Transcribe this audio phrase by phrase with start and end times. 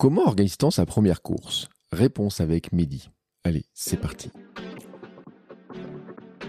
[0.00, 1.68] Comment organise-t-on sa première course?
[1.90, 3.10] Réponse avec Mehdi.
[3.42, 4.30] Allez, c'est parti.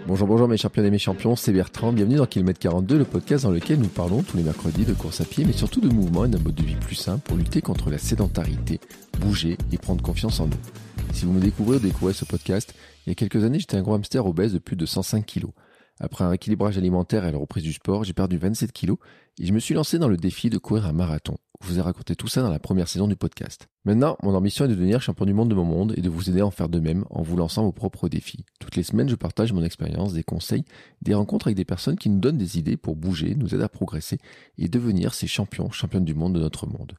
[0.05, 1.91] Bonjour, bonjour mes champions et mes champions, c'est Bertrand.
[1.91, 5.22] Bienvenue dans Kilomètre 42, le podcast dans lequel nous parlons tous les mercredis de course
[5.22, 7.62] à pied, mais surtout de mouvement et d'un mode de vie plus simple pour lutter
[7.62, 8.80] contre la sédentarité,
[9.20, 10.59] bouger et prendre confiance en nous.
[11.13, 12.75] Si vous me découvrez ou découvrez ce podcast,
[13.08, 15.53] il y a quelques années, j'étais un gros hamster obèse de plus de 105 kilos.
[15.99, 18.98] Après un rééquilibrage alimentaire et la reprise du sport, j'ai perdu 27 kilos
[19.38, 21.35] et je me suis lancé dans le défi de courir un marathon.
[21.62, 23.67] Je vous ai raconté tout ça dans la première saison du podcast.
[23.83, 26.30] Maintenant, mon ambition est de devenir champion du monde de mon monde et de vous
[26.30, 28.45] aider à en faire de même en vous lançant vos propres défis.
[28.61, 30.64] Toutes les semaines, je partage mon expérience, des conseils,
[31.02, 33.70] des rencontres avec des personnes qui nous donnent des idées pour bouger, nous aider à
[33.70, 34.20] progresser
[34.58, 36.94] et devenir ces champions, championnes du monde de notre monde.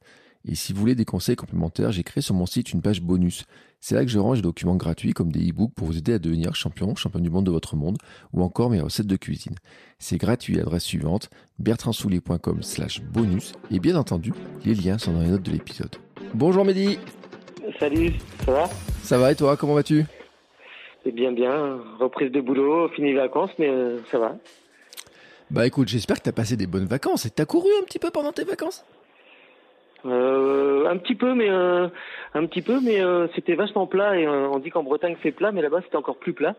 [0.49, 3.45] Et si vous voulez des conseils complémentaires, j'ai créé sur mon site une page bonus.
[3.79, 6.19] C'est là que je range des documents gratuits comme des e-books pour vous aider à
[6.19, 7.99] devenir champion, champion du monde de votre monde,
[8.33, 9.55] ou encore mes recettes de cuisine.
[9.99, 14.33] C'est gratuit à l'adresse suivante, bertrandsoulier.com slash bonus, et bien entendu,
[14.65, 15.95] les liens sont dans les notes de l'épisode.
[16.35, 16.99] Bonjour Mehdi
[17.79, 18.13] Salut,
[18.45, 18.65] ça va?
[19.03, 20.05] Ça va et toi, comment vas-tu?
[21.05, 24.37] C'est bien bien, reprise de boulot, fini les vacances, mais euh, ça va.
[25.51, 28.11] Bah écoute, j'espère que t'as passé des bonnes vacances et t'as couru un petit peu
[28.11, 28.85] pendant tes vacances?
[30.07, 31.89] Euh, un petit peu, mais euh,
[32.35, 34.19] un petit peu, mais euh, c'était vachement plat.
[34.19, 36.55] Et on dit qu'en Bretagne c'est plat, mais là-bas c'était encore plus plat.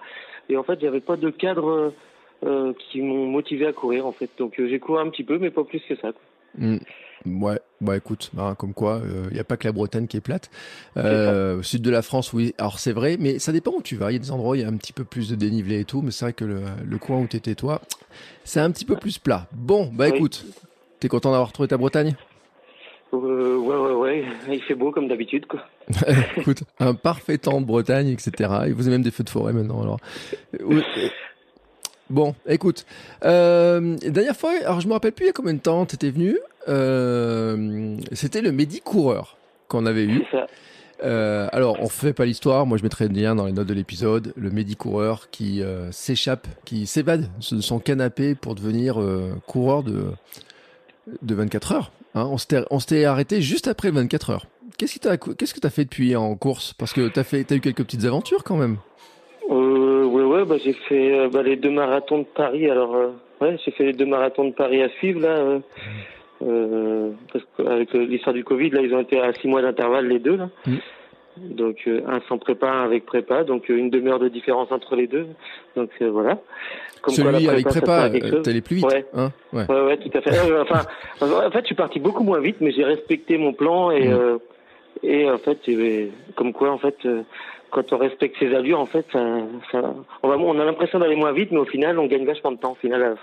[0.50, 1.94] Et en fait, j'avais pas de cadre
[2.89, 4.30] qui m'ont motivé à courir en fait.
[4.38, 6.12] Donc j'ai couru un petit peu, mais pas plus que ça.
[6.12, 6.22] Quoi.
[6.56, 6.80] Mm.
[7.39, 10.22] Ouais, bah écoute, bah, comme quoi, il n'y a pas que la Bretagne qui est
[10.22, 10.50] plate.
[10.95, 14.09] Au sud de la France, oui, alors c'est vrai, mais ça dépend où tu vas.
[14.12, 15.81] Il y a des endroits où il y a un petit peu plus de dénivelé
[15.81, 17.79] et tout, mais c'est vrai que le, le coin où t'étais toi,
[18.44, 19.46] c'est un petit peu plus plat.
[19.52, 20.16] Bon, bah Oui.
[20.16, 20.46] écoute,
[21.00, 22.16] t'es content d'avoir retrouvé ta Bretagne?
[23.13, 24.25] Euh, ouais, ouais, ouais.
[24.49, 25.61] Il fait beau comme d'habitude, quoi.
[26.38, 28.49] Écoute, un parfait temps de Bretagne, etc.
[28.67, 29.81] Et vous avez même des feux de forêt maintenant.
[29.81, 29.99] Alors,
[32.09, 32.85] bon, écoute,
[33.25, 36.11] euh, dernière fois, alors je me rappelle plus il y a combien de temps t'étais
[36.11, 36.38] venu.
[36.67, 40.23] Euh, C'était le Midi coureur qu'on avait eu.
[40.31, 40.47] Ça.
[41.03, 42.66] Euh, alors, on fait pas l'histoire.
[42.67, 44.33] Moi, je mettrai le lien dans les notes de l'épisode.
[44.38, 48.99] Le Midi coureur qui s'échappe, qui s'évade de son canapé pour devenir
[49.47, 50.11] coureur de
[51.23, 51.91] de 24 heures.
[52.16, 52.38] Hein, on
[52.79, 54.45] s'était arrêté juste après le 24 heures.
[54.77, 56.73] Qu'est-ce que que t'as fait depuis en course?
[56.73, 58.77] Parce que t'as fait t'as eu quelques petites aventures quand même.
[59.49, 62.69] Euh, ouais, ouais, bah, j'ai fait euh, bah, les deux marathons de Paris.
[62.69, 63.09] Alors, euh,
[63.41, 65.59] ouais, j'ai fait les deux marathons de Paris à suivre, là.
[66.44, 70.19] Euh, parce qu'avec l'histoire du Covid, là, ils ont été à six mois d'intervalle, les
[70.19, 70.49] deux, là.
[70.66, 70.78] Mm.
[71.38, 73.44] Donc, euh, un sans prépa, un avec prépa.
[73.44, 75.28] Donc, euh, une demi-heure de différence entre les deux.
[75.75, 76.38] Donc, euh, voilà.
[77.02, 78.44] Comme quoi, Celui avec sert prépa, euh, chose.
[78.44, 78.86] t'allais plus vite.
[78.86, 79.06] Ouais.
[79.14, 79.66] Hein ouais.
[79.70, 80.31] Ouais, ouais, tout à fait.
[80.62, 80.81] Enfin,
[81.22, 84.40] en fait, je suis parti beaucoup moins vite, mais j'ai respecté mon plan et Mm.
[85.03, 85.58] et en fait,
[86.36, 86.97] comme quoi, en fait,
[87.72, 89.20] quand on respecte ses allures, en fait, ça,
[89.72, 89.94] ça,
[90.24, 92.58] on va, on a l'impression d'aller moins vite, mais au final, on gagne vachement de
[92.58, 92.74] temps.
[92.74, 93.16] Au final,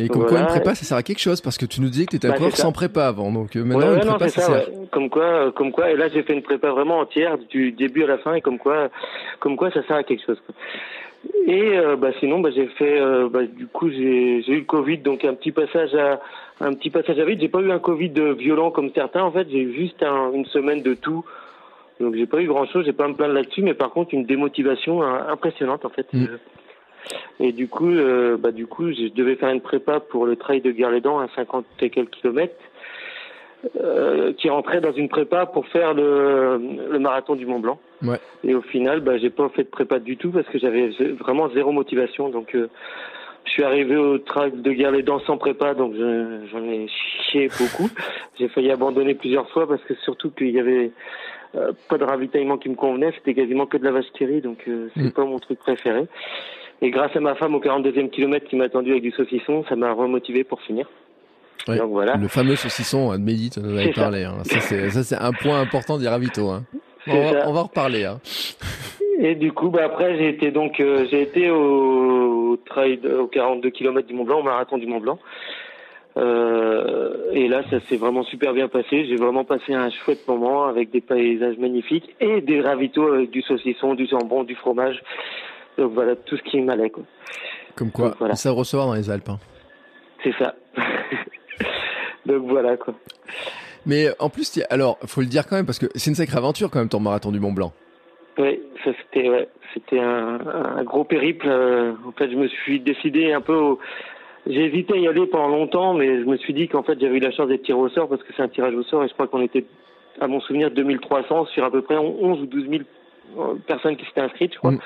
[0.00, 2.06] Et comme quoi une prépa, ça sert à quelque chose parce que tu nous disais
[2.06, 2.62] que t'étais un Bah, ça.
[2.62, 3.30] sans prépa avant.
[3.30, 4.60] Donc euh, maintenant ouais, une non, prépa, c'est ça, ça.
[4.60, 4.68] sert.
[4.70, 4.86] ouais.
[4.90, 8.04] Comme quoi, euh, comme quoi, et là, j'ai fait une prépa vraiment entière du début
[8.04, 8.88] à la fin, et comme quoi,
[9.40, 10.40] comme quoi, ça sert à quelque chose.
[10.46, 10.54] quoi.
[11.46, 14.98] Et euh, bah sinon, bah j'ai fait, euh, bah, du coup, j'ai eu le Covid,
[14.98, 16.18] donc un petit passage à
[16.62, 17.40] un petit passage à vide.
[17.40, 19.22] J'ai pas eu un Covid violent comme certains.
[19.22, 21.24] En fait, j'ai eu juste un- une semaine de tout.
[22.00, 24.14] Donc j'ai pas eu grand chose, j'ai pas à me plaindre là-dessus, mais par contre
[24.14, 26.06] une démotivation impressionnante en fait.
[26.14, 26.24] Mm.
[27.40, 30.60] Et du coup, euh, bah du coup, je devais faire une prépa pour le trail
[30.60, 32.54] de Guerre-les-Dents à 50 et quelques kilomètres,
[33.78, 36.58] euh, qui rentrait dans une prépa pour faire le,
[36.90, 37.78] le marathon du Mont Blanc.
[38.02, 38.18] Ouais.
[38.44, 40.88] Et au final, bah j'ai pas fait de prépa du tout parce que j'avais
[41.18, 42.30] vraiment zéro motivation.
[42.30, 42.68] Donc euh,
[43.44, 47.90] je suis arrivé au trail de Guerre-les-Dents sans prépa, donc je- j'en ai chié beaucoup.
[48.38, 50.90] J'ai failli abandonner plusieurs fois parce que surtout qu'il y avait
[51.56, 54.06] euh, pas de ravitaillement qui me convenait, c'était quasiment que de la vache
[54.42, 55.12] donc euh, c'est Mm.
[55.12, 56.04] pas mon truc préféré.
[56.82, 59.76] Et grâce à ma femme au 42e kilomètre qui m'a attendu avec du saucisson, ça
[59.76, 60.88] m'a remotivé pour finir.
[61.68, 61.76] Ouais.
[61.76, 62.16] Donc voilà.
[62.16, 64.00] Le fameux saucisson hein, de Mehdi, tu en ça.
[64.00, 64.24] parlé.
[64.24, 64.38] Hein.
[64.44, 66.48] Ça, c'est, un point important des ravitaux.
[66.48, 66.64] Hein.
[67.06, 67.48] On, va, ça.
[67.48, 68.04] on va en reparler.
[68.04, 68.20] Hein.
[69.18, 73.26] Et du coup, bah après, j'ai été donc, euh, j'ai été au, au trail, au
[73.26, 75.18] 42 km du Mont Blanc, au marathon du Mont Blanc.
[76.16, 79.06] Euh, et là, ça s'est vraiment super bien passé.
[79.06, 83.42] J'ai vraiment passé un chouette moment avec des paysages magnifiques et des ravitaux avec du
[83.42, 85.02] saucisson, du jambon, du fromage.
[85.80, 87.04] Donc voilà, tout ce qui m'allait, quoi.
[87.74, 88.34] Comme quoi, Donc, voilà.
[88.34, 89.30] ça recevoir dans les Alpes.
[89.30, 89.38] hein.
[90.22, 90.54] C'est ça.
[92.26, 92.92] Donc voilà quoi.
[93.86, 96.70] Mais en plus, alors, faut le dire quand même, parce que c'est une sacrée aventure
[96.70, 97.72] quand même ton marathon du Mont Blanc.
[98.36, 100.38] Oui, ça c'était ouais, c'était un,
[100.76, 101.46] un, gros périple.
[101.48, 103.54] Euh, en fait, je me suis décidé un peu.
[103.54, 103.78] Au...
[104.46, 107.16] J'ai hésité à y aller pendant longtemps, mais je me suis dit qu'en fait j'avais
[107.16, 109.08] eu la chance d'être tiré au sort parce que c'est un tirage au sort et
[109.08, 109.64] je crois qu'on était,
[110.20, 112.82] à mon souvenir, 2300 sur à peu près 11 ou 12 000
[113.38, 114.72] euh, personnes qui s'étaient inscrites, je crois.
[114.72, 114.80] Mm.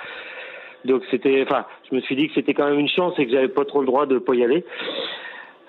[0.84, 3.32] Donc c'était, enfin, je me suis dit que c'était quand même une chance et que
[3.32, 4.64] j'avais pas trop le droit de pas y aller.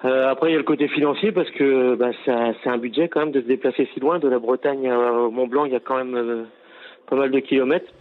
[0.03, 3.21] Euh, après, il y a le côté financier parce que bah, c'est un budget quand
[3.21, 5.65] même de se déplacer si loin de la Bretagne au Mont Blanc.
[5.65, 6.43] Il y a quand même euh,
[7.09, 7.91] pas mal de kilomètres.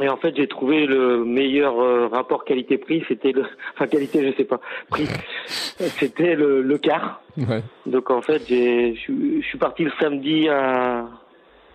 [0.00, 3.04] Et en fait, j'ai trouvé le meilleur euh, rapport qualité-prix.
[3.08, 3.44] C'était le,
[3.74, 4.60] enfin qualité, je sais pas,
[4.90, 5.08] prix.
[5.46, 7.22] C'était le, le quart.
[7.36, 7.62] Ouais.
[7.86, 11.06] Donc en fait, j'ai, je suis parti le samedi à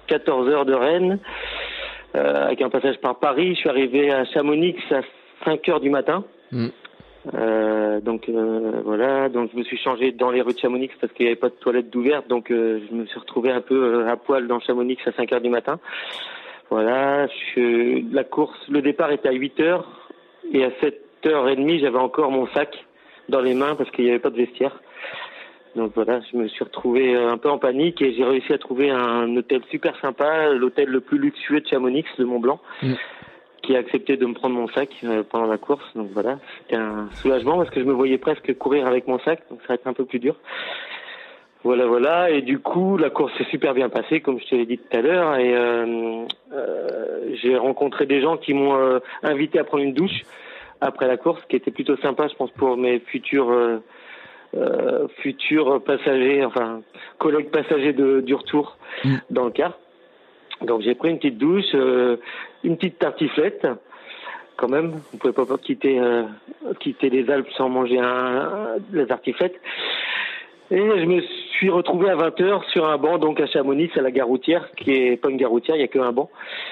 [0.08, 1.20] 14 heures de Rennes.
[2.16, 3.54] Euh, avec un passage par Paris.
[3.54, 5.02] Je suis arrivé à Chamonix à
[5.46, 6.24] 5 heures du matin.
[6.52, 6.68] Mm.
[7.34, 11.12] Euh, donc euh, voilà, donc je me suis changé dans les rues de Chamonix parce
[11.14, 14.08] qu'il n'y avait pas de toilette d'ouverte, donc euh, je me suis retrouvé un peu
[14.08, 15.80] à poil dans Chamonix à 5 heures du matin.
[16.70, 20.10] Voilà, je, la course, le départ était à 8 heures
[20.54, 22.86] et à 7 heures et demie, j'avais encore mon sac
[23.28, 24.80] dans les mains parce qu'il n'y avait pas de vestiaire.
[25.76, 28.90] Donc voilà, je me suis retrouvé un peu en panique et j'ai réussi à trouver
[28.90, 32.60] un hôtel super sympa, l'hôtel le plus luxueux de Chamonix, le Mont Blanc.
[32.82, 32.94] Mm
[33.62, 35.84] qui a accepté de me prendre mon sac euh, pendant la course.
[35.94, 39.42] Donc voilà, c'était un soulagement parce que je me voyais presque courir avec mon sac,
[39.50, 40.38] donc ça va être un peu plus dur.
[41.64, 42.30] Voilà, voilà.
[42.30, 44.98] Et du coup, la course s'est super bien passée, comme je te l'ai dit tout
[44.98, 45.36] à l'heure.
[45.36, 50.24] Et euh, euh, j'ai rencontré des gens qui m'ont euh, invité à prendre une douche
[50.80, 53.54] après la course, qui était plutôt sympa, je pense, pour mes futurs
[54.56, 56.82] euh, futurs passagers, enfin
[57.18, 59.16] collègues passagers de, du retour mm.
[59.30, 59.74] dans le car.
[60.62, 62.18] Donc j'ai pris une petite douche, euh,
[62.64, 63.68] une petite tartiflette,
[64.58, 65.00] quand même.
[65.12, 66.24] Vous pouvez pas quitter euh,
[66.80, 69.56] quitter les Alpes sans manger un, la tartiflette.
[70.72, 71.22] Et je me
[71.54, 74.92] suis retrouvé à 20h sur un banc, donc à Chamonix, à la gare routière, qui
[74.92, 76.30] est pas une gare routière, il y a qu'un banc.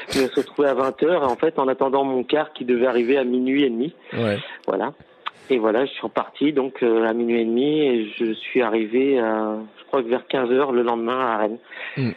[0.09, 3.18] Je me suis retrouvé à 20h, en fait, en attendant mon car qui devait arriver
[3.18, 3.95] à minuit et demi.
[4.13, 4.38] Ouais.
[4.68, 4.94] Voilà.
[5.49, 9.19] Et voilà, je suis reparti donc euh, à minuit et demi et je suis arrivé,
[9.19, 11.57] à, je crois que vers 15h le lendemain à Rennes.
[11.95, 12.11] Mm.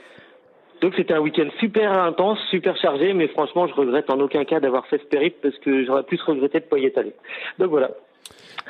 [0.81, 4.61] Donc c'était un week-end super intense, super chargé, mais franchement, je regrette en aucun cas
[4.61, 7.13] d'avoir fait ce périple parce que j'aurais plus regretté de pas y être allé.
[7.59, 7.91] Donc voilà.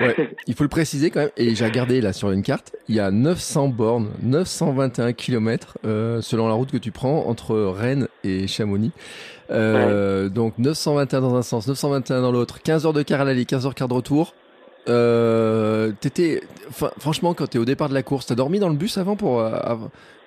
[0.01, 0.15] Ouais,
[0.47, 3.01] il faut le préciser quand même, et j'ai regardé là sur une carte, il y
[3.01, 8.47] a 900 bornes, 921 kilomètres euh, selon la route que tu prends entre Rennes et
[8.47, 8.93] Chamonix.
[9.51, 13.45] Euh, Donc 921 dans un sens, 921 dans l'autre, 15 heures de car à l'aller,
[13.45, 14.35] 15 heures quart de retour.
[14.89, 16.41] Euh, t'étais,
[16.99, 19.41] franchement, quand t'es au départ de la course, t'as dormi dans le bus avant pour
[19.41, 19.51] euh,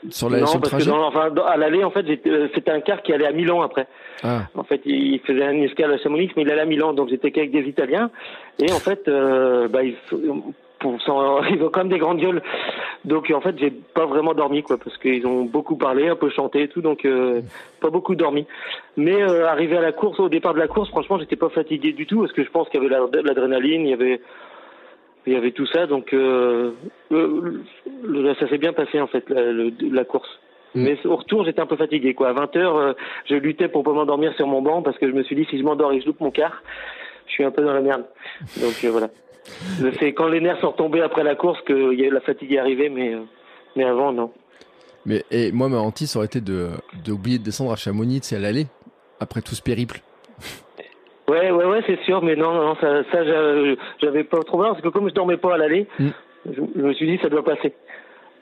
[0.10, 2.82] sur, la, non, sur le trajet Non, enfin, à l'aller, en fait, euh, c'était un
[2.82, 3.88] car qui allait à Milan après.
[4.24, 4.48] Ah.
[4.56, 7.32] En fait, il faisait un escale à Chamonix, mais il allait à Milan, donc j'étais
[7.32, 8.12] qu'avec des Italiens.
[8.60, 9.80] Et en fait, euh, bah,
[10.84, 10.98] pour,
[11.52, 12.42] ils ont quand même des grandes gueules.
[13.06, 16.30] Donc en fait, j'ai pas vraiment dormi, quoi, parce qu'ils ont beaucoup parlé, un peu
[16.30, 17.42] chanté et tout, donc euh,
[17.82, 18.46] pas beaucoup dormi.
[18.96, 21.94] Mais euh, arrivé à la course, au départ de la course, franchement, j'étais pas fatigué
[21.94, 24.22] du tout, parce que je pense qu'il y avait l'adrénaline, il y avait
[25.26, 26.72] il y avait tout ça, donc euh,
[27.10, 30.28] ça s'est bien passé en fait la, la course.
[30.76, 30.84] Mm.
[30.84, 32.14] Mais au retour, j'étais un peu fatigué.
[32.14, 32.30] Quoi.
[32.30, 32.94] À 20 heures, euh,
[33.30, 35.58] je luttais pour pas m'endormir sur mon banc parce que je me suis dit si
[35.58, 36.64] je m'endors et je loupe mon quart,
[37.28, 38.04] je suis un peu dans la merde.
[38.60, 39.10] Donc euh, voilà.
[40.00, 43.16] C'est quand les nerfs sont retombés après la course que la fatigue est arrivée, mais
[43.76, 44.32] mais avant non.
[45.06, 48.68] Mais et moi, ma hantise aurait été d'oublier de descendre à Chamonix, c'est à l'aller
[49.20, 50.00] après tout ce périple.
[51.26, 53.24] Ouais, ouais, ouais, c'est sûr, mais non, non, ça, ça
[54.02, 56.10] j'avais pas trop peur parce que comme je dormais pas à l'aller, mm.
[56.52, 57.74] je, me suis dit ça doit passer.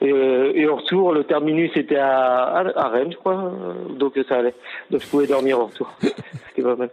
[0.00, 3.52] Et, euh, et au retour, le terminus était à, à, Rennes, je crois,
[3.90, 4.54] donc ça allait.
[4.90, 5.92] Donc je pouvais dormir au retour.
[6.00, 6.90] C'était pas mal.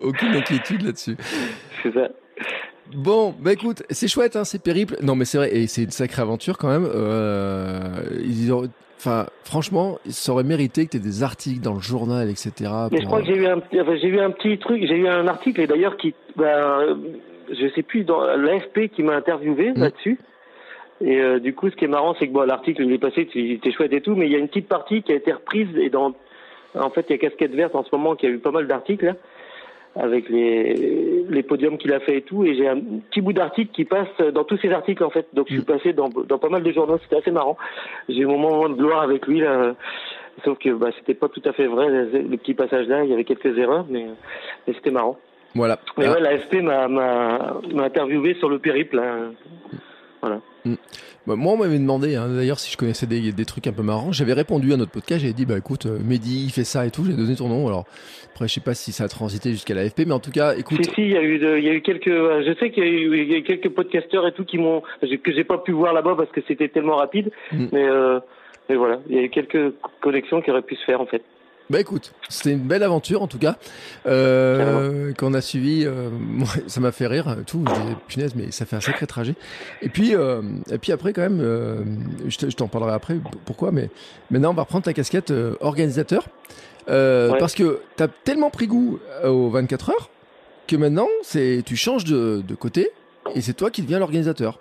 [0.00, 1.16] Aucune inquiétude là-dessus.
[1.84, 2.08] C'est ça.
[2.94, 4.96] Bon, bah écoute, c'est chouette, hein, c'est périple.
[5.02, 6.88] Non, mais c'est vrai, et c'est une sacrée aventure quand même.
[6.92, 8.68] Euh, ils ont,
[9.04, 12.70] Enfin, franchement, ça aurait mérité que tu aies des articles dans le journal, etc.
[12.92, 15.26] Mais je crois que j'ai eu un, j'ai eu un petit truc, j'ai eu un
[15.26, 17.00] article et d'ailleurs qui, ben,
[17.50, 19.80] je sais plus, dans l'AFP qui m'a interviewé mmh.
[19.80, 20.20] là-dessus.
[21.00, 23.28] Et euh, du coup, ce qui est marrant, c'est que bon, l'article il est passé,
[23.34, 25.32] il était chouette et tout, mais il y a une petite partie qui a été
[25.32, 26.14] reprise et dans,
[26.78, 28.68] en fait, il y a Casquette Verte en ce moment qui a eu pas mal
[28.68, 29.16] d'articles
[29.94, 32.44] avec les, les podiums qu'il a fait et tout.
[32.44, 32.80] Et j'ai un
[33.10, 35.26] petit bout d'article qui passe dans tous ces articles en fait.
[35.34, 35.66] Donc je suis mm.
[35.66, 36.98] passé dans, dans pas mal de journaux.
[37.02, 37.56] C'était assez marrant.
[38.08, 39.74] J'ai eu mon moment de gloire avec lui là.
[40.44, 43.04] Sauf que bah, c'était pas tout à fait vrai le petit passage là.
[43.04, 44.06] Il y avait quelques erreurs, mais,
[44.66, 45.18] mais c'était marrant.
[45.54, 45.78] Voilà.
[45.98, 49.02] Mais ouais, l'AFP m'a interviewé sur le périple.
[50.22, 50.40] Voilà.
[50.64, 50.74] Mm.
[51.26, 53.82] Bah, moi, on m'avait demandé, hein, d'ailleurs, si je connaissais des, des, trucs un peu
[53.82, 54.10] marrants.
[54.10, 56.90] J'avais répondu à notre podcast, j'avais dit, bah écoute, euh, Mehdi, il fait ça et
[56.90, 57.68] tout, j'ai donné ton nom.
[57.68, 57.84] Alors,
[58.32, 60.84] après, je sais pas si ça a transité jusqu'à l'AFP, mais en tout cas, écoute.
[60.84, 62.84] Si, si, il y a eu, il y a eu quelques, euh, je sais qu'il
[62.84, 65.92] y, y, a eu quelques podcasteurs et tout qui m'ont, que j'ai pas pu voir
[65.92, 67.66] là-bas parce que c'était tellement rapide, mm.
[67.72, 68.18] mais, euh,
[68.68, 71.22] mais voilà, il y a eu quelques connexions qui auraient pu se faire en fait.
[71.70, 73.56] Bah écoute, c'était une belle aventure en tout cas
[74.06, 75.84] euh, qu'on a suivi.
[75.86, 76.10] Euh,
[76.66, 77.64] ça m'a fait rire tout.
[77.66, 79.34] Je disais punaise, mais ça fait un sacré trajet.
[79.80, 81.82] Et puis euh, et puis après quand même, euh,
[82.26, 83.72] je t'en parlerai après pourquoi.
[83.72, 83.90] Mais
[84.30, 86.26] maintenant on va reprendre ta casquette euh, organisateur
[86.88, 87.38] euh, ouais.
[87.38, 90.10] parce que t'as tellement pris goût aux 24 heures
[90.66, 92.90] que maintenant c'est tu changes de, de côté
[93.34, 94.58] et c'est toi qui deviens l'organisateur.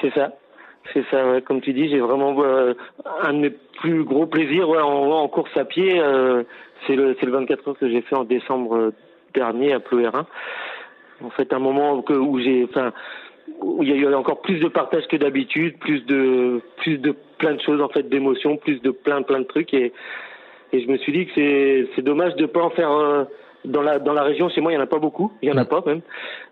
[0.00, 0.32] C'est ça.
[0.92, 1.42] C'est ça, ouais.
[1.42, 2.74] comme tu dis, j'ai vraiment euh,
[3.22, 6.00] un de mes plus gros plaisirs ouais, en, en, course à pied.
[6.00, 6.44] Euh,
[6.86, 8.92] c'est le, le 24 heures que j'ai fait en décembre
[9.34, 10.26] dernier à Ploérin.
[11.22, 12.92] En fait, un moment que, où j'ai, enfin,
[13.60, 17.14] où il y a eu encore plus de partage que d'habitude, plus de, plus de
[17.38, 19.92] plein de choses en fait, d'émotions, plus de plein plein de trucs et
[20.70, 22.90] et je me suis dit que c'est c'est dommage de pas en faire.
[22.90, 23.24] Euh,
[23.64, 25.52] dans la dans la région chez moi il y en a pas beaucoup il y
[25.52, 26.00] en a pas même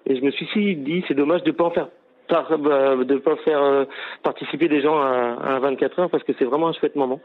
[0.06, 1.88] et je me suis dit c'est dommage de pas en faire
[2.28, 3.84] par, euh, de pas faire euh,
[4.22, 7.20] participer des gens à, à 24 heures parce que c'est vraiment un chouette moment.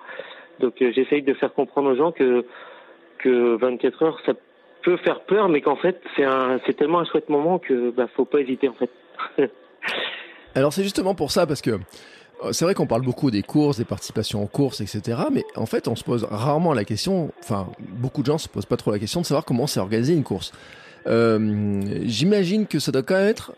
[0.59, 2.45] Donc euh, j'essaye de faire comprendre aux gens que
[3.19, 4.33] que 24 heures ça
[4.83, 8.07] peut faire peur, mais qu'en fait c'est un c'est tellement un chouette moment que bah
[8.15, 8.89] faut pas hésiter en fait.
[10.55, 11.79] Alors c'est justement pour ça parce que
[12.51, 15.19] c'est vrai qu'on parle beaucoup des courses, des participations en courses, etc.
[15.31, 18.65] Mais en fait, on se pose rarement la question, enfin, beaucoup de gens se posent
[18.65, 20.51] pas trop la question de savoir comment c'est organisé une course.
[21.05, 23.53] J'imagine que ça doit quand même être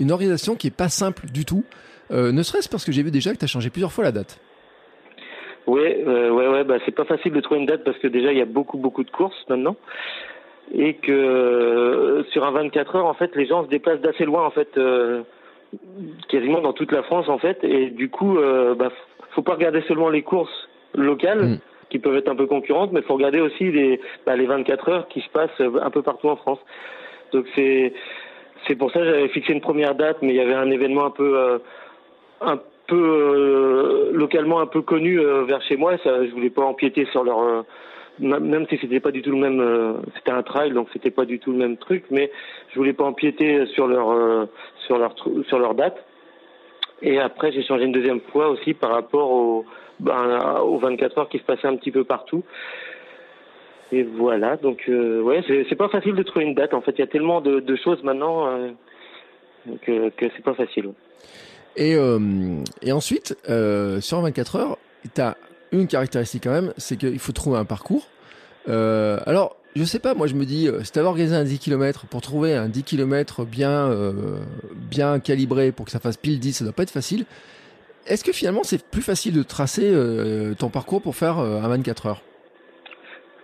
[0.00, 1.64] une organisation qui est pas simple du tout,
[2.10, 4.12] euh, ne serait-ce parce que j'ai vu déjà que tu as changé plusieurs fois la
[4.12, 4.40] date.
[5.66, 8.32] Oui, euh, ouais, ouais, bah c'est pas facile de trouver une date parce que déjà
[8.32, 9.76] il y a beaucoup, beaucoup de courses maintenant
[10.74, 14.44] et que euh, sur un 24 heures en fait les gens se déplacent d'assez loin
[14.44, 15.22] en fait, euh,
[16.28, 18.90] quasiment dans toute la France en fait et du coup euh, bah
[19.34, 21.44] faut pas regarder seulement les courses locales.
[21.44, 21.58] Mm.
[21.90, 24.88] qui peuvent être un peu concurrentes, mais il faut regarder aussi les, bah, les 24
[24.90, 26.58] heures qui se passent un peu partout en France.
[27.32, 27.94] Donc c'est
[28.68, 31.06] c'est pour ça que j'avais fixé une première date, mais il y avait un événement
[31.06, 31.58] un peu, euh,
[32.40, 35.96] un peu euh, localement un peu connu euh, vers chez moi.
[36.04, 37.64] Ça, je voulais pas empiéter sur leur,
[38.18, 41.38] même si c'était pas du tout le même, c'était un trail, donc c'était pas du
[41.38, 42.30] tout le même truc, mais
[42.70, 44.48] je voulais pas empiéter sur leur,
[44.86, 45.14] sur leur,
[45.46, 46.04] sur leur date.
[47.00, 49.64] Et après, j'ai changé une deuxième fois aussi par rapport au,
[50.00, 52.42] ben, aux 24 heures qui se passaient un petit peu partout.
[53.90, 56.74] Et voilà, donc euh, ouais, c'est pas facile de trouver une date.
[56.74, 58.70] En fait, il y a tellement de, choses maintenant euh,
[59.82, 60.90] que, que c'est pas facile.
[61.76, 62.18] Et, euh,
[62.90, 64.78] ensuite, euh, sur 24 heures,
[65.14, 65.36] tu as
[65.72, 68.06] une caractéristique quand même, c'est qu'il faut trouver un parcours.
[68.66, 72.06] Alors, je sais pas, moi je me dis, si tu avais organisé un 10 km,
[72.06, 73.90] pour trouver un 10 km bien,
[74.74, 77.24] bien calibré pour que ça fasse pile 10, ça doit pas être facile.
[78.06, 79.94] Est-ce que finalement c'est plus facile de tracer
[80.58, 82.22] ton parcours pour faire un 24 heures?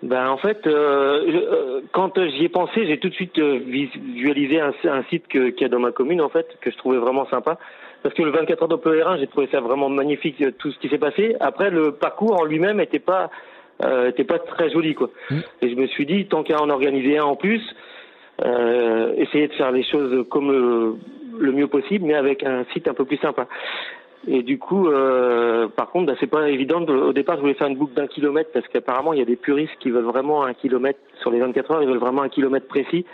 [0.04, 4.72] Ben en fait, euh, je, quand j'y ai pensé, j'ai tout de suite visualisé un,
[4.84, 7.58] un site qu'il y a dans ma commune en fait que je trouvais vraiment sympa.
[8.02, 10.90] Parce que le 24 heures de Ploérin, j'ai trouvé ça vraiment magnifique tout ce qui
[10.90, 11.36] s'est passé.
[11.40, 13.30] Après, le parcours en lui-même était pas
[13.82, 15.08] euh, était pas très joli quoi.
[15.30, 15.38] Mmh.
[15.62, 17.62] Et je me suis dit tant qu'à en organiser un en plus,
[18.44, 20.96] euh, essayer de faire les choses comme le,
[21.38, 23.46] le mieux possible, mais avec un site un peu plus sympa.
[24.26, 26.80] Et du coup, euh, par contre, bah, c'est pas évident.
[26.80, 29.26] De, au départ, je voulais faire une boucle d'un kilomètre parce qu'apparemment, il y a
[29.26, 31.82] des puristes qui veulent vraiment un kilomètre sur les 24 heures.
[31.82, 33.04] Ils veulent vraiment un kilomètre précis.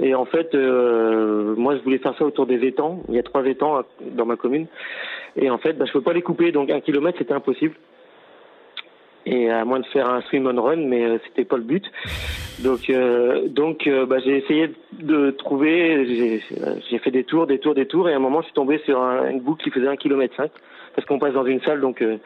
[0.00, 3.02] Et en fait, euh, moi, je voulais faire ça autour des étangs.
[3.08, 4.66] Il y a trois étangs dans ma commune.
[5.36, 6.52] Et en fait, bah, je peux pas les couper.
[6.52, 7.74] Donc, un kilomètre, c'était impossible
[9.28, 11.84] et à moins de faire un swim on run, mais euh, c'était pas le but.
[12.60, 16.40] Donc, euh, donc, euh, bah, j'ai essayé de trouver.
[16.90, 18.78] J'ai fait des tours, des tours, des tours, et à un moment, je suis tombé
[18.84, 20.50] sur un, une boucle qui faisait un kilomètre cinq,
[20.94, 22.02] parce qu'on passe dans une salle, donc.
[22.02, 22.16] Euh,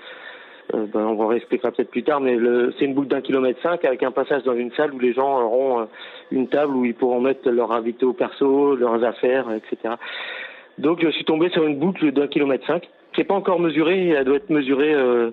[0.71, 2.39] bah, on va réexpliquera peut-être plus tard, mais
[2.79, 5.43] c'est une boucle d'un kilomètre cinq avec un passage dans une salle où les gens
[5.43, 5.89] auront
[6.31, 9.97] une table où ils pourront mettre leurs invités au perso, leurs affaires, etc.
[10.79, 14.11] Donc je suis tombé sur une boucle d'un kilomètre cinq qui n'est pas encore mesurée,
[14.11, 15.33] elle doit être mesurée euh,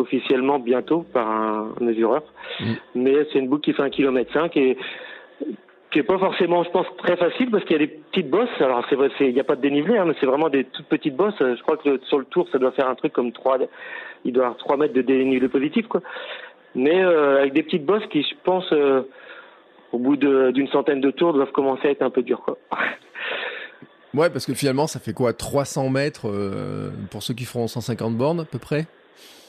[0.00, 2.22] officiellement bientôt par un mesureur.
[2.60, 2.72] Mmh.
[2.96, 4.76] Mais c'est une boucle qui fait un kilomètre cinq et
[5.90, 8.48] qui est pas forcément, je pense, très facile parce qu'il y a des petites bosses.
[8.60, 10.86] Alors c'est vrai, il n'y a pas de dénivelé, hein, mais c'est vraiment des toutes
[10.86, 11.34] petites bosses.
[11.38, 13.58] Je crois que sur le tour, ça doit faire un truc comme trois,
[14.24, 16.00] il doit avoir trois mètres de dénivelé positif, quoi.
[16.74, 19.02] Mais euh, avec des petites bosses qui, je pense, euh,
[19.92, 22.56] au bout d'une centaine de tours, doivent commencer à être un peu dures, quoi.
[24.14, 25.32] Ouais, parce que finalement, ça fait quoi?
[25.32, 28.86] 300 mètres euh, pour ceux qui feront 150 bornes, à peu près?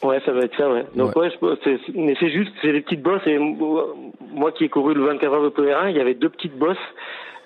[0.04, 0.86] Ouais, ça va être ça, ouais.
[0.96, 3.26] Donc ouais, ouais c'est, mais c'est juste, c'est des petites bosses.
[3.28, 6.58] Et moi qui ai couru le 24 heures de Plérin, il y avait deux petites
[6.58, 6.78] bosses.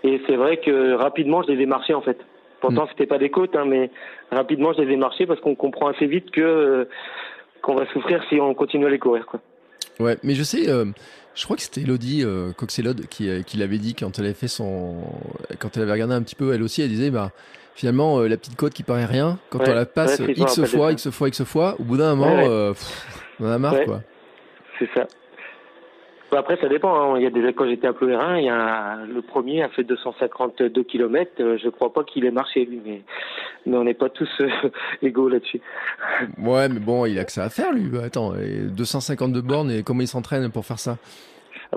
[0.04, 2.18] Et c'est vrai que rapidement, je les ai marchées en fait.
[2.62, 3.92] Pourtant, c'était pas des côtes, hein, mais
[4.32, 6.88] rapidement, je les ai marchés parce qu'on comprend assez vite que
[7.62, 9.26] qu'on va souffrir si on continue à les courir.
[9.26, 9.40] Quoi.
[10.00, 10.86] Ouais, mais je sais, euh,
[11.34, 14.34] je crois que c'était Elodie euh, Coxelode qui, euh, qui l'avait dit quand elle avait
[14.34, 15.04] fait son,
[15.60, 17.32] quand elle avait regardé un petit peu, elle aussi, elle disait, bah
[17.76, 21.28] finalement la petite côte qui paraît rien, quand on la passe x fois, x fois,
[21.28, 22.74] x fois, au bout d'un moment,
[23.40, 24.02] on en a marre quoi.
[24.80, 25.08] C'est ça.
[26.32, 27.14] Bah, après, ça dépend.
[27.14, 27.18] Hein.
[27.18, 29.84] Il y a des quand j'étais à Plouérin, il y a le premier a fait
[29.84, 31.32] 252 km.
[31.40, 33.04] Euh, je crois pas qu'il ait marché lui, mais
[33.66, 34.50] mais on n'est pas tous euh,
[35.02, 35.62] égaux là-dessus.
[36.38, 37.90] Ouais, mais bon, il a que ça à faire lui.
[38.00, 40.98] Attends, 252 bornes et comment il s'entraîne pour faire ça?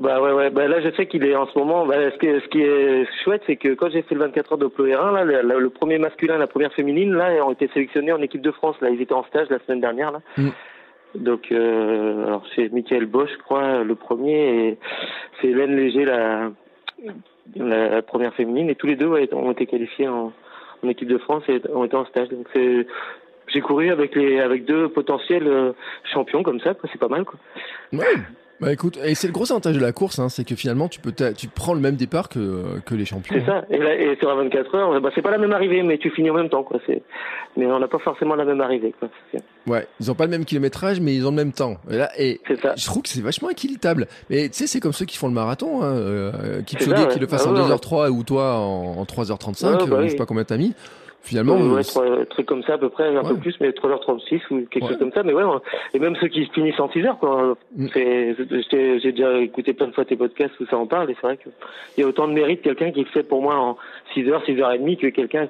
[0.00, 2.26] Bah ouais ouais bah là je sais qu'il est en ce moment bah, ce, qui
[2.26, 5.12] est, ce qui est chouette c'est que quand j'ai fait le 24 heures de Plouérin
[5.12, 8.76] là le, premier masculin la première féminine là ont été sélectionnés en équipe de France
[8.80, 10.50] là ils étaient en stage la semaine dernière là mm.
[11.14, 14.78] Donc, euh, alors c'est Michael Bosch, je crois, le premier, et
[15.40, 16.50] c'est Hélène Léger, la,
[17.56, 20.32] la première féminine, et tous les deux ont été qualifiés en,
[20.82, 22.28] en équipe de France et ont été en stage.
[22.28, 22.86] Donc c'est
[23.48, 25.72] j'ai couru avec les avec deux potentiels euh,
[26.12, 27.38] champions comme ça, c'est pas mal quoi.
[27.92, 28.04] Ouais.
[28.60, 30.98] Bah écoute, et c'est le gros avantage de la course, hein, c'est que finalement tu
[31.00, 33.36] peux tu prends le même départ que, que les champions.
[33.38, 33.64] C'est ça.
[33.70, 36.10] Et, là, et sur la 24 heures, bah, c'est pas la même arrivée, mais tu
[36.10, 36.80] finis en même temps quoi.
[37.56, 39.08] Mais on n'a pas forcément la même arrivée quoi.
[39.68, 41.76] Ouais, ils ont pas le même kilométrage, mais ils ont le même temps.
[41.90, 42.74] Et là, et ça.
[42.76, 44.08] je trouve que c'est vachement équilibrable.
[44.28, 47.46] Mais tu sais, c'est comme ceux qui font le marathon, hein, euh, qui le fasse
[47.46, 50.74] ah en 2h03 ou toi en, 3h35, bah euh, je sais pas combien t'as mis.
[51.22, 54.66] Finalement, ouais, trois trucs comme ça à peu près, un peu plus, mais 3h36 ou
[54.70, 55.22] quelque chose comme ça.
[55.22, 55.44] Mais ouais,
[55.92, 57.56] et même ceux qui se finissent en 6 h quoi.
[57.76, 57.86] Mm.
[57.94, 61.36] J'ai déjà écouté plein de fois tes podcasts où ça en parle, et c'est vrai
[61.36, 61.52] qu'il
[61.98, 63.76] y a autant de mérite quelqu'un qui le fait pour moi en
[64.14, 65.48] 6 h 6 h 30 que quelqu'un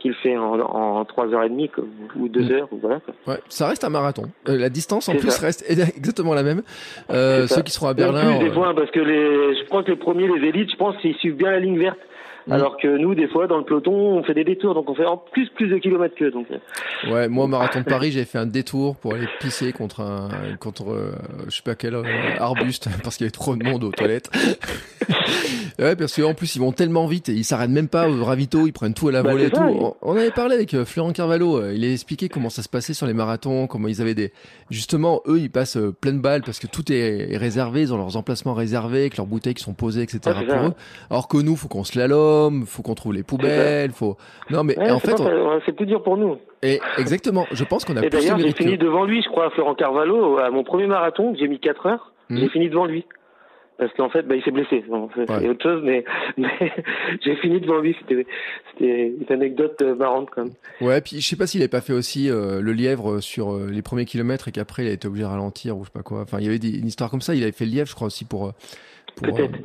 [0.00, 1.70] qui le fait en, en 3h30
[2.16, 2.66] ou 2 h mm.
[2.80, 3.00] voilà.
[3.26, 4.24] Ouais, ça reste un marathon.
[4.48, 6.62] Euh, la distance en plus reste exactement la même.
[7.10, 8.38] Euh, ceux qui seront à Berlin.
[8.38, 10.96] Plus, des fois, parce que les, je pense que les premiers, les élites, je pense
[10.98, 11.98] qu'ils suivent bien la ligne verte.
[12.46, 12.52] Mm.
[12.52, 15.04] Alors que nous, des fois, dans le peloton, on fait des détours, donc on fait
[15.04, 16.46] en plus plus de kilomètres que donc.
[16.50, 17.12] Euh.
[17.12, 20.28] Ouais, moi, au marathon de Paris, j'ai fait un détour pour aller pisser contre un,
[20.58, 21.12] contre, euh,
[21.48, 22.04] je sais pas quel euh,
[22.38, 24.30] arbuste, parce qu'il y avait trop de monde aux toilettes.
[25.78, 28.66] ouais, parce qu'en plus, ils vont tellement vite et ils s'arrêtent même pas au ravito,
[28.66, 29.94] ils prennent tout à la bah, volée et tout.
[30.02, 33.14] On avait parlé avec Florent Carvalho, il a expliqué comment ça se passait sur les
[33.14, 34.32] marathons, comment ils avaient des,
[34.70, 38.54] justement, eux, ils passent pleine balle parce que tout est réservé, ils ont leurs emplacements
[38.54, 40.36] réservés, avec leurs bouteilles qui sont posées, etc.
[40.46, 40.74] pour eux.
[41.10, 41.98] Alors que nous, faut qu'on se
[42.30, 44.16] slalom faut qu'on trouve les poubelles, faut.
[44.50, 45.16] Non, mais en fait,
[45.66, 46.36] c'est plus dur pour nous.
[46.62, 48.04] Et exactement, je pense qu'on a.
[48.04, 51.48] Et d'ailleurs, j'ai fini devant lui, je crois, Florent Carvalho, à mon premier marathon, j'ai
[51.48, 52.38] mis 4 heures, hmm.
[52.38, 53.04] j'ai fini devant lui.
[53.78, 54.84] Parce qu'en fait, bah, il s'est blessé.
[54.86, 56.04] C'est autre chose, mais,
[57.24, 57.96] j'ai fini devant lui.
[57.98, 58.26] C'était
[58.78, 60.52] une anecdote euh, marrante quand même.
[60.82, 63.70] Ouais, puis je sais pas s'il avait pas fait aussi euh, le lièvre sur euh,
[63.70, 66.02] les premiers kilomètres et qu'après il a été obligé de ralentir ou je sais pas
[66.02, 66.20] quoi.
[66.20, 67.34] Enfin, il y avait des, une histoire comme ça.
[67.34, 68.52] Il avait fait le lièvre, je crois aussi pour euh,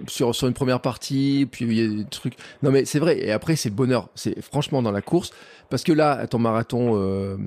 [0.07, 2.33] sur, sur une première partie, puis il y a des trucs.
[2.63, 3.19] Non mais c'est vrai.
[3.19, 4.09] Et après c'est bonheur.
[4.15, 5.31] C'est franchement dans la course,
[5.69, 7.37] parce que là, à ton marathon euh,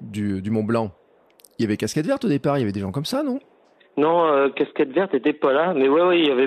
[0.00, 0.90] du, du Mont Blanc,
[1.58, 2.58] il y avait casquette verte au départ.
[2.58, 3.40] Il y avait des gens comme ça, non?
[3.98, 6.46] Non, euh, casquette verte était pas là, mais ouais, ouais, il y avait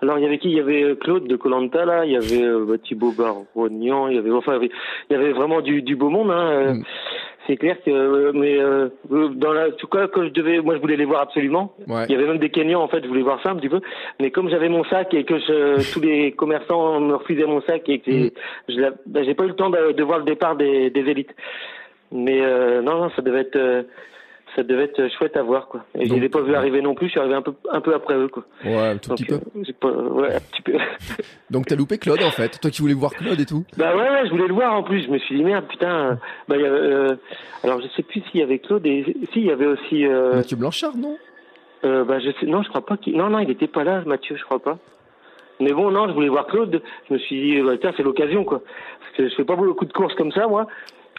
[0.00, 0.48] alors il y avait qui?
[0.48, 4.18] Il y avait Claude de Colanta là, il y avait euh, Thibaut Barognan, il y
[4.18, 4.70] avait enfin il
[5.10, 6.30] y avait vraiment du, du beau monde.
[6.30, 6.74] Hein.
[6.74, 6.84] Mm
[7.46, 10.80] c'est clair que euh, mais euh, dans la tout cas quand je devais moi je
[10.80, 11.74] voulais les voir absolument.
[11.86, 13.80] Il y avait même des Kenyans en fait je voulais voir ça un petit peu.
[14.20, 17.88] Mais comme j'avais mon sac et que je, tous les commerçants me refusaient mon sac
[17.88, 18.30] et que mm.
[18.68, 21.34] je ben, j'ai pas eu le temps de, de, voir le départ des, des élites.
[22.12, 23.82] Mais euh, non non ça devait être euh,
[24.54, 25.84] ça devait être chouette à voir quoi.
[25.98, 27.80] Et je les ai pas vu arriver non plus, je suis arrivé un peu un
[27.80, 28.44] peu après eux quoi.
[28.64, 29.40] Ouais, un tout petit peu.
[29.84, 30.72] Euh, ouais, un petit peu.
[31.50, 33.64] Donc t'as loupé Claude en fait, toi qui voulais voir Claude et tout.
[33.76, 36.18] Bah ouais, ouais, je voulais le voir en plus, je me suis dit merde putain.
[36.48, 37.16] Bah y avait, euh,
[37.64, 40.36] alors je sais plus s'il y avait Claude et si il y avait aussi euh...
[40.36, 41.16] Mathieu Blanchard non?
[41.84, 44.02] Euh, bah je sais non, je crois pas qu'il non non, il était pas là
[44.06, 44.78] Mathieu, je crois pas.
[45.60, 46.82] Mais bon, non, je voulais voir Claude.
[47.08, 48.60] Je me suis dit, bah, tiens, c'est l'occasion, quoi.
[49.00, 50.66] Parce que je fais pas beaucoup de courses comme ça, moi.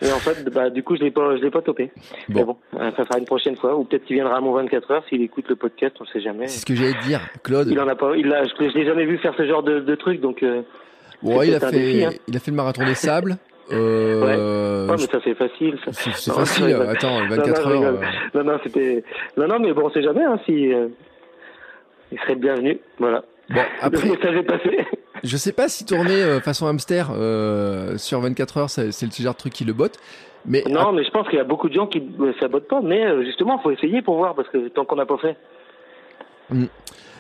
[0.02, 1.92] Et en fait, bah, du coup, je l'ai pas, je l'ai pas topé.
[2.30, 2.40] Bon.
[2.40, 4.92] Mais bon, euh, ça sera une prochaine fois, ou peut-être qu'il viendra à mon 24
[4.92, 6.48] heures s'il écoute le podcast, on sait jamais.
[6.48, 7.68] C'est ce que j'allais te dire, Claude.
[7.70, 9.80] Il en a pas, il a, je, je l'ai jamais vu faire ce genre de,
[9.80, 10.44] de truc, donc.
[10.44, 10.62] Euh,
[11.24, 12.10] ouais, il a fait, hein.
[12.28, 13.38] il a fait le marathon des sables.
[13.70, 14.96] Euh, ouais.
[14.98, 15.78] mais ça c'est facile.
[15.92, 16.74] C'est facile.
[16.88, 18.00] Attends, 24 non, non, heures.
[18.34, 19.04] Non, non, c'était.
[19.36, 20.24] Non, non, mais bon, on sait jamais.
[20.24, 20.88] Hein, si euh,
[22.12, 22.80] il serait bienvenu.
[22.98, 23.26] Voilà.
[23.50, 24.44] Bon, après.
[24.44, 24.86] passé.
[25.24, 29.34] Je sais pas si tourner euh, façon hamster euh, sur 24 heures, c'est le genre
[29.34, 29.98] de truc qui le botte.
[30.46, 32.68] Mais non, mais je pense qu'il y a beaucoup de gens qui ne euh, botte
[32.68, 32.82] pas.
[32.82, 35.36] Mais justement, faut essayer pour voir parce que tant qu'on n'a pas fait.
[36.50, 36.66] Hmm.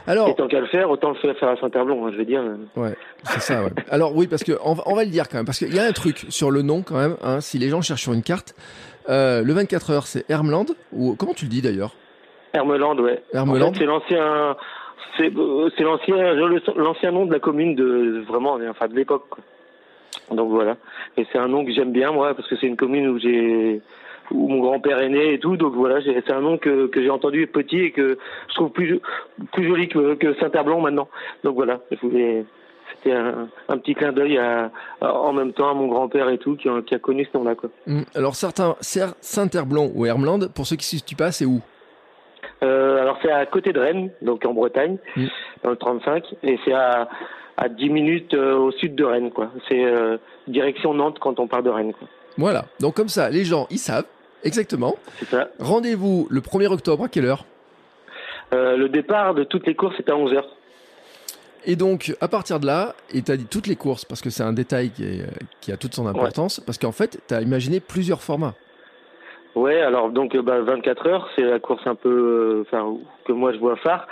[0.05, 2.41] Alors, Et tant qu'à le faire, autant le faire à Saint-Herblon, hein, je veux dire.
[2.77, 3.63] Ouais, c'est ça.
[3.63, 3.71] Ouais.
[3.89, 5.79] Alors oui, parce que on va, on va, le dire quand même, parce qu'il y
[5.79, 7.17] a un truc sur le nom quand même.
[7.21, 8.55] Hein, si les gens cherchent sur une carte,
[9.09, 11.93] le 24 heures, c'est Hermland ou comment tu le dis d'ailleurs?
[12.53, 13.21] Hermeland, ouais.
[13.33, 13.73] Hermeland.
[13.77, 14.55] c'est l'ancien
[15.17, 16.33] c'est l'ancien
[16.75, 19.25] l'ancien nom de la commune de vraiment enfin de l'époque.
[20.31, 20.77] Donc voilà.
[21.15, 23.81] Et c'est un nom que j'aime bien moi parce que c'est une commune où j'ai
[24.31, 25.57] où mon grand-père est né et tout.
[25.57, 28.17] Donc voilà, c'est un nom que, j'ai entendu petit et que
[28.49, 28.99] je trouve plus
[29.53, 31.07] plus joli que, que Saint-Herblanc maintenant.
[31.43, 34.39] Donc voilà, c'était un, petit clin d'œil
[35.01, 37.55] en même temps à mon grand-père et tout qui a, connu ce nom-là.
[37.87, 41.61] Hum, alors certains Saint-Herblanc ou Hermland, pour ceux qui ne situent pas, c'est où?
[42.63, 45.25] Euh, alors c'est à côté de Rennes, donc en Bretagne, mmh.
[45.63, 47.07] dans le 35, et c'est à,
[47.57, 49.51] à 10 minutes euh, au sud de Rennes, quoi.
[49.67, 50.17] C'est euh,
[50.47, 52.07] direction Nantes quand on part de Rennes, quoi.
[52.37, 54.05] Voilà, donc comme ça, les gens, ils savent
[54.43, 54.95] exactement.
[55.17, 55.49] C'est ça.
[55.59, 57.45] Rendez-vous le 1er octobre, à quelle heure?
[58.53, 60.43] Euh, Le départ de toutes les courses est à 11h.
[61.65, 64.29] Et donc, à partir de là, et tu as dit toutes les courses, parce que
[64.29, 65.25] c'est un détail qui, est,
[65.59, 66.63] qui, a toute son importance, ouais.
[66.65, 68.53] parce qu'en fait, tu as imaginé plusieurs formats.
[69.57, 73.57] Ouais, alors donc bah, 24 heures, c'est la course un peu, enfin que moi je
[73.57, 74.07] vois phare.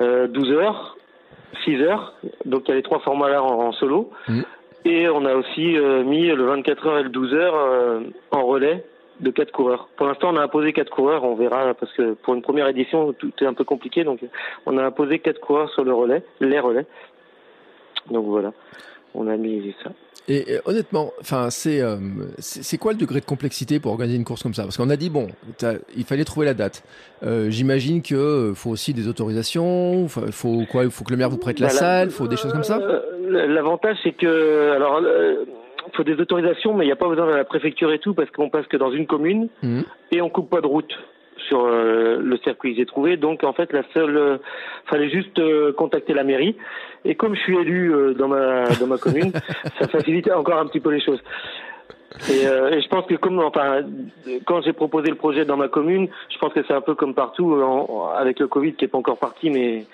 [0.00, 0.96] Euh, 12 heures,
[1.64, 4.10] 6 heures, donc il y a les trois formats là en, en solo.
[4.26, 4.40] Mmh.
[4.86, 8.00] Et on a aussi euh, mis le 24 heures et le 12 heures euh,
[8.32, 8.84] en relais
[9.20, 9.88] de quatre coureurs.
[9.96, 13.12] Pour l'instant, on a imposé quatre coureurs, on verra parce que pour une première édition,
[13.12, 14.18] tout est un peu compliqué, donc
[14.66, 16.86] on a imposé quatre coureurs sur le relais, les relais.
[18.10, 18.52] Donc voilà,
[19.14, 19.90] on a mis ça.
[20.30, 21.96] Et, et honnêtement, enfin, c'est euh,
[22.38, 24.62] c'est quoi le degré de complexité pour organiser une course comme ça?
[24.62, 25.26] Parce qu'on a dit bon,
[25.96, 26.84] il fallait trouver la date.
[27.24, 30.06] Euh, J'imagine que euh, faut aussi des autorisations.
[30.06, 30.84] Faut, faut quoi?
[30.84, 32.10] Il faut que le maire vous prête la bah, salle.
[32.10, 32.78] Faut des choses comme ça?
[33.28, 35.02] L'avantage, c'est que alors
[35.96, 38.30] faut des autorisations, mais il n'y a pas besoin de la préfecture et tout parce
[38.30, 39.80] qu'on passe que dans une commune mmh.
[40.12, 40.92] et on coupe pas de route
[41.48, 43.16] sur euh, le circuit que j'ai trouvé.
[43.16, 44.38] Donc en fait, la seule, euh,
[44.86, 46.56] fallait juste euh, contacter la mairie.
[47.04, 49.32] Et comme je suis élu dans ma dans ma commune,
[49.78, 51.20] ça facilitait encore un petit peu les choses.
[52.28, 53.82] Et, et je pense que comme enfin
[54.44, 57.14] quand j'ai proposé le projet dans ma commune, je pense que c'est un peu comme
[57.14, 59.86] partout en, avec le Covid qui est pas encore parti, mais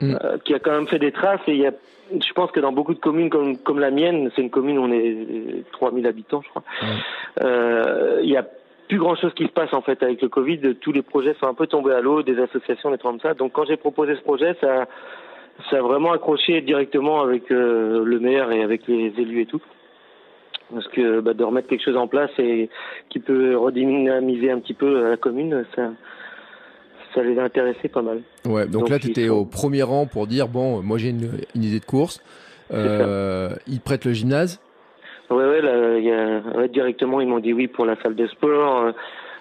[0.00, 0.16] mm.
[0.44, 1.40] qui a quand même fait des traces.
[1.48, 1.72] Et il y a,
[2.12, 4.82] je pense que dans beaucoup de communes comme comme la mienne, c'est une commune où
[4.82, 6.62] on est 3000 habitants, je crois.
[8.22, 8.46] Il y a
[8.92, 10.74] plus grand chose qui se passe en fait avec le Covid.
[10.82, 13.32] Tous les projets sont un peu tombés à l'eau, des associations, des trucs comme ça.
[13.32, 14.86] Donc quand j'ai proposé ce projet, ça,
[15.70, 19.62] ça a vraiment accroché directement avec euh, le maire et avec les élus et tout.
[20.70, 22.68] Parce que bah, de remettre quelque chose en place et
[23.08, 25.88] qui peut redynamiser un petit peu la commune, ça,
[27.14, 28.20] ça les a intéressés pas mal.
[28.44, 31.30] Ouais, donc, donc là, tu étais au premier rang pour dire bon, moi j'ai une,
[31.54, 32.22] une, idée de course.
[32.74, 34.60] Euh, ils prêtent le gymnase.
[35.32, 38.26] Ouais, ouais, là, y a, ouais, directement, ils m'ont dit oui pour la salle de
[38.26, 38.82] sport.
[38.82, 38.92] Euh,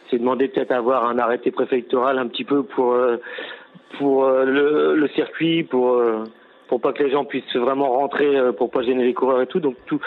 [0.09, 3.17] J'ai demandé peut-être avoir un arrêté préfectoral un petit peu pour euh,
[3.97, 6.01] pour euh, le, le, circuit, pour
[6.67, 9.59] pour pas que les gens puissent vraiment rentrer, pour pas gêner les coureurs et tout.
[9.59, 9.99] Donc tout,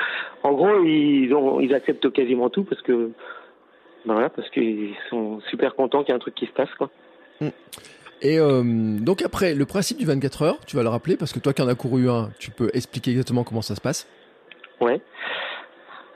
[0.43, 3.11] en gros, ils ont ils acceptent quasiment tout parce que
[4.07, 6.73] ben voilà, parce qu'ils sont super contents qu'il y ait un truc qui se passe
[6.77, 6.91] quoi.
[7.41, 7.49] Mmh.
[8.25, 11.39] Et euh, donc après, le principe du 24 heures, tu vas le rappeler parce que
[11.39, 14.09] toi qui en as couru un, tu peux expliquer exactement comment ça se passe?
[14.81, 15.01] Ouais.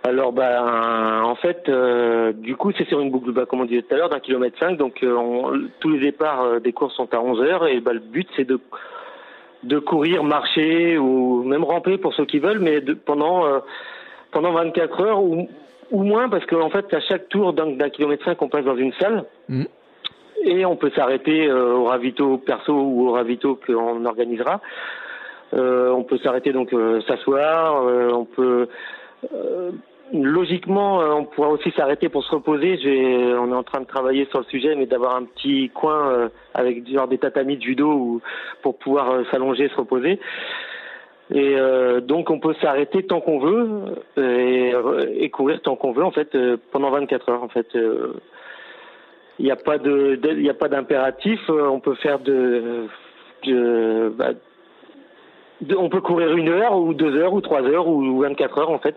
[0.09, 3.83] Alors ben en fait euh, du coup c'est sur une boucle bah, comme on disait
[3.83, 6.95] tout à l'heure d'un kilomètre cinq donc euh, on, tous les départs euh, des courses
[6.95, 8.59] sont à 11 heures et bah, le but c'est de
[9.65, 13.45] de courir, marcher ou même ramper pour ceux qui veulent mais de, pendant
[14.31, 15.47] pendant 24 heures ou,
[15.91, 18.77] ou moins parce qu'en en fait à chaque tour d'un kilomètre cinq on passe dans
[18.77, 19.65] une salle mmh.
[20.45, 24.63] et on peut s'arrêter au ravito perso ou au ravito qu'on organisera.
[25.53, 26.75] on peut s'arrêter donc
[27.07, 28.69] s'asseoir, on peut
[30.13, 32.79] logiquement, euh, on pourra aussi s'arrêter pour se reposer.
[33.39, 36.29] On est en train de travailler sur le sujet, mais d'avoir un petit coin euh,
[36.55, 38.21] avec genre des tatamis de judo ou,
[38.63, 40.19] pour pouvoir euh, s'allonger, se reposer.
[41.31, 43.69] Et euh, donc on peut s'arrêter tant qu'on veut
[44.17, 46.35] et, courir tant qu'on veut en fait
[46.73, 47.67] pendant 24 heures en fait.
[49.39, 51.39] Il n'y a pas d'impératif.
[51.51, 52.25] On peut faire bah,
[55.61, 58.71] de, on peut courir une heure ou deux heures ou trois heures ou 24 heures
[58.71, 58.97] en fait.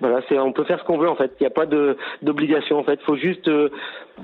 [0.00, 1.32] Voilà, c'est on peut faire ce qu'on veut en fait.
[1.40, 2.98] Il n'y a pas de d'obligation en fait.
[3.00, 3.68] Il faut juste euh,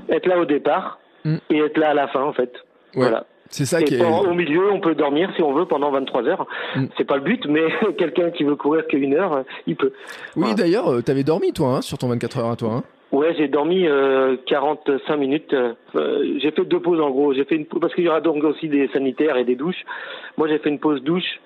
[0.08, 1.36] être là au départ mm.
[1.50, 2.52] et être là à la fin en fait.
[2.94, 3.08] Ouais.
[3.08, 3.24] Voilà.
[3.50, 4.04] C'est ça et qui est...
[4.04, 6.46] Au milieu, on peut dormir si on veut pendant 23 heures.
[6.76, 6.86] Mm.
[6.96, 7.62] C'est pas le but, mais
[7.98, 9.92] quelqu'un qui veut courir qu'une heure, il peut.
[10.36, 10.54] Oui, voilà.
[10.54, 12.74] d'ailleurs, euh, tu avais dormi toi hein, sur ton 24 heures à toi.
[12.74, 15.54] Hein Ouais, j'ai dormi euh, 45 minutes.
[15.54, 17.32] Euh, j'ai fait deux pauses en gros.
[17.32, 19.82] J'ai fait une parce qu'il y aura donc aussi des sanitaires et des douches.
[20.36, 21.40] Moi, j'ai fait une pause douche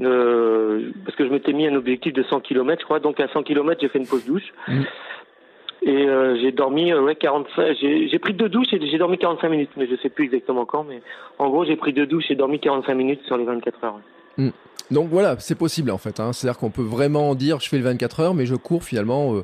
[0.00, 3.00] euh, parce que je m'étais mis un objectif de 100 km, je crois.
[3.00, 4.52] Donc à 100 km, j'ai fait une pause douche.
[4.68, 4.82] Mmh.
[5.82, 7.76] Et euh, j'ai dormi euh, ouais 45.
[7.80, 10.84] J'ai pris deux douches et j'ai dormi 45 minutes, mais je sais plus exactement quand.
[10.84, 11.00] Mais
[11.38, 14.00] en gros, j'ai pris deux douches et dormi 45 minutes sur les 24 heures.
[14.36, 14.48] Mmh.
[14.90, 16.20] Donc voilà, c'est possible en fait.
[16.20, 16.32] Hein.
[16.32, 19.34] C'est-à-dire qu'on peut vraiment dire je fais le 24 heures, mais je cours finalement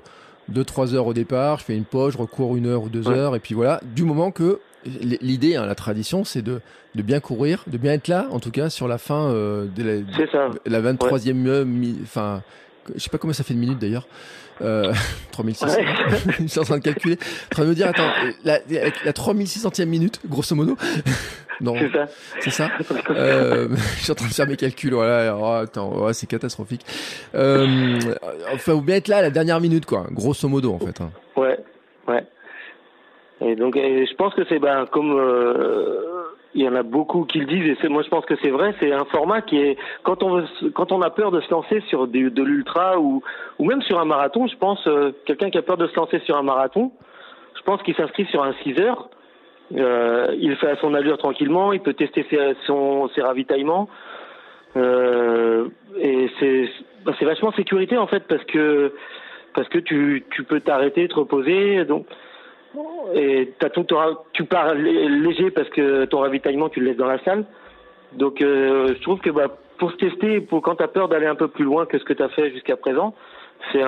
[0.53, 3.17] 2-3 heures au départ, je fais une pause, je recours une heure ou deux ouais.
[3.17, 3.81] heures, et puis voilà.
[3.95, 6.61] Du moment que l'idée, hein, la tradition, c'est de,
[6.95, 9.83] de bien courir, de bien être là, en tout cas, sur la fin euh, de
[9.83, 10.51] la, ça.
[10.66, 11.95] la 23e, ouais.
[12.03, 12.42] enfin,
[12.95, 14.07] je sais pas combien ça fait de minutes d'ailleurs.
[14.61, 14.92] Euh,
[15.33, 15.79] 3600.
[16.40, 17.18] je suis en train de calculer.
[17.47, 18.11] En train de me dire, attends,
[18.45, 18.59] la,
[19.05, 20.77] la 3600e minute, grosso modo.
[21.61, 21.75] non.
[21.79, 22.07] C'est ça.
[22.40, 22.68] C'est ça.
[23.11, 23.68] euh,
[23.99, 24.95] je suis en train de faire mes calculs.
[24.95, 25.37] Voilà.
[25.37, 26.85] Oh, attends, oh, c'est catastrophique.
[27.35, 27.99] Euh,
[28.53, 30.07] enfin, vous bien être là à la dernière minute, quoi.
[30.11, 31.01] Grosso modo, en fait.
[31.01, 31.11] Hein.
[31.37, 31.59] Ouais.
[32.07, 32.25] Ouais.
[33.44, 36.22] Et donc, je pense que c'est ben comme euh,
[36.55, 38.74] il y en a beaucoup qui le disent et moi je pense que c'est vrai
[38.81, 41.81] c'est un format qui est quand on veut, quand on a peur de se lancer
[41.88, 43.22] sur de, de l'ultra ou
[43.59, 46.18] ou même sur un marathon je pense euh, quelqu'un qui a peur de se lancer
[46.20, 46.92] sur un marathon
[47.57, 49.09] je pense qu'il s'inscrit sur un 6 heures
[49.76, 53.88] euh, il fait à son allure tranquillement il peut tester ses, son, ses ravitaillements
[54.76, 56.68] euh, et c'est
[57.05, 58.92] bah, c'est vachement sécurité en fait parce que
[59.55, 62.07] parce que tu tu peux t'arrêter te reposer donc
[63.15, 63.53] et
[64.33, 67.45] tu pars léger parce que ton ravitaillement tu le laisses dans la salle.
[68.13, 71.27] Donc euh, je trouve que bah, pour se tester, pour quand tu as peur d'aller
[71.27, 73.15] un peu plus loin que ce que tu as fait jusqu'à présent,
[73.73, 73.83] c'est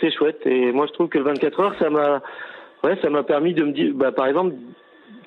[0.00, 0.40] c'est chouette.
[0.46, 2.22] Et moi je trouve que le 24 heures, ça m'a
[2.84, 4.54] ouais, ça m'a permis de me dire bah, par exemple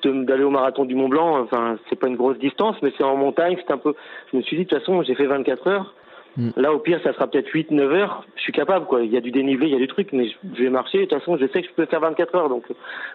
[0.04, 3.16] d'aller au marathon du Mont Blanc, enfin c'est pas une grosse distance, mais c'est en
[3.16, 3.94] montagne, c'est un peu.
[4.30, 5.94] Je me suis dit de toute façon j'ai fait 24 heures,
[6.36, 6.50] Mm.
[6.56, 8.26] Là, au pire, ça sera peut-être 8, 9 heures.
[8.36, 9.02] Je suis capable, quoi.
[9.02, 10.98] Il y a du dénivelé, il y a du truc, mais je vais marcher.
[10.98, 12.64] De toute façon, je sais que je peux faire 24 heures, donc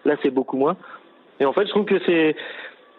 [0.06, 0.78] là, c'est beaucoup moins.
[1.40, 2.36] Et en fait, je trouve que c'est,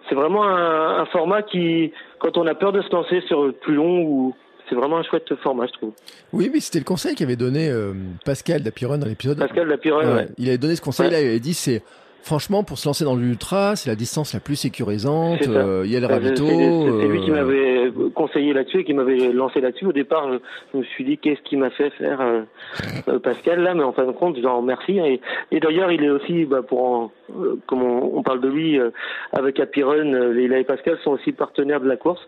[0.09, 3.75] c'est vraiment un, un, format qui, quand on a peur de se lancer sur plus
[3.75, 4.35] long ou,
[4.69, 5.93] c'est vraiment un chouette format, je trouve.
[6.33, 7.93] Oui, mais c'était le conseil qu'avait donné euh,
[8.25, 9.39] Pascal Dapiron dans l'épisode.
[9.39, 10.29] Pascal Dapiron, ouais.
[10.39, 11.83] Il avait donné ce conseil-là, il avait dit c'est
[12.23, 15.49] Franchement, pour se lancer dans l'ultra, c'est la distance la plus sécurisante.
[15.49, 16.47] Euh, il y a le ravito.
[16.47, 19.87] C'est lui qui euh, m'avait conseillé là-dessus et qui m'avait lancé là-dessus.
[19.87, 20.29] Au départ,
[20.73, 24.07] je, me suis dit qu'est-ce qui m'a fait faire euh, Pascal là, mais en fin
[24.07, 25.01] de compte, je en remercie.
[25.01, 27.11] Et, et d'ailleurs, il est aussi, bah, pour
[27.67, 28.79] comme on, parle de lui
[29.33, 32.21] avec Apiron, Leila et Pascal sont aussi partenaires de la course.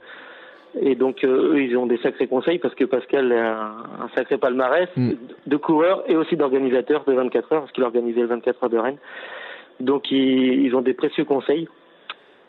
[0.80, 4.88] Et donc eux, ils ont des sacrés conseils parce que Pascal a un, sacré palmarès
[4.96, 5.12] mm.
[5.46, 8.78] de coureur et aussi d'organisateur de 24 heures parce qu'il organisait le 24 heures de
[8.78, 8.98] Rennes.
[9.80, 11.68] Donc ils, ont des précieux conseils.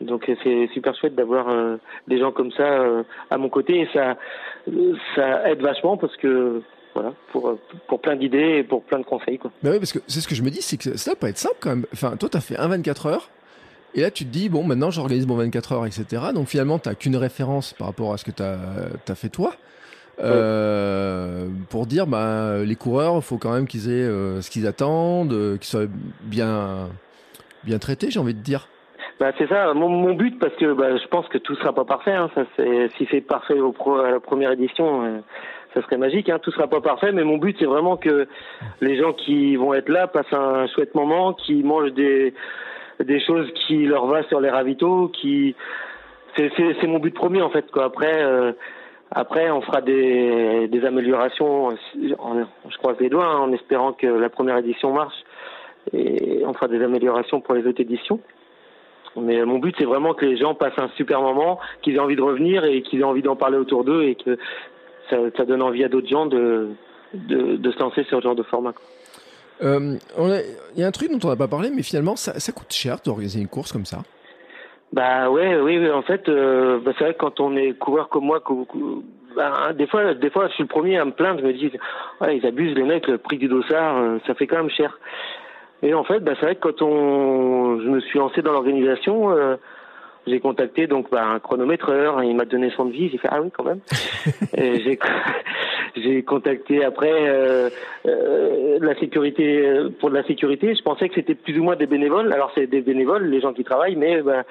[0.00, 4.16] Donc c'est super chouette d'avoir euh, des gens comme ça euh, à mon côté ça
[5.46, 6.60] aide vachement parce que
[6.94, 7.58] voilà pour
[7.88, 9.50] pour plein d'idées et pour plein de conseils quoi.
[9.62, 11.38] Bah oui parce que c'est ce que je me dis c'est que ça pas être
[11.38, 11.86] simple quand même.
[11.94, 13.30] Enfin toi tu as fait un 24 heures
[13.94, 16.24] et là tu te dis bon maintenant j'organise mon 24 heures etc.
[16.34, 19.54] Donc finalement tu qu'une référence par rapport à ce que tu as, fait toi.
[20.18, 24.08] Euh, pour dire bah les coureurs faut quand même qu'ils aient
[24.42, 25.86] ce qu'ils attendent, qu'ils soient
[26.22, 26.88] bien
[27.66, 28.68] bien traité, j'ai envie de dire.
[29.18, 32.12] Bah c'est ça, mon, but parce que bah, je pense que tout sera pas parfait.
[32.12, 35.18] Hein, ça c'est si c'est parfait au pro, à la première édition, euh,
[35.74, 36.28] ça serait magique.
[36.28, 38.28] Hein, tout sera pas parfait, mais mon but c'est vraiment que
[38.82, 42.34] les gens qui vont être là passent un chouette moment, qui mangent des
[43.02, 45.54] des choses qui leur va sur les ravitaux, qui
[46.36, 47.84] c'est c'est mon but premier en fait quoi.
[47.84, 48.52] Après euh,
[49.14, 51.74] on fera des des améliorations.
[51.94, 55.16] je croise les doigts hein, en espérant que la première édition marche
[55.92, 58.20] et on fera des améliorations pour les autres éditions.
[59.16, 62.16] Mais mon but, c'est vraiment que les gens passent un super moment, qu'ils aient envie
[62.16, 64.38] de revenir et qu'ils aient envie d'en parler autour d'eux et que
[65.08, 66.68] ça, ça, donne envie à d'autres gens de,
[67.14, 68.74] de, de, se lancer sur ce genre de format.
[69.62, 69.96] Euh,
[70.74, 72.72] il y a un truc dont on n'a pas parlé, mais finalement, ça, ça coûte
[72.72, 74.02] cher d'organiser une course comme ça.
[74.92, 78.08] Bah ouais, oui, oui en fait, euh, bah, c'est vrai que quand on est coureur
[78.08, 78.52] comme moi, que,
[79.34, 81.40] bah, des fois, des fois, je suis le premier à me plaindre.
[81.40, 81.70] Je me dis,
[82.20, 84.98] ouais, ils abusent les mecs, le prix du dossard, euh, ça fait quand même cher.
[85.82, 89.30] Et en fait, bah, c'est vrai que quand on, je me suis lancé dans l'organisation,
[89.30, 89.56] euh,
[90.26, 93.50] j'ai contacté donc bah, un chronométreur, il m'a donné son devis, j'ai fait ah oui
[93.56, 93.80] quand même.
[94.56, 94.98] j'ai
[95.96, 97.70] j'ai contacté après euh,
[98.06, 100.74] euh, la sécurité pour de la sécurité.
[100.74, 102.32] Je pensais que c'était plus ou moins des bénévoles.
[102.32, 104.44] Alors c'est des bénévoles, les gens qui travaillent, mais bah,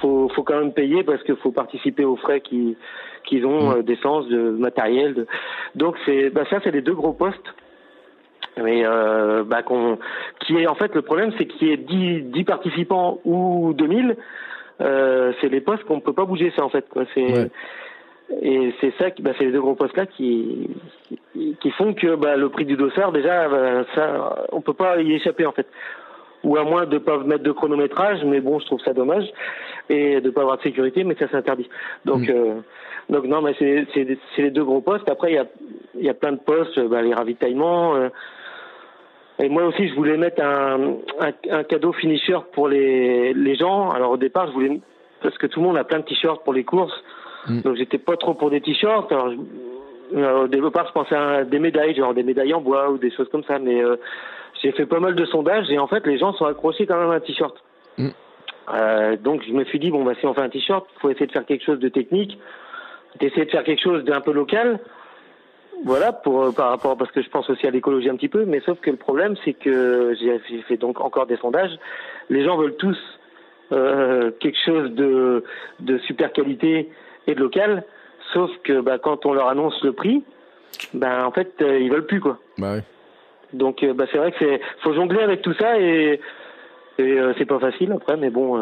[0.00, 2.76] faut faut quand même payer parce qu'il faut participer aux frais qui
[3.24, 3.82] qu'ils ont mmh.
[3.82, 5.14] d'essence, de matériel.
[5.14, 5.26] De...
[5.74, 7.54] Donc c'est bah, ça c'est les deux gros postes
[8.56, 9.98] mais euh, bah, qu'on,
[10.40, 14.16] qui est en fait le problème, c'est qu'il y ait 10, 10 participants ou 2000,
[14.80, 16.88] euh, c'est les postes qu'on ne peut pas bouger, ça en fait.
[16.88, 17.04] Quoi.
[17.14, 17.50] C'est,
[18.40, 20.68] Et c'est ça, bah, c'est les deux gros postes là qui,
[21.60, 25.12] qui font que bah, le prix du dossard, déjà, bah, ça, on peut pas y
[25.12, 25.66] échapper en fait.
[26.44, 29.30] Ou à moins de pas mettre de chronométrage, mais bon, je trouve ça dommage,
[29.88, 31.68] et de pas avoir de sécurité, mais ça s'interdit.
[32.04, 32.30] Donc, mm.
[32.30, 32.54] euh,
[33.10, 35.08] donc non, mais c'est, c'est, c'est les deux gros postes.
[35.08, 35.46] Après, il y a,
[35.94, 37.94] il y a plein de postes, bah, les ravitaillements.
[37.94, 38.08] Euh,
[39.38, 43.90] et moi aussi, je voulais mettre un, un, un, cadeau finisher pour les, les gens.
[43.90, 44.80] Alors au départ, je voulais
[45.22, 46.92] parce que tout le monde a plein de t-shirts pour les courses,
[47.46, 47.60] mm.
[47.62, 49.10] donc j'étais pas trop pour des t-shirts.
[49.10, 49.32] Alors
[50.14, 53.10] euh, au départ, je pensais à des médailles, genre des médailles en bois ou des
[53.10, 53.58] choses comme ça.
[53.58, 53.96] Mais euh,
[54.60, 57.10] j'ai fait pas mal de sondages et en fait, les gens sont accrochés quand même
[57.10, 57.56] à un t-shirt.
[57.98, 58.08] Mm.
[58.74, 61.26] Euh, donc je me suis dit bon bah si on fait un t-shirt, faut essayer
[61.26, 62.38] de faire quelque chose de technique,
[63.18, 64.78] d'essayer de faire quelque chose d'un peu local
[65.84, 68.60] voilà, pour par rapport parce que je pense aussi à l'écologie un petit peu, mais
[68.60, 71.76] sauf que le problème c'est que j'ai fait donc encore des sondages.
[72.30, 72.98] Les gens veulent tous
[73.70, 75.44] quelque chose de
[75.80, 76.90] de super qualité
[77.26, 77.84] et de local,
[78.32, 80.22] sauf que bah, quand on leur annonce le prix,
[80.94, 82.38] ben en fait ils veulent plus quoi.
[82.58, 82.76] Bah
[83.52, 86.20] Donc bah, c'est vrai que c'est faut jongler avec tout ça et
[86.98, 88.58] et c'est pas facile après, mais bon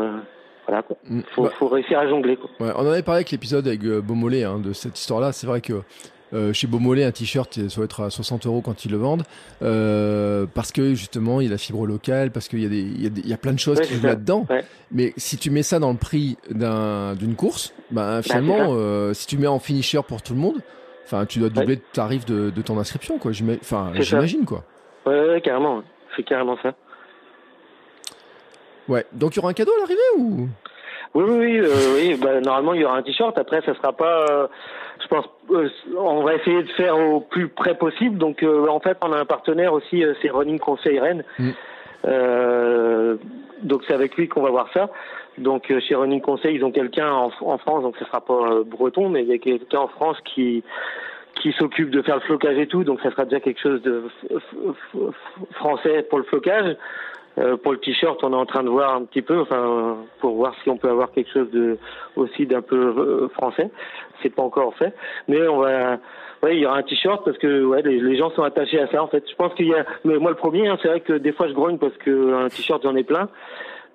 [0.66, 0.96] voilà quoi.
[1.08, 1.20] Mm.
[1.34, 2.50] Faut, bah faut réussir à jongler quoi.
[2.60, 5.32] Ouais, on en avait parlé avec l'épisode avec Beaumolet hein, de cette histoire-là.
[5.32, 5.82] C'est vrai que
[6.32, 9.24] euh, chez Beaumolet, un t-shirt, ça doit être à 60 euros quand ils le vendent,
[9.62, 13.32] euh, parce que justement, il y a la fibre locale, parce qu'il y, y, y
[13.32, 14.46] a plein de choses qui jouent là-dedans.
[14.92, 19.26] Mais si tu mets ça dans le prix d'une course, ben, bah, finalement, euh, si
[19.26, 20.60] tu mets en finisher pour tout le monde,
[21.04, 23.32] enfin, tu dois doubler le tarif de, de ton inscription, quoi.
[23.60, 24.64] Enfin, j'imagine, quoi.
[25.06, 25.82] Ouais, carrément.
[26.16, 26.74] C'est carrément ça.
[28.88, 29.06] Ouais.
[29.12, 30.48] Donc, il y aura un cadeau à l'arrivée ou?
[31.14, 31.68] Oui, oui, oui.
[31.94, 33.36] Oui bah, normalement, il y aura un t-shirt.
[33.38, 34.48] Après, ça sera pas.
[35.02, 35.24] Je pense.
[35.50, 38.18] Euh, on va essayer de faire au plus près possible.
[38.18, 40.04] Donc, en fait, on a un partenaire aussi.
[40.22, 41.24] c'est Running Conseil Rennes.
[41.38, 41.50] Mm.
[43.62, 44.90] donc, c'est avec lui qu'on va voir ça.
[45.38, 47.82] Donc, chez Running Conseil, ils ont quelqu'un en, en, France.
[47.82, 50.62] Donc, ce sera pas breton, mais il y a quelqu'un en France qui
[51.36, 52.84] qui s'occupe de faire le flocage et tout.
[52.84, 54.04] Donc, ça sera déjà quelque chose de
[55.52, 56.76] français pour le flocage.
[57.38, 60.34] Euh, pour le t-shirt, on est en train de voir un petit peu, enfin, pour
[60.34, 61.78] voir si on peut avoir quelque chose de
[62.16, 63.70] aussi d'un peu euh, français.
[64.22, 64.94] C'est pas encore fait,
[65.28, 65.98] mais on va.
[66.42, 69.02] Ouais, il y aura un t-shirt parce que ouais, les, gens sont attachés à ça
[69.02, 69.22] en fait.
[69.28, 71.48] Je pense qu'il y a, mais moi le premier, hein, c'est vrai que des fois
[71.48, 73.28] je grogne parce que un t-shirt j'en ai plein,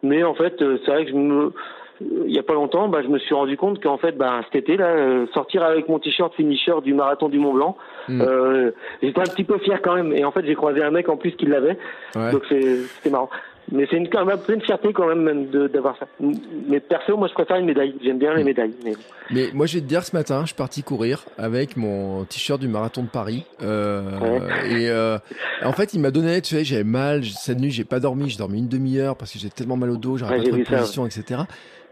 [0.03, 1.53] mais en fait euh, c'est vrai que je me
[2.01, 4.63] il y a pas longtemps, bah, je me suis rendu compte qu'en fait, bah, cet
[4.63, 7.77] été là, euh, sortir avec mon t-shirt finisher du marathon du Mont Blanc,
[8.09, 8.21] hmm.
[8.21, 10.11] euh, j'étais un petit peu fier quand même.
[10.13, 11.77] Et en fait, j'ai croisé un mec en plus qui l'avait,
[12.13, 13.29] donc c'était marrant.
[13.71, 16.07] Mais c'est une, quand même une fierté quand même, même d'avoir ça.
[16.19, 17.95] Mais perso, moi je préfère une médaille.
[18.03, 18.45] J'aime bien les hmm.
[18.45, 18.73] médailles.
[18.83, 18.93] Mais...
[19.31, 19.47] mais...
[19.53, 22.67] moi je vais te dire, ce matin, je suis parti courir avec mon t-shirt du
[22.67, 23.43] marathon de Paris.
[23.63, 25.17] Euh, Et euh,
[25.63, 27.23] en fait, il m'a donné, tu sais, j'avais mal.
[27.23, 28.29] Cette nuit, j'ai pas dormi.
[28.29, 30.63] J'ai dormi une demi-heure parce que j'ai tellement mal au dos, j'avais pas trop de
[30.63, 31.41] position, etc.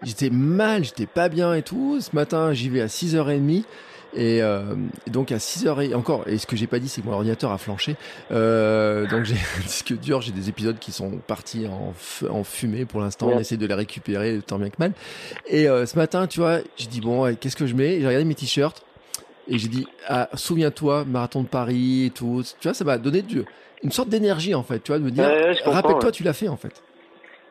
[0.03, 1.99] J'étais mal, j'étais pas bien et tout.
[2.01, 3.63] Ce matin, j'y vais à 6h30.
[4.15, 4.75] Et, euh,
[5.07, 7.51] donc à 6h et encore, et ce que j'ai pas dit, c'est que mon ordinateur
[7.51, 7.95] a flanché.
[8.31, 11.93] Euh, donc j'ai un disque dur, j'ai des épisodes qui sont partis en,
[12.29, 13.29] en fumée pour l'instant.
[13.33, 14.91] On essaie de les récupérer tant bien que mal.
[15.47, 17.99] Et euh, ce matin, tu vois, j'ai dit bon, qu'est-ce que je mets?
[17.99, 18.83] J'ai regardé mes t-shirts
[19.47, 22.43] et j'ai dit ah, souviens-toi, marathon de Paris et tout.
[22.59, 23.43] Tu vois, ça m'a donné du,
[23.83, 24.79] une sorte d'énergie en fait.
[24.79, 25.25] Tu vois, de me dire,
[25.65, 26.83] rappelle-toi, tu l'as fait en fait.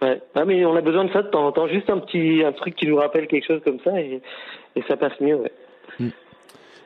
[0.00, 0.20] Ouais.
[0.34, 2.52] Ah, mais on a besoin de ça de temps en temps, juste un petit un
[2.52, 4.20] truc qui nous rappelle quelque chose comme ça et,
[4.74, 5.36] et ça passe mieux.
[5.36, 5.52] Ouais.
[6.00, 6.08] Mm.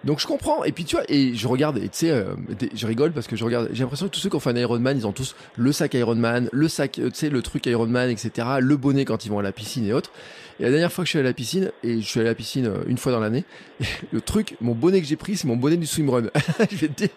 [0.07, 0.63] Donc je comprends.
[0.65, 2.35] Et puis tu vois, et je regarde, et tu sais, euh,
[2.75, 4.57] je rigole parce que je regarde, j'ai l'impression que tous ceux qui ont fait un
[4.57, 8.09] Ironman, ils ont tous le sac Ironman, le sac, euh, tu sais, le truc Ironman,
[8.09, 10.13] etc., le bonnet quand ils vont à la piscine et autres.
[10.61, 12.29] Et la dernière fois que je suis allé à la piscine, et je suis allé
[12.29, 13.45] à la piscine euh, une fois dans l'année,
[14.13, 16.31] le truc, mon bonnet que j'ai pris, c'est mon bonnet du swimrun.
[16.71, 17.09] je vais te dire,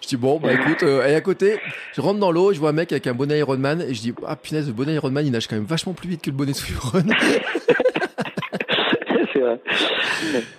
[0.00, 1.58] je dis bon, bah écoute, et à côté,
[1.94, 4.14] je rentre dans l'eau, je vois un mec avec un bonnet Ironman, et je dis,
[4.24, 6.54] ah punaise, le bonnet Ironman, il nage quand même vachement plus vite que le bonnet
[6.54, 7.02] swimrun.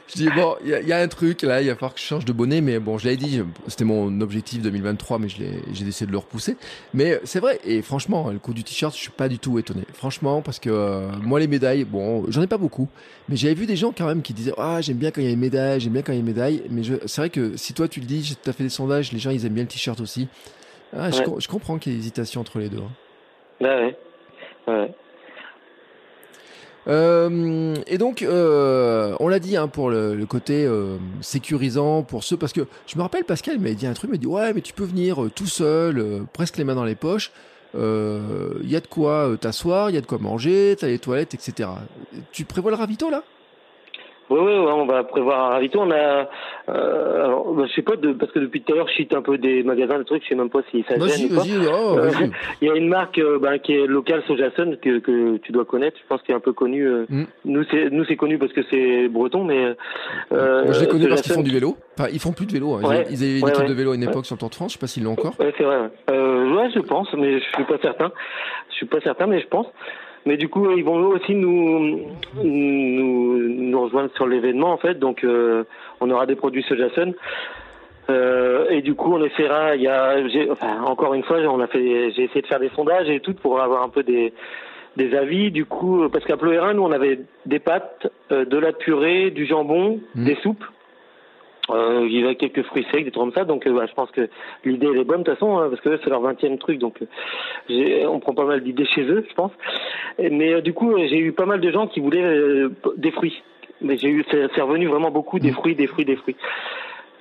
[0.08, 2.26] je dis, bon, il y, a un truc là, il va falloir que je change
[2.26, 6.12] de bonnet, mais bon, je l'avais dit, c'était mon objectif 2023, mais j'ai décidé de
[6.12, 6.58] le repousser.
[6.93, 9.84] Mais c'est vrai, et franchement, le coup du t-shirt, je suis pas du tout étonné.
[9.93, 12.88] Franchement, parce que euh, moi, les médailles, bon, j'en ai pas beaucoup,
[13.30, 15.30] mais j'avais vu des gens quand même qui disaient, ah, j'aime bien quand il y
[15.30, 17.58] a une médaille, j'aime bien quand il y a une médaille, mais c'est vrai que
[17.58, 19.63] si toi tu le dis, tu as fait des sondages, les gens ils aiment bien
[19.63, 20.28] le t-shirt aussi.
[20.95, 22.78] Ah, je, comprends qu'il y ait hésitation entre les deux.
[22.78, 22.91] Hein.
[23.60, 23.97] Bah ouais.
[24.67, 24.91] ouais.
[26.88, 32.38] Euh, et donc, euh, on l'a dit hein, pour le, côté euh, sécurisant pour ceux,
[32.38, 34.62] parce que je me rappelle Pascal m'a dit un truc, il m'a dit ouais, mais
[34.62, 37.32] tu peux venir tout seul, presque les mains dans les poches.
[37.73, 41.34] Il y a de quoi t'asseoir, il y a de quoi manger, t'as les toilettes,
[41.34, 41.69] etc.
[42.32, 43.23] Tu prévois le ravito là?
[44.30, 45.80] Oui, oui, on va prévoir un ravito.
[45.80, 46.30] On a,
[46.70, 49.13] euh, alors, bah, je sais pas, de, parce que depuis tout à l'heure, je cite
[49.13, 51.44] un peu des magasins, des trucs, je sais même pas si ça gêne ou pas.
[51.72, 52.12] Oh, euh,
[52.62, 55.63] il y a une marque euh, bah, qui est locale, Sojason, que, que tu dois
[55.63, 55.98] connaître.
[56.02, 56.86] Je pense qu'il est un peu connu.
[56.86, 57.26] Euh, mm.
[57.46, 59.76] Nous, c'est nous c'est connu parce que c'est breton, mais.
[60.34, 61.78] Euh, je les connais parce qu'ils font du vélo.
[61.98, 62.74] Enfin, ils font plus de vélo.
[62.74, 63.04] Hein.
[63.10, 64.72] ils, avaient une équipe de vélo à une époque sur le Tour de France.
[64.74, 65.36] Je sais pas s'ils l'ont encore.
[65.40, 65.78] Ouais, c'est vrai.
[66.10, 66.18] Ouais.
[66.18, 68.12] ouais, je pense, mais je suis pas certain.
[68.70, 69.68] Je suis pas certain, mais je pense.
[70.28, 72.02] Mais du coup, ils vont aussi nous
[72.44, 75.00] nous, nous rejoindre sur l'événement en fait.
[75.00, 75.63] Donc, euh,
[76.02, 77.13] on aura des produits Sojason.
[78.10, 79.75] Euh, et du coup, on essaiera.
[79.75, 80.15] Il y a,
[80.52, 82.12] enfin, encore une fois, on a fait.
[82.12, 84.34] J'ai essayé de faire des sondages et tout pour avoir un peu des
[84.98, 85.50] des avis.
[85.50, 89.46] Du coup, parce qu'à Ploérin, nous, on avait des pâtes, euh, de la purée, du
[89.46, 90.25] jambon, mmh.
[90.25, 90.65] des soupes.
[91.70, 93.44] Euh, il y a quelques fruits secs, des trucs comme ça.
[93.44, 94.30] Donc, euh, bah, je pense que
[94.63, 97.02] l'idée elle est bonne de toute façon, hein, parce que c'est leur vingtième truc, donc
[97.70, 99.52] euh, on prend pas mal d'idées chez eux, je pense.
[100.20, 103.44] Mais euh, du coup, j'ai eu pas mal de gens qui voulaient des fruits.
[103.82, 105.56] Mais j'ai eu, c'est revenu vraiment beaucoup des mmh.
[105.56, 106.36] fruits, des fruits, des fruits.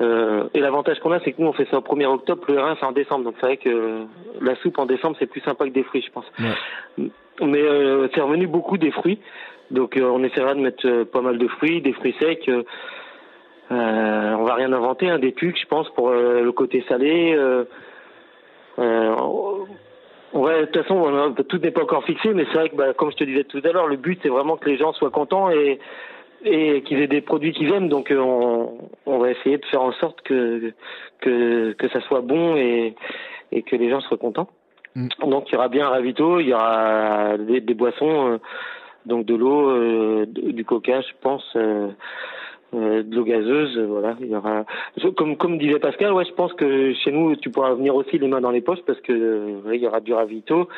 [0.01, 2.61] Euh, et l'avantage qu'on a, c'est que nous, on fait ça au 1er octobre, le
[2.61, 3.25] rein, c'est en décembre.
[3.25, 4.05] Donc c'est vrai que
[4.41, 6.31] la soupe en décembre, c'est plus sympa que des fruits, je pense.
[7.43, 9.19] Mais euh, c'est revenu beaucoup des fruits.
[9.71, 12.49] Donc on essaiera de mettre pas mal de fruits, des fruits secs.
[13.71, 17.37] On va rien inventer, hein, des tucs, je pense, pour le côté salé.
[20.33, 23.11] Ouais, de toute façon, tout n'est pas encore fixé, mais c'est vrai que, bah, comme
[23.11, 25.51] je te disais tout à l'heure, le but c'est vraiment que les gens soient contents
[25.51, 25.79] et
[26.45, 27.89] et qu'ils aient des produits qu'ils aiment.
[27.89, 30.73] Donc euh, on, on va essayer de faire en sorte que
[31.21, 32.95] que que ça soit bon et
[33.53, 34.49] et que les gens soient contents.
[34.95, 35.09] Mm.
[35.29, 38.39] Donc il y aura bien un ravito, il y aura des, des boissons, euh,
[39.07, 41.57] donc de l'eau, euh, du coca, je pense.
[42.73, 44.17] De l'eau gazeuse, voilà.
[44.21, 44.65] Il y aura,
[45.17, 48.29] comme comme disait Pascal, ouais, je pense que chez nous, tu pourras venir aussi les
[48.29, 50.69] mains dans les poches parce que il y aura du ravito,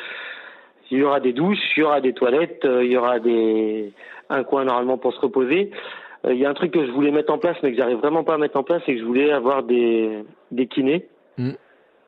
[0.91, 3.91] il y aura des douches, il y aura des toilettes, il y aura des
[4.29, 5.71] un coin normalement pour se reposer.
[6.25, 7.97] Euh, il y a un truc que je voulais mettre en place, mais que j'arrive
[7.97, 11.07] vraiment pas à mettre en place, c'est que je voulais avoir des, des kinés.
[11.37, 11.51] Mm.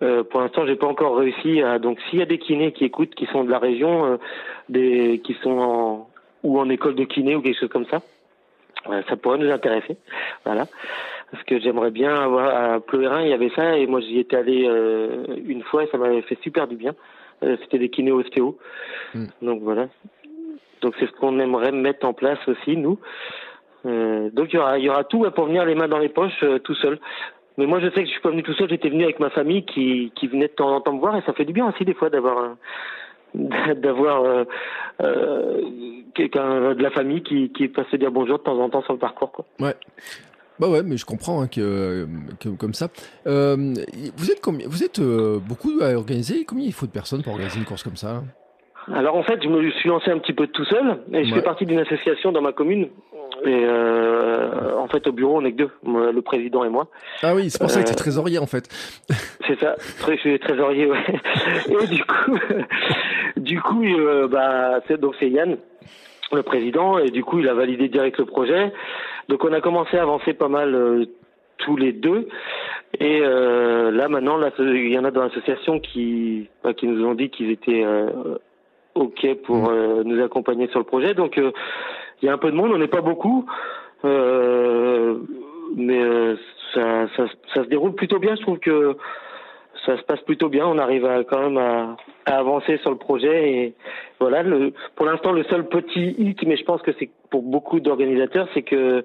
[0.04, 1.80] Euh, pour l'instant, j'ai pas encore réussi à.
[1.80, 4.18] Donc, s'il y a des kinés qui écoutent, qui sont de la région, euh,
[4.70, 6.08] des qui sont en
[6.44, 8.00] ou en école de kiné ou quelque chose comme ça, euh,
[9.08, 9.98] ça pourrait nous intéresser.
[10.46, 10.66] Voilà,
[11.32, 14.38] parce que j'aimerais bien avoir à Pleurin, il y avait ça et moi j'y étais
[14.38, 14.70] allé
[15.46, 16.94] une fois et ça m'avait fait super du bien.
[17.42, 18.58] C'était des kinés ostéo.
[19.16, 19.26] Mm.
[19.42, 19.88] Donc voilà,
[20.82, 23.00] donc c'est ce qu'on aimerait mettre en place aussi nous.
[23.86, 26.44] Euh, donc il y aura, y aura tout pour venir les mains dans les poches
[26.44, 27.00] euh, tout seul.
[27.58, 29.30] Mais moi je sais que je suis pas venu tout seul, j'étais venu avec ma
[29.30, 31.68] famille qui, qui venait de temps en temps me voir et ça fait du bien
[31.68, 32.56] aussi des fois d'avoir
[33.34, 34.44] d'avoir euh,
[35.02, 35.62] euh,
[36.16, 38.94] quelqu'un de la famille qui, qui passe se dire bonjour de temps en temps sur
[38.94, 39.46] le parcours quoi.
[39.60, 39.76] Ouais.
[40.60, 42.08] Bah ouais, mais je comprends hein, que,
[42.40, 42.90] que, comme ça.
[43.26, 43.74] Euh,
[44.16, 46.46] vous êtes combien Vous êtes beaucoup à organiser?
[46.46, 48.22] Combien il faut de personnes pour organiser une course comme ça?
[48.94, 51.42] Alors en fait, je me suis lancé un petit peu tout seul et je fais
[51.42, 52.90] partie d'une association dans ma commune.
[53.44, 56.88] Et euh, en fait, au bureau, on est que deux, le président et moi.
[57.24, 58.68] Ah oui, c'est pour ça que tu es euh, trésorier en fait.
[59.48, 59.76] C'est ça,
[60.08, 60.86] je suis trésorier.
[60.86, 61.04] Ouais.
[61.82, 62.38] Et du coup,
[63.38, 65.58] du coup, euh, bah, donc c'est Yann,
[66.32, 68.72] le président, et du coup, il a validé direct le projet.
[69.30, 71.06] Donc on a commencé à avancer pas mal euh,
[71.58, 72.28] tous les deux.
[73.00, 77.06] Et euh, là maintenant, là, il y en a dans l'association qui, bah, qui nous
[77.06, 77.86] ont dit qu'ils étaient
[78.96, 79.68] OK pour mm.
[79.70, 81.14] euh, nous accompagner sur le projet.
[81.14, 81.52] Donc euh,
[82.22, 83.46] il y a un peu de monde, on n'est pas beaucoup,
[84.06, 85.18] euh,
[85.76, 86.02] mais
[86.74, 88.36] ça, ça, ça, se déroule plutôt bien.
[88.36, 88.96] Je trouve que
[89.86, 90.68] ça se passe plutôt bien.
[90.68, 93.52] On arrive à, quand même à, à, avancer sur le projet.
[93.52, 93.74] Et
[94.20, 97.80] voilà, le, pour l'instant, le seul petit hic, mais je pense que c'est pour beaucoup
[97.80, 99.04] d'organisateurs, c'est que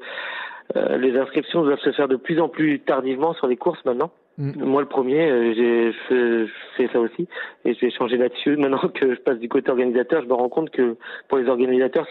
[0.75, 4.11] euh, les inscriptions doivent se faire de plus en plus tardivement sur les courses maintenant.
[4.39, 4.65] Mm.
[4.65, 7.27] Moi, le premier, euh, j'ai fait, ça aussi,
[7.65, 8.57] et je vais changer là-dessus.
[8.57, 10.97] Maintenant que je passe du côté organisateur, je me rends compte que
[11.29, 12.07] pour les organisateurs,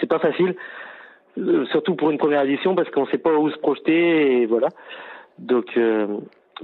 [0.00, 0.54] c'est pas facile,
[1.38, 4.68] euh, surtout pour une première édition, parce qu'on sait pas où se projeter, et voilà.
[5.38, 5.78] Donc,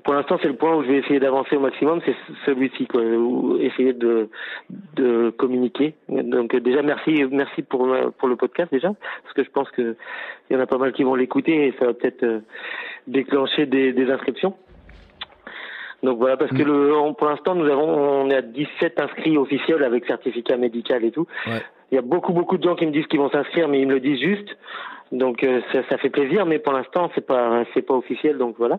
[0.03, 3.01] pour l'instant, c'est le point où je vais essayer d'avancer au maximum, c'est celui-ci, quoi,
[3.01, 4.29] où essayer de,
[4.97, 5.95] de communiquer.
[6.09, 8.93] Donc déjà, merci, merci pour le podcast déjà,
[9.23, 9.97] parce que je pense que
[10.51, 12.41] il y en a pas mal qui vont l'écouter et ça va peut-être euh,
[13.07, 14.55] déclencher des, des inscriptions.
[16.05, 16.67] Donc voilà, parce que mm.
[16.67, 21.11] le, pour l'instant, nous avons, on est à 17 inscrits officiels avec certificat médical et
[21.11, 21.27] tout.
[21.47, 21.63] Ouais.
[21.91, 23.87] Il y a beaucoup, beaucoup de gens qui me disent qu'ils vont s'inscrire, mais ils
[23.87, 24.57] me le disent juste.
[25.13, 28.37] Donc euh, ça, ça, fait plaisir, mais pour l'instant, c'est pas, c'est pas officiel.
[28.37, 28.79] Donc voilà.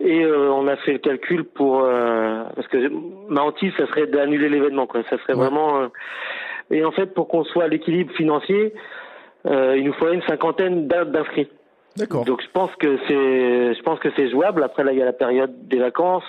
[0.00, 2.90] Et euh, on a fait le calcul pour euh, parce que
[3.28, 5.02] ma hantise, ça serait d'annuler l'événement, quoi.
[5.10, 5.80] Ça serait vraiment.
[5.80, 5.88] Euh,
[6.70, 8.74] et en fait, pour qu'on soit à l'équilibre financier,
[9.48, 11.48] il nous faudrait une cinquantaine d'inscrits.
[11.96, 12.24] D'accord.
[12.24, 14.62] Donc je pense que c'est, je pense que c'est jouable.
[14.62, 16.24] Après là, il y a la période des vacances.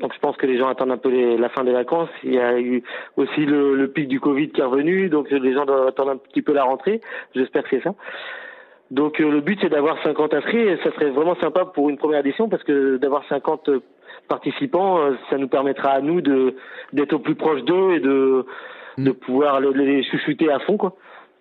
[0.00, 2.10] Donc je pense que les gens attendent un peu les, la fin des vacances.
[2.22, 2.82] Il y a eu
[3.16, 6.16] aussi le, le, pic du Covid qui est revenu, donc les gens doivent attendre un
[6.16, 7.00] petit peu la rentrée.
[7.34, 7.94] J'espère que c'est ça.
[8.90, 11.98] Donc euh, le but c'est d'avoir 50 inscrits et ça serait vraiment sympa pour une
[11.98, 13.70] première édition parce que d'avoir 50
[14.28, 16.54] participants, euh, ça nous permettra à nous de
[16.92, 18.46] d'être au plus proche d'eux et de
[18.96, 19.04] mm.
[19.04, 20.94] de pouvoir les, les chuchoter à fond quoi.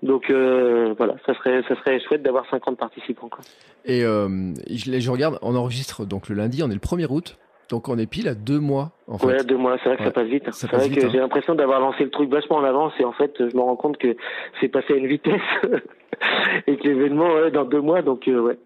[0.03, 3.39] Donc euh, voilà, ça serait ça serait chouette d'avoir 50 participants quoi.
[3.85, 7.37] Et euh, je, je regarde, on enregistre donc le lundi, on est le 1er août.
[7.69, 9.25] Donc on est pile à deux mois en fait.
[9.25, 10.43] Ouais, deux mois, c'est vrai que ça passe vite.
[10.51, 11.09] C'est vrai que hein.
[11.11, 13.75] j'ai l'impression d'avoir lancé le truc vachement en avance et en fait je me rends
[13.75, 14.15] compte que
[14.61, 15.41] c'est passé à une vitesse
[16.67, 18.57] et que l'événement ouais, dans deux mois, donc euh, ouais,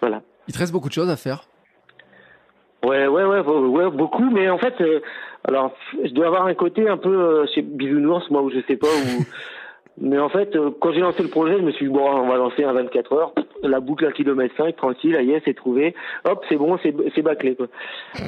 [0.00, 0.22] voilà.
[0.46, 1.44] Il te reste beaucoup de choses à faire.
[2.84, 4.74] Ouais, ouais, ouais, ouais, beaucoup, mais en fait,
[5.42, 8.86] alors je dois avoir un côté un peu chez Bisounours, moi, où je sais pas
[8.86, 9.24] où.
[10.00, 12.28] Mais en fait, euh, quand j'ai lancé le projet, je me suis dit, bon, on
[12.28, 13.32] va lancer un 24 heures,
[13.62, 15.94] la boucle à kilomètre 5, tranquille, ah yes, c'est trouvé,
[16.24, 17.66] hop, c'est bon, c'est bâclé, quoi.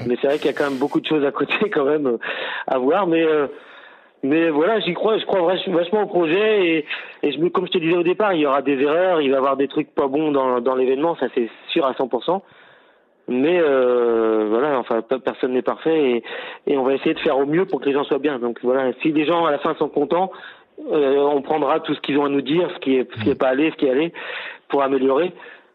[0.07, 2.07] Mais c'est vrai qu'il y a quand même beaucoup de choses à côté, quand même,
[2.07, 2.19] euh,
[2.67, 3.47] à voir, mais, euh,
[4.25, 6.87] mais voilà, j'y crois, je crois vachement au projet, et,
[7.23, 9.37] et je, comme je te disais au départ, il y aura des erreurs, il va
[9.37, 12.43] y avoir des trucs pas bons dans, dans l'événement, ça c'est sûr à 100%.
[13.29, 16.25] Mais euh, voilà, enfin personne n'est parfait et,
[16.67, 18.41] et, on va essayer de faire au mieux pour que les gens soient bien.
[18.41, 20.33] Donc voilà, si les gens à la fin sont contents,
[20.91, 23.31] euh, on prendra tout ce qu'ils ont à nous dire, ce qui est ce qui
[23.31, 24.13] est pas allé, ce qui est allé,
[24.69, 25.33] pour améliorer.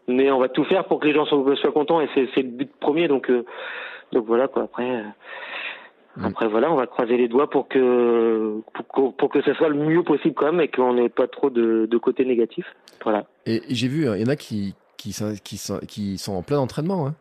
[0.08, 2.48] Mais on va tout faire pour que les gens soient, soient contents et c'est le
[2.48, 3.08] but premier.
[3.08, 3.44] Donc euh,
[4.12, 4.64] donc voilà quoi.
[4.64, 4.88] Après.
[4.88, 5.02] Euh,
[6.16, 6.24] mm.
[6.24, 8.60] après voilà, on va croiser les doigts pour que
[8.94, 11.50] pour, pour que ce soit le mieux possible quand même et qu'on n'ait pas trop
[11.50, 12.66] de, de côté négatif.
[13.02, 13.24] Voilà.
[13.46, 16.42] Et j'ai vu, il y en a qui qui sont, qui sont, qui sont en
[16.42, 17.06] plein entraînement.
[17.06, 17.14] Hein.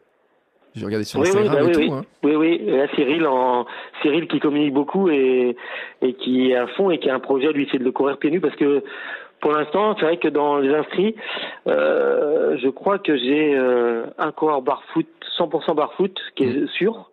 [0.76, 1.93] J'ai regardé sur Instagram oui, et oui, tout.
[1.93, 2.05] Hein.
[2.23, 2.61] Oui, oui.
[2.65, 3.65] Là, Cyril, en...
[4.01, 5.55] Cyril qui communique beaucoup et,
[6.01, 8.17] et qui est à fond et qui a un projet, lui, c'est de le courir
[8.17, 8.84] pieds nus parce que
[9.39, 11.15] pour l'instant, c'est vrai que dans les inscrits,
[11.67, 15.05] euh, je crois que j'ai euh, un coureur barfoot,
[15.38, 16.67] 100% barfoot, qui est mmh.
[16.69, 17.09] sûr.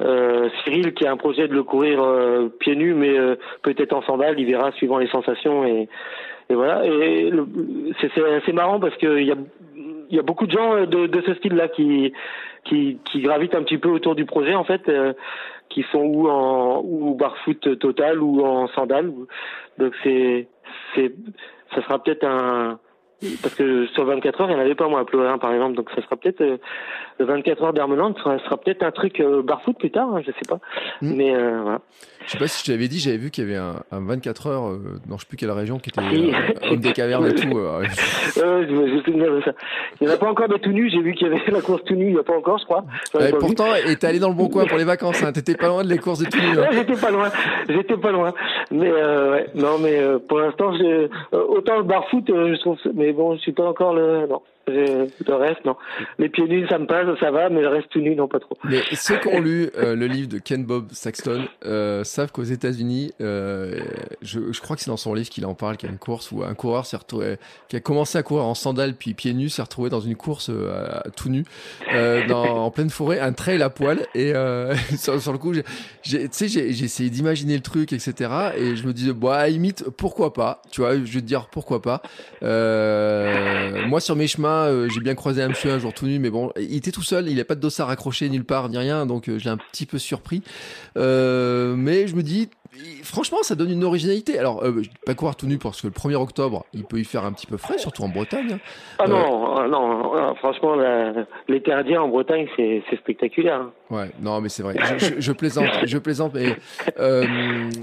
[0.00, 3.92] Euh, Cyril qui a un projet de le courir euh, pieds nus, mais euh, peut-être
[3.92, 5.88] en sandales, il verra suivant les sensations et,
[6.48, 6.86] et voilà.
[6.86, 7.30] Et
[8.46, 9.36] c'est marrant parce qu'il y a
[10.10, 12.12] y a beaucoup de gens euh, de, de ce style-là qui,
[12.64, 15.12] qui, qui gravitent un petit peu autour du projet en fait, euh,
[15.68, 19.12] qui sont ou en ou barfoot total ou en sandales.
[19.78, 20.48] Donc c'est
[20.94, 21.14] c'est
[21.74, 22.78] ça sera peut-être un
[23.42, 25.76] parce que sur 24 heures, il n'y en avait pas moi à pleurer par exemple,
[25.76, 26.56] donc ça sera peut-être euh,
[27.20, 30.32] le 24 heures d'Hermeland sera, sera peut-être un truc euh, barfoot plus tard, hein, je
[30.32, 30.58] sais pas.
[31.02, 31.14] Hmm.
[31.16, 31.80] Mais euh, voilà.
[32.26, 34.46] Je sais pas si je t'avais dit, j'avais vu qu'il y avait un, un 24
[34.46, 37.34] heures, euh, non je sais plus quelle région, qui était euh, homme des cavernes et
[37.34, 37.48] tout.
[38.36, 39.52] Je, je souviens de ça.
[40.00, 41.60] Il n'y en a pas encore de tout nu, j'ai vu qu'il y avait la
[41.60, 42.84] course tout nu, il n'y a pas encore, je crois.
[43.38, 45.82] Pourtant, et t'es allé dans le bon coin pour les vacances, hein, t'étais pas loin
[45.82, 46.58] de les courses de tout nu.
[46.58, 46.62] Hein.
[46.62, 47.28] Ouais, j'étais pas loin,
[47.68, 48.32] j'étais pas loin.
[48.70, 50.72] Mais ouais, non, mais pour l'instant,
[51.32, 54.42] autant le barfoot, je trouve, mais bon, je suis pas encore le, non.
[54.70, 55.76] Le reste, non.
[56.18, 58.40] Les pieds nus, ça me passe, ça va, mais le reste tout nu, non, pas
[58.40, 58.56] trop.
[58.64, 62.42] Mais ceux qui ont lu euh, le livre de Ken Bob Saxton euh, savent qu'aux
[62.42, 63.80] États-Unis, euh,
[64.22, 65.98] je, je, crois que c'est dans son livre qu'il en parle, qu'il y a une
[65.98, 67.36] course où un coureur s'est retrouvé,
[67.68, 70.50] qui a commencé à courir en sandales puis pieds nus, s'est retrouvé dans une course
[71.16, 71.44] tout nu,
[72.28, 74.06] dans, en pleine forêt, un trail à poil.
[74.14, 74.32] Et
[74.98, 75.52] sur, sur, le coup,
[76.02, 78.30] j'ai essayé d'imaginer le truc, etc.
[78.56, 81.48] Et je me disais, bah, à limite, pourquoi pas Tu vois, je vais te dire
[81.50, 82.02] pourquoi pas.
[82.42, 86.30] moi, sur mes chemins euh, j'ai bien croisé un monsieur un jour tout nu, mais
[86.30, 89.06] bon, il était tout seul, il n'a pas de dossard accroché nulle part ni rien,
[89.06, 90.42] donc euh, j'ai un petit peu surpris.
[90.96, 92.48] Euh, mais je me dis,
[93.02, 94.38] franchement, ça donne une originalité.
[94.38, 97.24] Alors, euh, pas courir tout nu parce que le 1er octobre, il peut y faire
[97.24, 98.58] un petit peu frais, surtout en Bretagne.
[98.98, 100.76] Ah non, non, franchement,
[101.48, 103.60] l'été indien en Bretagne, c'est spectaculaire.
[103.60, 103.72] Hein.
[103.90, 104.76] Ouais, non, mais c'est vrai.
[104.98, 106.56] Je, je, plaisante, je plaisante, mais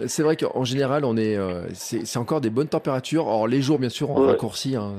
[0.08, 1.38] c'est vrai qu'en général, on est,
[1.74, 3.28] c'est encore des bonnes températures.
[3.28, 4.32] Or, les jours, bien sûr, on ouais.
[4.32, 4.76] raccourcit.
[4.76, 4.94] Hein,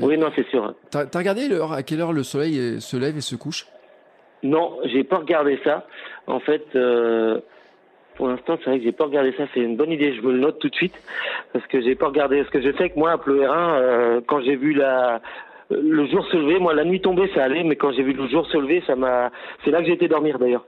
[0.00, 0.74] oui, non, c'est sûr.
[0.90, 3.66] T'as as regardé l'heure à quelle heure le soleil se lève et se couche?
[4.44, 5.86] Non, j'ai pas regardé ça.
[6.26, 7.40] En fait, euh,
[8.16, 9.44] pour l'instant, c'est vrai que j'ai pas regardé ça.
[9.54, 10.14] C'est une bonne idée.
[10.14, 10.94] Je me le note tout de suite
[11.52, 12.38] parce que j'ai pas regardé.
[12.38, 15.20] Parce que je sais que moi, à Pleurin, euh, quand j'ai vu la
[15.70, 18.28] le jour se lever, moi la nuit tombée ça allait, mais quand j'ai vu le
[18.28, 19.30] jour se lever, ça m'a.
[19.64, 20.64] C'est là que j'ai été dormir d'ailleurs.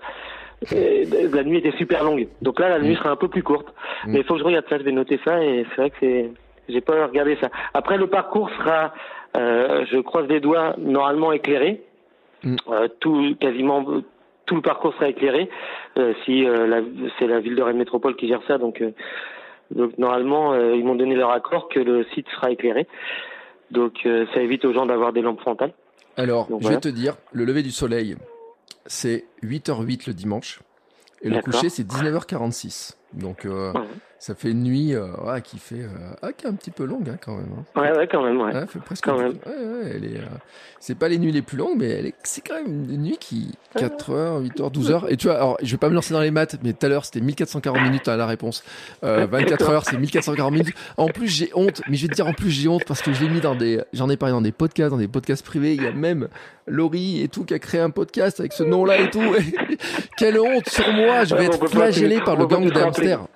[0.72, 2.26] la nuit était super longue.
[2.42, 3.68] Donc là, la nuit sera un peu plus courte.
[4.07, 4.12] Mm.
[4.12, 4.78] Mais il faut que je regarde ça.
[4.78, 6.30] Je vais noter ça et c'est vrai que c'est.
[6.68, 7.49] J'ai pas regardé ça.
[7.74, 8.92] Après, le parcours sera
[9.36, 11.82] euh, je croise les doigts, normalement éclairé.
[12.42, 12.57] Mm.
[12.68, 13.84] Euh, tout, quasiment
[14.47, 15.49] tout le parcours sera éclairé.
[15.99, 16.80] Euh, si la,
[17.18, 18.82] c'est la ville de Rennes Métropole qui gère ça, donc,
[19.70, 22.86] donc normalement ils m'ont donné leur accord que le site sera éclairé.
[23.70, 25.72] Donc ça évite aux gens d'avoir des lampes frontales.
[26.16, 28.16] Alors, je vais te dire, le lever du soleil,
[28.86, 30.61] c'est 8h08 le dimanche.
[31.22, 32.97] Et le coucher, c'est 19h46.
[33.14, 33.72] Donc, euh,
[34.19, 35.07] ça fait une nuit euh,
[35.41, 37.51] qui fait euh, ah, qui est un petit peu longue hein, quand même.
[37.59, 37.81] Hein.
[37.81, 38.41] Ouais, ouais, quand même.
[38.41, 38.53] Ouais.
[38.53, 39.35] ouais fait presque quand même.
[39.47, 40.19] Ouais, ouais, elle est.
[40.19, 40.27] Euh,
[40.81, 42.14] c'est pas les nuits les plus longues, mais elle est...
[42.23, 45.12] c'est quand même une nuit qui 4 heures, 8 heures, 12 heures.
[45.12, 46.89] Et tu vois, alors je vais pas me lancer dans les maths, mais tout à
[46.89, 48.64] l'heure c'était 1440 minutes à la réponse.
[49.03, 50.75] 24 heures, c'est 1440 minutes.
[50.97, 53.12] En plus, j'ai honte, mais je vais te dire en plus j'ai honte parce que
[53.12, 55.75] je l'ai mis dans des, j'en ai parlé dans des podcasts, dans des podcasts privés.
[55.75, 56.29] Il y a même
[56.67, 59.35] Laurie et tout qui a créé un podcast avec ce nom-là et tout.
[60.17, 63.27] Quelle honte sur moi, je vais être flagellé par le gang de hamsters.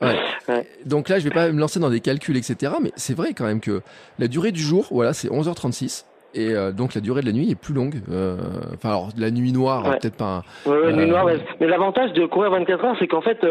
[0.00, 0.66] Ouais.
[0.84, 2.72] Donc là, je vais pas me lancer dans des calculs, etc.
[2.82, 3.82] Mais c'est vrai quand même que
[4.18, 6.04] la durée du jour, voilà, c'est 11h36.
[6.36, 7.94] Et euh, donc la durée de la nuit est plus longue.
[8.10, 8.36] Euh,
[8.74, 9.98] enfin, alors la nuit noire, ouais.
[9.98, 10.42] peut-être pas.
[10.66, 11.26] Un, ouais, nuit noire.
[11.26, 13.44] Euh, mais l'avantage de courir 24 heures, c'est qu'en fait,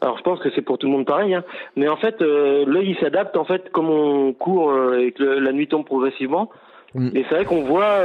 [0.00, 1.44] alors je pense que c'est pour tout le monde pareil, hein,
[1.76, 5.68] mais en fait, l'œil il s'adapte en fait comme on court et que la nuit
[5.68, 6.50] tombe progressivement.
[6.94, 7.08] Mm.
[7.14, 7.98] Et c'est vrai qu'on voit,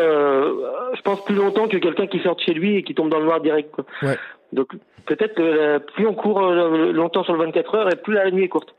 [0.94, 3.20] je pense plus longtemps que quelqu'un qui sort de chez lui et qui tombe dans
[3.20, 3.72] le noir direct.
[3.72, 3.86] Quoi.
[4.02, 4.18] Ouais.
[4.52, 4.74] Donc
[5.08, 8.44] peut-être que plus on court euh, longtemps sur le 24 heures et plus la nuit
[8.44, 8.76] est courte.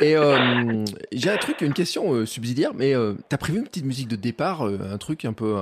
[0.00, 3.84] Et euh, j'ai un truc, une question euh, subsidiaire, mais euh, t'as prévu une petite
[3.84, 5.54] musique de départ, un truc un peu.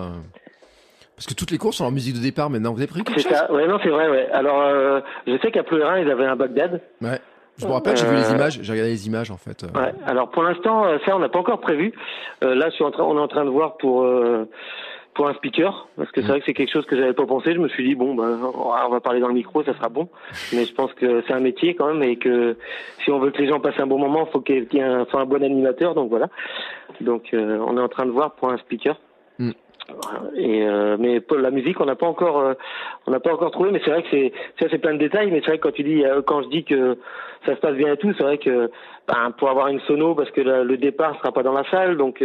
[1.17, 2.73] Parce que toutes les courses ont leur musique de départ maintenant.
[2.73, 3.33] Vous avez prévu quelque chose?
[3.33, 3.53] ça.
[3.53, 4.09] Ouais, non, c'est vrai.
[4.09, 4.29] Ouais.
[4.33, 6.81] Alors, je sais qu'à Pleurin, ils avaient un Bagdad.
[7.01, 7.21] Ouais.
[7.59, 9.63] Je me rappelle, j'ai vu les images, j'ai regardé les images en fait.
[9.75, 9.93] Ouais.
[10.07, 11.93] Alors pour l'instant, ça on n'a pas encore prévu.
[12.41, 14.07] là, je suis en train, on est en train de voir pour
[15.15, 17.53] pour un speaker parce que c'est vrai que c'est quelque chose que j'avais pas pensé.
[17.53, 20.09] Je me suis dit bon bah on va parler dans le micro, ça sera bon.
[20.53, 22.57] Mais je pense que c'est un métier quand même et que
[23.05, 25.07] si on veut que les gens passent un bon moment, faut qu'il y ait un,
[25.13, 25.95] un bon animateur.
[25.95, 26.29] Donc voilà.
[27.01, 28.97] Donc euh, on est en train de voir pour un speaker.
[29.39, 29.51] Mm.
[30.37, 32.55] Et euh, mais pour la musique, on n'a pas encore, euh,
[33.07, 33.71] on n'a pas encore trouvé.
[33.71, 35.31] Mais c'est vrai que c'est, ça c'est plein de détails.
[35.31, 36.97] Mais c'est vrai que quand tu dis, quand je dis que
[37.45, 38.71] ça se passe bien et tout, c'est vrai que
[39.09, 42.23] ben, pour avoir une sono, parce que le départ sera pas dans la salle, donc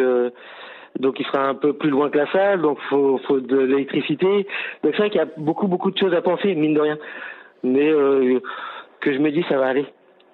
[1.00, 4.48] donc il sera un peu plus loin que la salle, donc faut faut de l'électricité.
[4.84, 6.98] Donc c'est vrai qu'il y a beaucoup beaucoup de choses à penser, mine de rien.
[7.64, 8.40] Mais euh,
[9.02, 9.86] que je me dis ça va aller.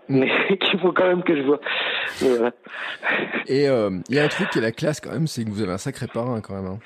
[0.09, 0.19] Mm.
[0.19, 1.59] Mais qu'il faut quand même que je vois.
[2.19, 2.51] Voilà.
[3.47, 5.49] Et euh, il y a un truc qui est la classe quand même, c'est que
[5.49, 6.67] vous avez un sacré parrain quand même.
[6.67, 6.79] Hein.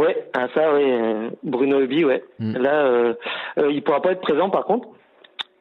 [0.00, 2.24] Ouais, ah ça oui, euh, Bruno Obi, ouais.
[2.38, 2.56] Mm.
[2.56, 3.14] Là, euh,
[3.70, 4.88] il pourra pas être présent par contre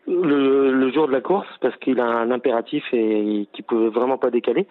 [0.07, 4.17] le, le, jour de la course parce qu'il a un impératif et qui peut vraiment
[4.17, 4.67] pas décaler.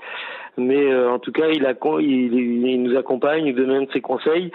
[0.56, 4.50] Mais euh, en tout cas, il, a, il, il, nous accompagne, il donne ses conseils.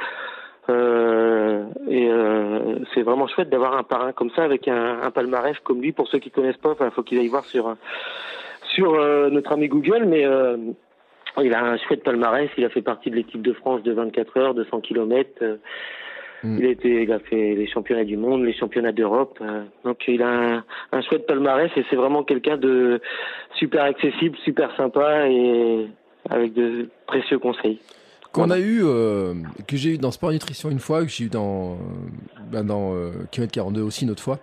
[0.67, 5.57] Euh, et euh, c'est vraiment chouette d'avoir un parrain comme ça avec un, un, palmarès
[5.63, 5.91] comme lui.
[5.91, 7.75] Pour ceux qui connaissent pas, il faut qu'ils aillent voir sur
[8.73, 10.57] sur euh, notre ami Google, mais euh,
[11.41, 12.49] il a un chouette palmarès.
[12.57, 15.29] Il a fait partie de l'équipe de France de 24 heures, de 100 km.
[16.45, 16.57] Mm.
[16.59, 19.39] Il, a été, il a fait les championnats du monde, les championnats d'Europe.
[19.41, 23.01] Euh, donc il a un, un chouette palmarès et c'est vraiment quelqu'un de
[23.57, 25.87] super accessible, super sympa et
[26.29, 27.79] avec de précieux conseils.
[28.31, 29.33] Qu'on a eu, euh,
[29.65, 31.77] que j'ai eu dans Sport Nutrition une fois, que j'ai eu dans,
[32.51, 34.39] ben dans euh, Kilomètre 42 aussi une autre fois,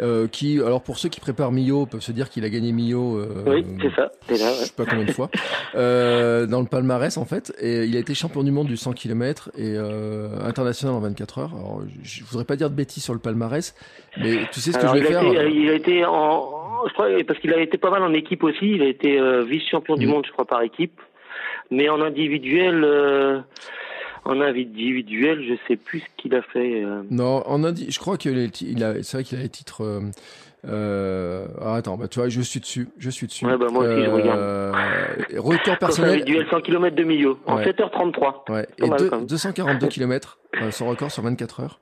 [0.00, 3.18] euh, qui, alors pour ceux qui préparent Millau, peuvent se dire qu'il a gagné Millau.
[3.18, 4.02] Euh, oui, c'est ça.
[4.02, 4.58] Là, ouais.
[4.60, 5.30] Je sais pas combien de fois.
[5.74, 8.92] euh, dans le palmarès en fait, et il a été champion du monde du 100
[8.92, 11.54] km et euh, international en 24 heures.
[11.54, 13.74] Alors, je voudrais pas dire de bêtises sur le palmarès,
[14.18, 15.22] mais tu sais ce que alors, je vais faire?
[15.22, 18.42] Été, il a été en, je crois, parce qu'il a été pas mal en équipe
[18.44, 18.70] aussi.
[18.72, 19.98] Il a été vice-champion mmh.
[19.98, 21.00] du monde, je crois, par équipe.
[21.70, 23.44] Mais en individuel.
[24.24, 26.84] En individuel, je sais plus ce qu'il a fait.
[26.84, 27.02] Euh...
[27.10, 27.90] Non, en indi...
[27.90, 29.82] je crois qu'il a, c'est vrai qu'il a les titres.
[29.82, 30.00] Euh,
[30.66, 31.46] euh...
[31.60, 33.46] Ah, attends, bah, tu vois, je suis dessus, je suis dessus.
[33.46, 34.38] Ouais, bah, moi aussi, je regarde.
[35.36, 36.20] Record personnel.
[36.20, 37.70] Individuel 100 km de milieu, en ouais.
[37.70, 38.52] 7h33.
[38.52, 38.66] Ouais.
[38.78, 40.38] Et deux, 242 km,
[40.70, 41.80] son record sur 24 heures.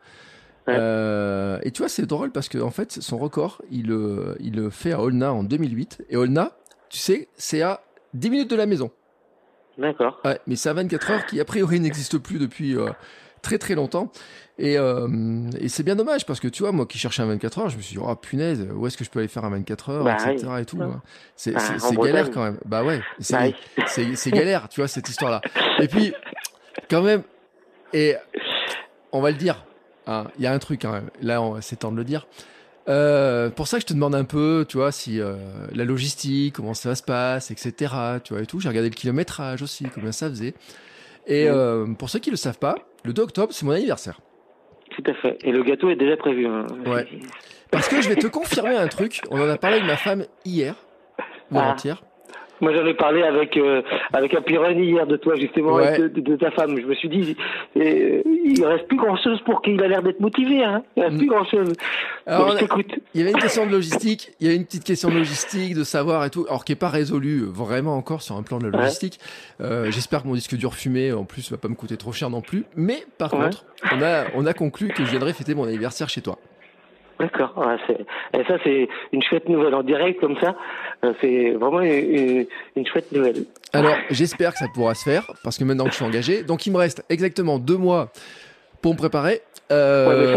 [0.68, 1.66] Ouais.
[1.66, 3.86] Et tu vois, c'est drôle parce que en fait, son record, il,
[4.40, 6.04] il le fait à Olna en 2008.
[6.10, 6.52] Et Olna,
[6.88, 7.80] tu sais, c'est à
[8.14, 8.90] 10 minutes de la maison.
[9.78, 10.20] D'accord.
[10.24, 12.90] Ouais, mais c'est à 24 heures qui a priori n'existe plus depuis euh,
[13.42, 14.10] très très longtemps.
[14.58, 15.08] Et, euh,
[15.60, 17.76] et c'est bien dommage parce que tu vois, moi qui cherchais un 24 heures, je
[17.76, 20.04] me suis dit, oh punaise, où est-ce que je peux aller faire un 24 heures,
[20.04, 20.48] bah, etc.
[20.50, 20.60] Oui.
[20.62, 20.82] et tout.
[20.82, 21.00] Hein.
[21.36, 21.60] C'est bah,
[22.02, 22.58] galère quand même.
[22.64, 25.40] Bah ouais, c'est bah, galère, tu vois, cette histoire-là.
[25.80, 26.12] Et puis,
[26.90, 27.22] quand même,
[27.92, 28.16] et
[29.12, 29.64] on va le dire,
[30.08, 32.26] il hein, y a un truc quand même, là c'est temps de le dire.
[32.88, 35.34] Euh, pour ça que je te demande un peu, tu vois, si euh,
[35.74, 37.92] la logistique, comment ça se passe, etc.
[38.24, 38.60] Tu vois et tout.
[38.60, 40.54] J'ai regardé le kilométrage aussi, combien ça faisait.
[41.26, 44.20] Et euh, pour ceux qui le savent pas, le 2 octobre, c'est mon anniversaire.
[44.90, 45.38] Tout à fait.
[45.42, 46.46] Et le gâteau est déjà prévu.
[46.46, 46.66] Hein.
[46.86, 47.06] Ouais.
[47.70, 49.20] Parce que je vais te confirmer un truc.
[49.30, 50.74] On en a parlé avec ma femme hier,
[51.50, 51.76] ou ah.
[52.60, 53.82] Moi, j'en ai parlé avec euh,
[54.12, 55.94] avec un Pironi hier de toi justement, Ouais.
[55.96, 56.78] et de, de, de ta femme.
[56.80, 57.36] Je me suis dit,
[57.76, 60.64] euh, il reste plus grand chose pour qu'il a l'air d'être motivé.
[60.64, 60.82] Hein.
[60.96, 61.72] Il reste plus grand chose.
[62.26, 62.96] Alors, Donc, je a-.
[63.14, 65.74] Il y avait une question de logistique, il y avait une petite question de logistique,
[65.74, 68.58] de savoir et tout, alors qui est pas résolue euh, vraiment encore sur un plan
[68.58, 68.84] de la Ouais.
[68.84, 69.18] logistique.
[69.60, 72.28] Euh, J'espère que mon disque dur fumé, en plus, va pas me coûter trop cher
[72.30, 72.64] non plus.
[72.76, 73.44] Mais par Ouais.
[73.44, 76.38] contre, on a on a conclu que je viendrais fêter mon anniversaire chez toi.
[77.18, 77.52] D'accord.
[77.86, 78.00] C'est-
[78.38, 80.54] et ça, c'est une chouette nouvelle en direct comme ça.
[81.04, 82.46] euh, C'est vraiment une,
[82.86, 83.44] chouette nouvelle.
[83.72, 86.66] Alors, j'espère que ça pourra se faire, parce que maintenant que je suis engagé, donc
[86.66, 88.08] il me reste exactement deux mois
[88.82, 89.40] pour me préparer.
[89.70, 90.32] Euh, Ouais, mais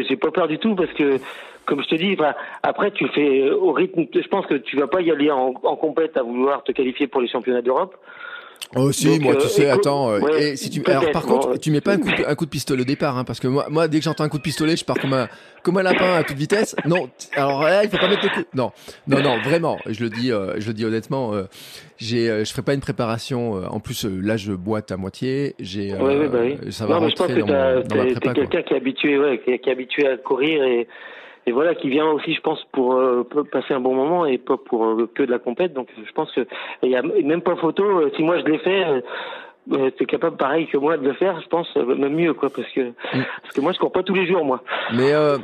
[0.00, 1.18] ça, j'ai pas peur du tout parce que,
[1.66, 4.04] comme je te dis, enfin, après tu fais euh, au rythme.
[4.14, 7.06] Je pense que tu vas pas y aller en, en compète à vouloir te qualifier
[7.06, 7.94] pour les championnats d'Europe.
[8.76, 10.10] Oh si, Donc, moi tu euh, sais, écoute, attends.
[10.10, 12.10] euh, ouais, et si tu, alors par bon, contre, euh, tu mets pas un coup,
[12.10, 14.24] de- un coup de pistolet au départ, hein, parce que moi, moi, dès que j'entends
[14.24, 15.28] un coup de pistolet, je pars comme un,
[15.62, 16.74] comme un lapin à toute vitesse.
[16.84, 18.42] Non, alors là, il faut pas mettre le coup.
[18.52, 18.72] Non,
[19.06, 19.80] non, non, vraiment.
[19.86, 21.32] Je le dis, euh, je le dis honnêtement.
[21.34, 21.44] Euh,
[21.98, 23.56] j'ai, euh, je ferai pas une préparation.
[23.58, 25.54] euh, en plus, là, je boite à moitié.
[25.60, 26.72] J'ai, euh, Ouais, ouais, bah oui.
[26.72, 28.34] ça va non, mais je pense rentrer que dans, mon- dans ma prépa.
[28.34, 30.88] quelqu'un qui est habitué, ouais, qui est habitué à courir et,
[31.46, 33.22] et voilà, qui vient aussi, je pense, pour euh,
[33.52, 35.72] passer un bon moment et pas pour euh, que de la compète.
[35.74, 36.46] Donc, je pense que
[36.82, 37.84] il y a même pas photo.
[37.84, 38.84] euh, Si moi je l'ai fait.
[38.84, 39.00] Euh,
[39.72, 42.68] euh, t'es capable pareil que moi de le faire je pense même mieux quoi parce
[42.72, 43.24] que Mm.
[43.42, 45.38] parce que moi je cours pas tous les jours moi Mais euh,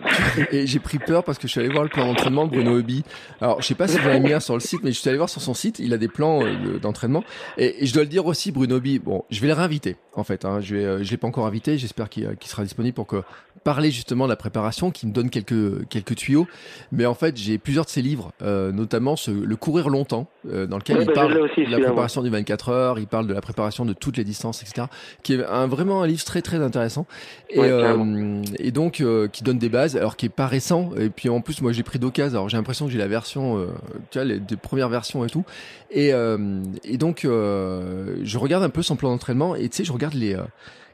[0.53, 2.77] et j'ai pris peur parce que je suis allé voir le plan d'entraînement de Bruno
[2.79, 3.03] Hobby.
[3.41, 5.09] Alors, je sais pas si vous l'avez mis un sur le site, mais je suis
[5.09, 5.79] allé voir sur son site.
[5.79, 7.25] Il a des plans de- d'entraînement.
[7.57, 8.99] Et, et je dois le dire aussi, Bruno Hobby.
[8.99, 9.97] Bon, je vais le réinviter.
[10.15, 11.79] En fait, hein, je vais, euh, je l'ai pas encore invité.
[11.79, 13.23] J'espère qu'il qu'il sera disponible pour que
[13.65, 16.47] parler justement de la préparation, qui me donne quelques quelques tuyaux.
[16.93, 20.67] Mais en fait, j'ai plusieurs de ses livres, euh, notamment ce, le courir longtemps, euh,
[20.67, 23.35] dans lequel il bah, parle aussi, de la préparation du 24 heures, il parle de
[23.35, 24.87] la préparation de toutes les distances, etc.
[25.23, 27.07] Qui est un, vraiment un livre très très intéressant
[27.51, 30.91] et, euh, et donc qui donne des bases, alors qui est pas récent.
[30.99, 32.39] Et puis en plus, moi j'ai pris d'occasion.
[32.39, 33.67] Alors j'ai l'impression que j'ai la version,
[34.11, 35.45] tu vois, les, les, premières versions et tout.
[35.91, 40.15] Et, et donc je regarde un peu son plan d'entraînement et tu sais, je regarde
[40.15, 40.37] les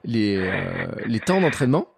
[0.04, 0.50] les
[1.06, 1.88] les temps d'entraînement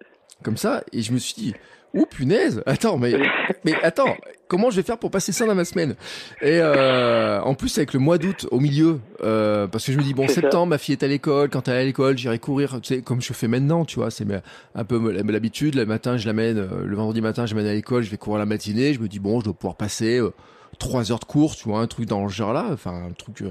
[0.42, 1.54] comme ça, et je me suis dit,
[1.96, 3.14] oh punaise, attends, mais,
[3.64, 4.16] mais attends,
[4.46, 5.94] comment je vais faire pour passer ça dans ma semaine?
[6.42, 10.02] Et euh, en plus avec le mois d'août au milieu, euh, parce que je me
[10.02, 12.80] dis bon septembre, ma fille est à l'école, quand elle est à l'école, j'irai courir,
[12.82, 14.26] tu sais, comme je fais maintenant, tu vois, c'est
[14.74, 15.74] un peu l'habitude.
[15.74, 18.38] Le matin, je l'amène, euh, le vendredi matin, je l'amène à l'école, je vais courir
[18.38, 20.18] la matinée, je me dis bon, je dois pouvoir passer.
[20.18, 20.32] Euh,
[20.78, 23.42] trois heures de course, tu vois, un truc dans le genre là, enfin un truc.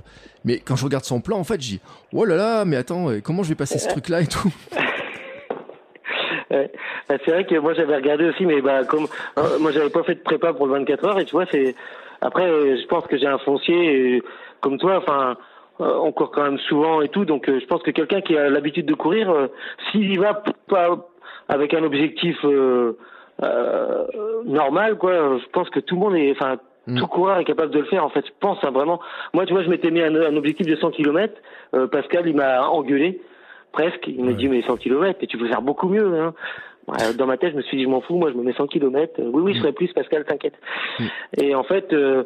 [0.46, 1.80] Mais quand je regarde son plan, en fait, je dis,
[2.14, 4.54] oh là là, mais attends, comment je vais passer ce truc là et tout?
[6.52, 6.72] Ouais.
[7.10, 10.04] Bah, c'est vrai que moi j'avais regardé aussi, mais bah comme euh, moi j'avais pas
[10.04, 11.76] fait de prépa pour le 24 heures et tu vois c'est
[12.22, 14.24] après je pense que j'ai un foncier
[14.62, 15.36] comme toi, enfin
[15.82, 18.38] euh, on court quand même souvent et tout, donc euh, je pense que quelqu'un qui
[18.38, 19.50] a l'habitude de courir,
[19.92, 21.10] s'il y va pas
[21.50, 22.38] avec un objectif
[24.46, 26.56] normal quoi, je pense que tout le monde est, enfin
[26.88, 26.98] mm.
[26.98, 28.26] tout coureur est capable de le faire en fait.
[28.26, 29.02] Je pense hein, vraiment.
[29.34, 31.34] Moi tu vois je m'étais mis un, un, objectif de 100 km.
[31.92, 33.20] Pascal il m'a engueulé
[33.78, 34.08] presque.
[34.08, 36.20] Il me dit mais 100 km et tu peux faire beaucoup mieux.
[36.20, 36.34] Hein.
[37.18, 38.68] Dans ma tête, je me suis dit je m'en fous, moi je me mets 100
[38.68, 39.22] km.
[39.22, 40.56] Oui oui, je ferai plus Pascal, t'inquiète.
[41.00, 41.06] Mm.
[41.42, 42.24] Et en fait euh,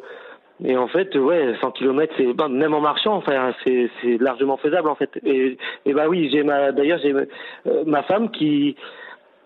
[0.64, 4.56] et en fait ouais, 100 km c'est ben, même en marchant enfin c'est c'est largement
[4.56, 5.10] faisable en fait.
[5.24, 8.76] Et et bah oui, j'ai ma d'ailleurs j'ai euh, ma femme qui,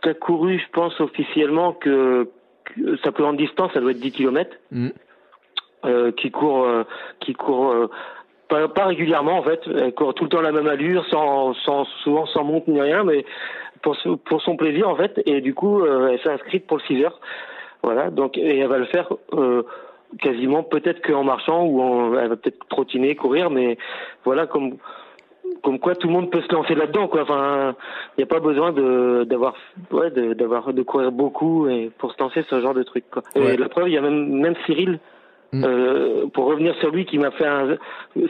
[0.03, 2.29] qui a couru je pense officiellement que,
[2.65, 4.51] que sa plus grande distance ça doit être 10 km.
[4.71, 4.89] Mm.
[5.85, 6.85] Euh, qui court euh,
[7.21, 7.89] qui court
[8.49, 11.85] pas, pas, régulièrement en fait, elle court tout le temps la même allure, sans, sans
[12.03, 13.25] souvent sans montre ni rien, mais
[13.83, 15.21] pour, pour son plaisir en fait.
[15.27, 17.21] Et du coup, euh, elle s'est inscrite pour le 6 heures.
[17.83, 19.63] Voilà, donc et elle va le faire euh,
[20.21, 23.79] quasiment peut-être qu'en marchant ou en, elle va peut-être trottiner, courir, mais
[24.25, 24.77] voilà comme
[25.63, 27.23] comme quoi tout le monde peut se lancer là-dedans quoi.
[27.23, 27.75] Enfin,
[28.17, 29.55] il n'y a pas besoin de d'avoir
[29.93, 33.23] ouais d'avoir de, courir beaucoup et pour se lancer ce genre de truc quoi.
[33.35, 34.99] Et la preuve, il y a même même Cyril
[35.53, 35.65] Mm.
[35.65, 37.77] Euh, pour revenir sur lui, qui m'a fait un,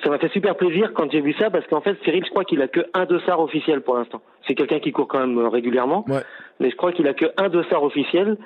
[0.02, 2.44] ça m'a fait super plaisir quand j'ai vu ça parce qu'en fait Cyril, je crois
[2.44, 4.20] qu'il a que un dossard officiel pour l'instant.
[4.46, 6.20] C'est quelqu'un qui court quand même euh, régulièrement, ouais.
[6.60, 8.36] mais je crois qu'il a que un dossard officiel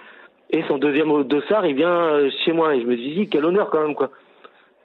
[0.50, 3.44] et son deuxième dossard, il vient euh, chez moi et je me suis dit quel
[3.44, 4.10] honneur quand même quoi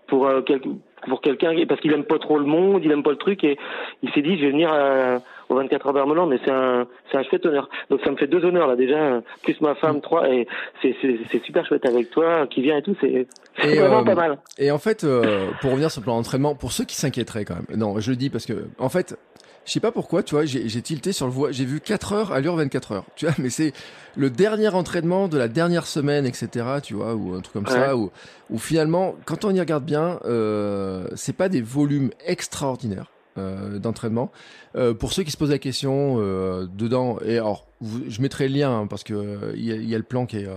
[0.07, 0.61] pour euh, quel,
[1.07, 3.57] pour quelqu'un parce qu'il aime pas trop le monde, il aime pas le truc et
[4.03, 7.17] il s'est dit je vais venir à, au 24 heures d'Armeland mais c'est un c'est
[7.17, 7.69] un chouette honneur.
[7.89, 10.47] Donc ça me fait deux honneurs là déjà plus ma femme trois et
[10.81, 13.27] c'est c'est c'est super chouette avec toi qui vient et tout c'est
[13.63, 14.37] vraiment euh, pas mal.
[14.57, 17.55] Et en fait euh, pour revenir sur le plan d'entraînement pour ceux qui s'inquiéteraient quand
[17.55, 17.79] même.
[17.79, 19.17] Non, je le dis parce que en fait
[19.65, 22.31] je sais pas pourquoi, tu vois, j'ai tilté sur le voie, j'ai vu 4 heures
[22.31, 23.73] à l'heure 24 heures, tu vois, mais c'est
[24.15, 27.97] le dernier entraînement de la dernière semaine, etc., tu vois, ou un truc comme ça,
[27.97, 28.11] où,
[28.49, 33.11] où finalement, quand on y regarde bien, euh, c'est pas des volumes extraordinaires.
[33.37, 34.31] Euh, d'entraînement.
[34.77, 38.55] Euh, pour ceux qui se posent la question euh, dedans, et alors je mettrai le
[38.55, 40.47] lien hein, parce que il y, a, y, a le plan qui est,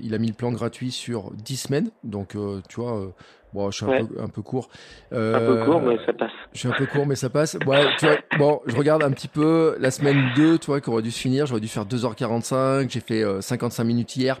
[0.00, 2.34] il a mis le plan gratuit sur 10 semaines, donc
[2.70, 3.12] tu vois,
[3.52, 4.68] Bon, je suis un, peu, un peu court.
[5.12, 6.32] Euh, un peu court, mais ça passe.
[6.54, 7.56] Je suis un peu court, mais ça passe.
[7.66, 10.88] Ouais, tu vois, bon, je regarde un petit peu la semaine 2, tu vois, qui
[10.88, 11.46] aurait dû se finir.
[11.46, 12.90] J'aurais dû faire 2h45.
[12.90, 14.38] J'ai fait 55 minutes hier.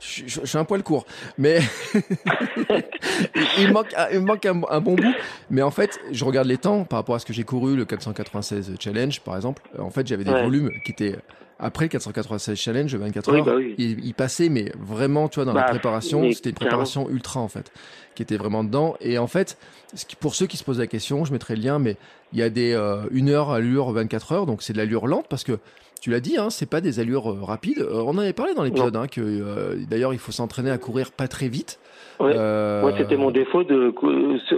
[0.00, 1.04] Je, je, je, suis un poil court.
[1.36, 1.58] Mais
[3.58, 5.14] il, manque, il manque un, un, bon bout.
[5.50, 7.84] Mais en fait, je regarde les temps par rapport à ce que j'ai couru, le
[7.84, 9.62] 496 Challenge, par exemple.
[9.78, 10.42] En fait, j'avais des ouais.
[10.42, 11.16] volumes qui étaient
[11.58, 13.74] après le 496 challenge 24 heures, bah oui.
[13.78, 17.40] il, il, passait, mais vraiment, tu vois, dans bah, la préparation, c'était une préparation ultra
[17.40, 17.72] en fait,
[18.14, 18.96] qui était vraiment dedans.
[19.00, 19.58] Et en fait,
[20.20, 21.96] pour ceux qui se posent la question, je mettrai le lien, mais
[22.32, 25.06] il y a des euh, une heure à l'allure 24 heures, donc c'est de l'allure
[25.06, 25.58] lente parce que
[26.00, 27.80] tu l'as dit, hein, c'est pas des allures euh, rapides.
[27.80, 30.78] Euh, on en avait parlé dans l'épisode, hein, que euh, d'ailleurs il faut s'entraîner à
[30.78, 31.78] courir pas très vite.
[32.20, 32.32] Ouais.
[32.34, 33.94] Euh, Moi, c'était mon défaut de.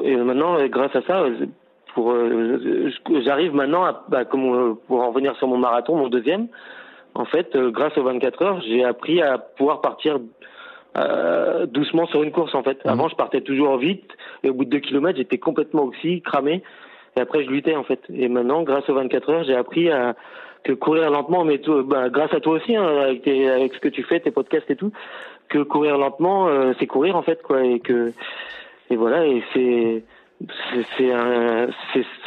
[0.05, 1.25] Et maintenant, grâce à ça,
[1.95, 2.15] pour
[3.25, 6.49] j'arrive maintenant à, bah, comme pour en revenir sur mon marathon, mon deuxième
[7.19, 10.19] en fait, euh, grâce aux 24 heures, j'ai appris à pouvoir partir
[10.97, 12.55] euh, doucement sur une course.
[12.55, 12.89] En fait, mmh.
[12.89, 14.11] avant, je partais toujours vite
[14.45, 16.63] et au bout de deux kilomètres, j'étais complètement oxy, cramé.
[17.17, 18.01] Et après, je luttais en fait.
[18.15, 20.15] Et maintenant, grâce aux 24 heures, j'ai appris à
[20.63, 23.81] que courir lentement, mais tout, bah, grâce à toi aussi, hein, avec, tes, avec ce
[23.81, 24.93] que tu fais, tes podcasts et tout,
[25.49, 27.65] que courir lentement, euh, c'est courir en fait, quoi.
[27.65, 28.13] Et que
[28.91, 30.05] et voilà, et c'est
[30.97, 31.11] c'est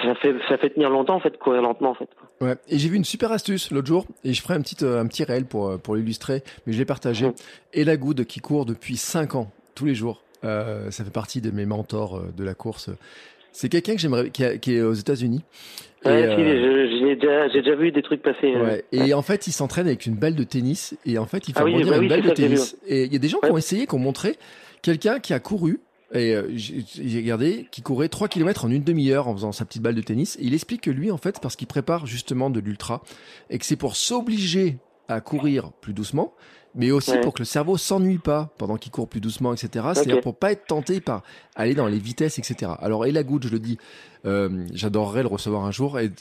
[0.03, 2.09] ça fait ça fait tenir longtemps en fait courir lentement en fait
[2.41, 5.07] ouais et j'ai vu une super astuce l'autre jour et je ferai un petit un
[5.07, 7.29] petit réel pour pour l'illustrer mais je l'ai partagé
[7.73, 11.51] et la qui court depuis 5 ans tous les jours euh, ça fait partie de
[11.51, 12.89] mes mentors euh, de la course
[13.51, 15.43] C'est quelqu'un que j'aimerais, qui, qui, est aux États-Unis.
[16.03, 18.55] Ouais, euh, j'ai déjà, déjà, vu des trucs passer.
[18.55, 18.85] Euh, ouais.
[18.91, 20.97] Et en fait, il s'entraîne avec une balle de tennis.
[21.05, 22.77] Et en fait, il fait ah rebondir bah une balle de tennis.
[22.87, 24.37] Et il y a des gens qui ont essayé, qui ont montré
[24.81, 25.79] quelqu'un qui a couru.
[26.13, 29.81] Et euh, j'ai regardé, qui courait 3 km en une demi-heure en faisant sa petite
[29.81, 30.35] balle de tennis.
[30.37, 33.01] Et il explique que lui, en fait, parce qu'il prépare justement de l'ultra,
[33.49, 36.33] et que c'est pour s'obliger à courir plus doucement,
[36.73, 39.87] mais aussi pour que le cerveau s'ennuie pas pendant qu'il court plus doucement, etc.
[39.93, 41.23] C'est-à-dire pour pas être tenté par
[41.55, 42.71] aller dans les vitesses, etc.
[42.79, 43.77] Alors Elagoud, je le dis,
[44.25, 45.99] euh, j'adorerais le recevoir un jour.
[45.99, 46.11] Et,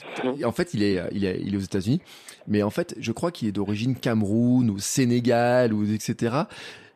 [0.45, 2.01] en fait, il est, il est, il est aux États-Unis,
[2.49, 6.35] mais en fait, je crois qu'il est d'origine Cameroun ou Sénégal ou etc.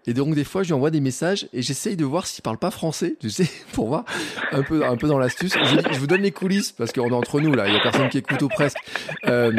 [0.07, 2.59] Et donc des fois, je lui envoie des messages et j'essaye de voir s'il parle
[2.59, 4.05] pas français, tu sais, pour voir
[4.53, 5.55] un peu, un peu dans l'astuce.
[5.55, 8.09] Je, vous donne les coulisses parce qu'on est entre nous là, il y a personne
[8.09, 8.79] qui écoute ou presque.
[9.27, 9.53] Euh,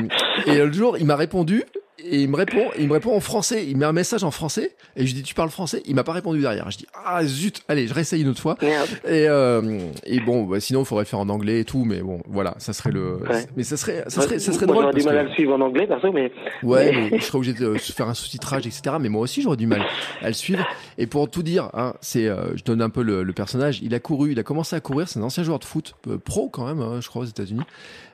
[0.45, 1.63] et le jour, il m'a répondu
[1.99, 3.65] et il me répond, il me répond en français.
[3.67, 5.81] Il met un message en français et je dis tu parles français?
[5.85, 6.69] Il m'a pas répondu derrière.
[6.69, 8.57] Je dis ah zut, allez, je réessaye une autre fois.
[8.61, 12.01] Et, euh, et bon, bah, sinon il faudrait le faire en anglais et tout, mais
[12.01, 13.19] bon, voilà, ça serait le.
[13.55, 14.83] Mais ça serait, ça serait, ça serait drôle.
[14.83, 16.31] J'aurais du mal à le suivre en anglais, perso, mais.
[16.63, 17.17] Ouais, mais...
[17.17, 18.97] je serais obligé de faire un sous-titrage, etc.
[18.99, 19.85] Mais moi aussi j'aurais du mal
[20.21, 20.65] à le suivre.
[20.97, 23.79] Et pour tout dire, hein, c'est, euh, je donne un peu le, le, personnage.
[23.81, 25.07] Il a couru, il a commencé à courir.
[25.07, 27.63] C'est un ancien joueur de foot, euh, pro quand même, hein, je crois aux États-Unis.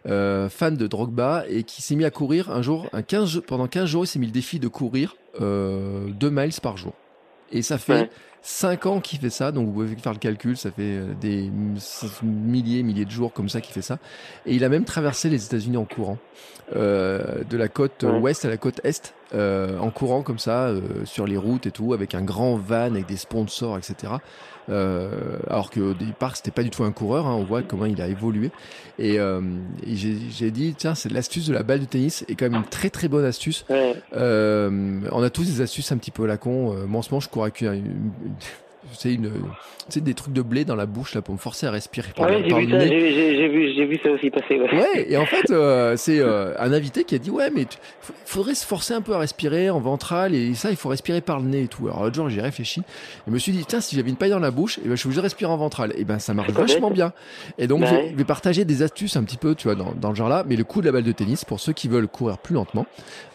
[0.08, 3.68] Euh, fan de Drogba et qui s'est mis à courir un jour, un 15, pendant
[3.68, 6.94] 15 jours, il s'est mis le défi de courir euh, 2 miles par jour.
[7.52, 8.10] Et ça fait
[8.42, 11.52] 5 ans qu'il fait ça, donc vous pouvez faire le calcul, ça fait euh, des
[12.24, 14.00] milliers, milliers de jours comme ça qu'il fait ça.
[14.48, 16.18] Et il a même traversé les États-Unis en courant,
[16.76, 20.82] euh, de la côte ouest à la côte est, euh, en courant comme ça euh,
[21.06, 24.14] sur les routes et tout, avec un grand van, avec des sponsors, etc.
[24.72, 27.28] Euh, alors qu'au départ, c'était pas du tout un coureur.
[27.28, 28.52] Hein, on voit comment il a évolué.
[29.00, 29.42] Et, euh,
[29.86, 32.70] et j'ai dit, tiens, c'est l'astuce de la balle de tennis est quand même une
[32.70, 33.66] très très bonne astuce.
[34.14, 36.76] Euh, on a tous des astuces un petit peu à la con.
[36.88, 38.12] moi, en ce moment, je cours avec une, une
[38.94, 39.32] c'est une,
[39.90, 42.10] c'est des trucs de blé dans la bouche là pour me forcer à respirer.
[42.18, 44.60] ouais, j'ai vu, ça, j'ai, vu, j'ai vu ça aussi passer.
[44.60, 47.64] Ouais, ouais et en fait, euh, c'est euh, un invité qui a dit ouais, mais
[47.64, 47.68] il
[48.26, 51.40] faudrait se forcer un peu à respirer en ventral et ça, il faut respirer par
[51.40, 51.88] le nez et tout.
[51.88, 52.82] Alors l'autre jour, j'ai réfléchi
[53.28, 54.96] et me suis dit tiens, si j'avais une paille dans la bouche, et eh ben
[54.96, 55.94] je suis obligé de respirer en ventral.
[55.98, 57.14] Et ben ça marche vachement bien.
[57.58, 60.16] Et donc je vais partager des astuces un petit peu, tu vois, dans, dans le
[60.16, 60.44] genre là.
[60.48, 62.86] Mais le coup de la balle de tennis pour ceux qui veulent courir plus lentement,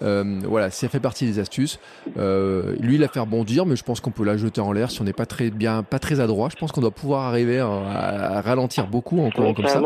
[0.02, 1.78] euh, voilà, ça fait partie des astuces.
[2.16, 5.00] lui, il a fait rebondir, mais je pense qu'on peut la jeter en l'air si
[5.00, 6.48] on n'est pas très bien, pas très adroit.
[6.50, 9.82] Je pense qu'on doit pouvoir arriver à, ralentir beaucoup en courant comme ça.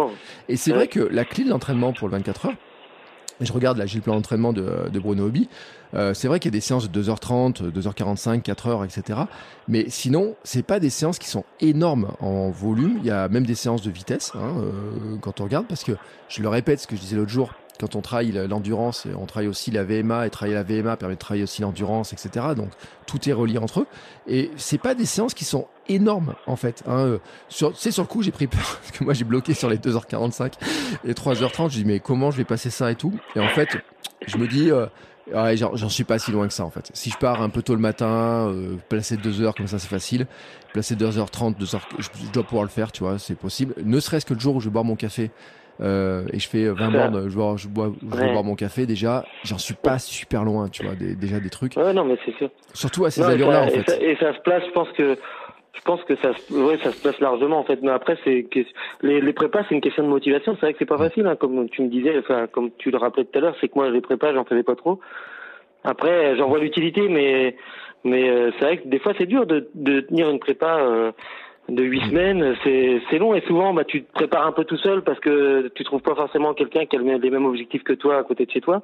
[0.49, 2.55] Et c'est vrai que la clé de l'entraînement pour le 24 heures,
[3.41, 5.49] je regarde là, j'ai le plan d'entraînement de, de, Bruno Hobby.
[5.95, 9.21] Euh, c'est vrai qu'il y a des séances de 2h30, 2h45, 4h, etc.
[9.67, 12.99] Mais sinon, c'est pas des séances qui sont énormes en volume.
[12.99, 15.93] Il y a même des séances de vitesse hein, euh, quand on regarde, parce que
[16.29, 19.49] je le répète, ce que je disais l'autre jour, quand on travaille l'endurance, on travaille
[19.49, 22.47] aussi la VMA et travailler la VMA permet de travailler aussi l'endurance, etc.
[22.55, 22.71] Donc
[23.07, 23.87] tout est relié entre eux.
[24.29, 26.83] Et c'est pas des séances qui sont énormes en fait.
[26.87, 27.19] Hein.
[27.49, 30.53] C'est sur le coup j'ai pris peur parce que moi j'ai bloqué sur les 2h45
[31.05, 31.71] et 3h30.
[31.71, 33.19] Je dis mais comment je vais passer ça et tout?
[33.35, 33.79] Et en fait
[34.27, 34.87] je me dis euh,
[35.33, 36.91] Ouais, j'en suis pas si loin que ça en fait.
[36.93, 39.89] Si je pars un peu tôt le matin, euh, placer deux heures comme ça c'est
[39.89, 40.27] facile.
[40.73, 43.75] Placer 2h30, 2h, je, je dois pouvoir le faire, tu vois, c'est possible.
[43.85, 45.31] Ne serait-ce que le jour où je vais boire mon café,
[45.81, 49.25] euh, et je fais 20 bornes, je bois, je bois, je boire mon café déjà,
[49.45, 51.77] j'en suis pas super loin, tu vois, déjà des trucs.
[51.77, 52.51] Ouais, non, mais c'est sûr.
[52.75, 53.81] Surtout à ces allures-là, en fait.
[53.81, 55.17] Et ça, et ça, se place, je pense que,
[55.73, 57.81] je pense que ça, ouais, ça se place largement, en fait.
[57.83, 58.47] Mais après, c'est
[59.01, 60.55] les, les prépas, c'est une question de motivation.
[60.55, 62.99] C'est vrai que c'est pas facile, hein, comme tu me disais, enfin, comme tu le
[62.99, 65.01] rappelais tout à l'heure, c'est que moi, les prépas, j'en faisais pas trop.
[65.85, 67.57] Après, j'en vois l'utilité, mais,
[68.05, 70.79] mais euh, c'est vrai que des fois, c'est dur de, de tenir une prépa.
[70.81, 71.13] Euh,
[71.71, 75.03] de huit semaines, c'est long et souvent bah tu te prépares un peu tout seul
[75.03, 78.23] parce que tu trouves pas forcément quelqu'un qui a les mêmes objectifs que toi à
[78.25, 78.83] côté de chez toi.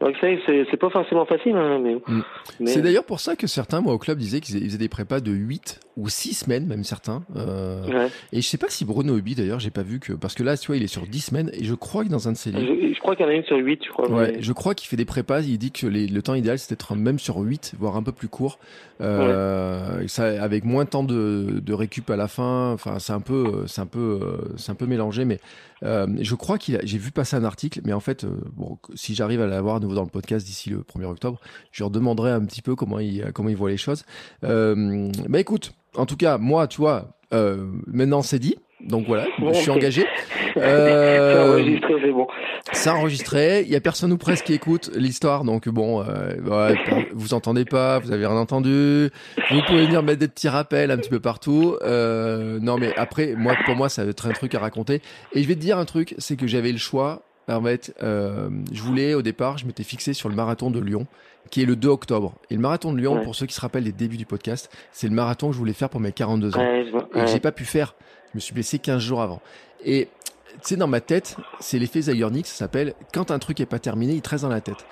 [0.00, 1.56] Donc ça, c'est pas forcément facile.
[1.56, 2.66] Hein, mais, mm.
[2.66, 5.32] C'est d'ailleurs pour ça que certains, moi, au club, disaient qu'ils faisaient des prépas de
[5.32, 7.24] 8 ou 6 semaines, même certains.
[7.34, 10.12] Euh, Et je sais pas si Bruno Obi, d'ailleurs, j'ai pas vu que...
[10.12, 12.28] Parce que là, tu vois, il est sur 10 semaines, et je crois que dans
[12.28, 12.74] un de ses livres...
[12.94, 14.08] Je, crois qu'il y en a une sur 8, je crois.
[14.08, 16.70] Ouais, je crois qu'il fait des prépas, il dit que les, le temps idéal, c'est
[16.70, 18.60] d'être même sur 8, voire un peu plus court.
[19.00, 23.20] Euh, ça, avec moins de temps de, de récup à la fin, enfin, c'est un
[23.20, 23.64] peu...
[23.66, 24.20] C'est un peu...
[24.56, 25.40] C'est un peu mélangé, mais
[25.82, 26.80] euh, je crois qu'il a...
[26.82, 30.02] J'ai vu passer un article, mais en fait, euh, bon, si j'arrive à l'avoir dans
[30.02, 31.40] le podcast d'ici le 1er octobre.
[31.72, 34.04] Je leur demanderai un petit peu comment ils, comment ils voient les choses.
[34.44, 38.56] Euh, bah écoute, en tout cas, moi, tu vois, euh, maintenant c'est dit.
[38.88, 40.04] Donc voilà, je suis engagé.
[40.56, 42.26] Euh, c'est enregistré, c'est bon.
[42.72, 43.62] C'est enregistré.
[43.62, 46.74] Il y a personne ou presque qui écoute l'histoire, donc bon, euh,
[47.12, 49.08] vous entendez pas, vous avez rien entendu.
[49.50, 51.76] Vous pouvez venir mettre des petits rappels un petit peu partout.
[51.82, 55.00] Euh, non, mais après, moi, pour moi, ça va être un truc à raconter.
[55.32, 58.50] Et je vais te dire un truc, c'est que j'avais le choix en fait, euh,
[58.72, 61.06] je voulais au départ, je m'étais fixé sur le marathon de Lyon,
[61.50, 62.34] qui est le 2 octobre.
[62.50, 63.22] Et le marathon de Lyon, Ouais.
[63.22, 65.72] pour ceux qui se rappellent les débuts du podcast, c'est le marathon que je voulais
[65.72, 66.60] faire pour mes 42 ans.
[66.60, 66.96] Ouais, je.
[66.98, 67.26] Et que Ouais.
[67.26, 67.94] j'ai pas pu faire.
[68.32, 69.40] Je me suis blessé 15 jours avant.
[69.84, 70.08] Et
[70.52, 73.78] tu sais, dans ma tête, c'est l'effet Zeigarnik, ça s'appelle quand un truc est pas
[73.78, 74.84] terminé, il te reste dans la tête.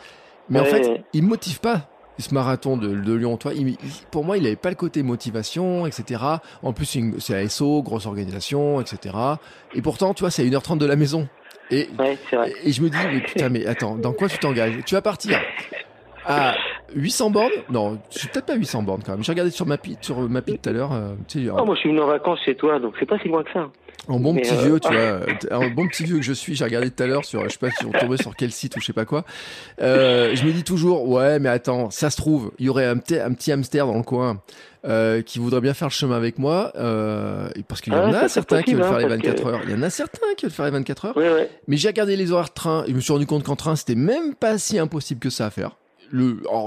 [0.49, 1.89] Mais en fait, il me motive pas.
[2.18, 3.76] Ce marathon de, de Lyon, toi, il- il-
[4.11, 6.22] pour moi, il avait pas le côté motivation, etc.
[6.62, 9.14] En plus, c'est ASO, grosse organisation, etc.
[9.74, 11.28] Et pourtant, tu vois, c'est à 1h30 de la maison.
[11.70, 11.91] Et,
[12.39, 14.76] Ouais, et je me dis, mais putain, mais attends, dans quoi tu t'engages?
[14.87, 15.39] Tu vas partir
[16.27, 16.55] à
[16.95, 17.51] 800 bornes?
[17.70, 19.22] Non, je suis peut-être pas 800 bornes quand même.
[19.24, 20.93] J'ai regardé sur ma pile, sur ma pile tout à l'heure.
[20.93, 23.18] euh, tu sais, Oh, moi, je suis venu en vacances chez toi, donc c'est pas
[23.18, 23.68] si loin que ça.
[24.09, 26.33] en bon mais, petit euh, vieux, tu vois, euh, un bon petit vieux que je
[26.33, 28.53] suis, j'ai regardé tout à l'heure sur, je sais pas si on tombait sur quel
[28.53, 29.24] site ou je sais pas quoi.
[29.81, 32.99] Euh, je me dis toujours, ouais, mais attends, ça se trouve, il y aurait un
[32.99, 34.41] petit, un petit hamster dans le coin
[34.85, 38.11] euh, qui voudrait bien faire le chemin avec moi, euh, parce qu'il y Ah en
[38.11, 39.61] ouais, a c'est certains qui veulent faire hein, les parce 24 que- heures.
[39.64, 41.18] Il y en a certains qui veulent faire les 24 heures.
[41.66, 43.74] Mais j'ai regardé les horaires de train et je me suis rendu compte qu'en train,
[43.74, 45.72] c'était même pas si impossible que ça à faire.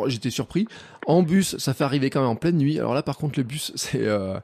[0.08, 0.68] J'étais surpris.
[1.08, 2.78] En bus, ça fait arriver quand même en pleine nuit.
[2.78, 4.40] Alors là, par contre, le bus, c'est, euh,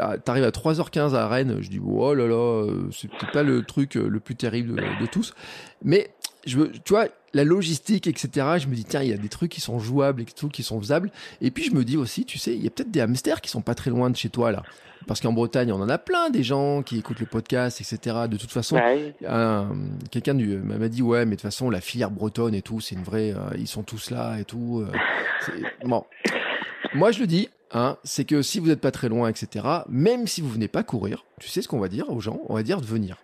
[0.00, 1.58] ah, t'arrives à 3h15 à Rennes.
[1.60, 4.76] Je dis, oh là là, euh, c'est peut-être pas le truc euh, le plus terrible
[4.76, 5.34] de, de tous.
[5.82, 6.10] Mais,
[6.46, 8.46] je tu vois, la logistique, etc.
[8.58, 10.62] Je me dis, tiens, il y a des trucs qui sont jouables et tout, qui
[10.62, 11.10] sont faisables.
[11.40, 13.50] Et puis, je me dis aussi, tu sais, il y a peut-être des hamsters qui
[13.50, 14.62] sont pas très loin de chez toi, là.
[15.06, 18.16] Parce qu'en Bretagne, on en a plein des gens qui écoutent le podcast, etc.
[18.28, 19.14] De toute façon, Ouais.
[19.26, 19.68] un-
[20.10, 22.94] quelqu'un du- m'a dit ouais mais de toute façon la filière bretonne et tout c'est
[22.94, 24.92] une vraie euh, ils sont tous là et tout euh,
[25.84, 26.04] bon
[26.94, 30.26] moi je le dis hein, c'est que si vous n'êtes pas très loin etc même
[30.26, 32.40] si vous venez pas courir tu sais ce qu'on va dire aux gens?
[32.48, 33.16] On va dire de venir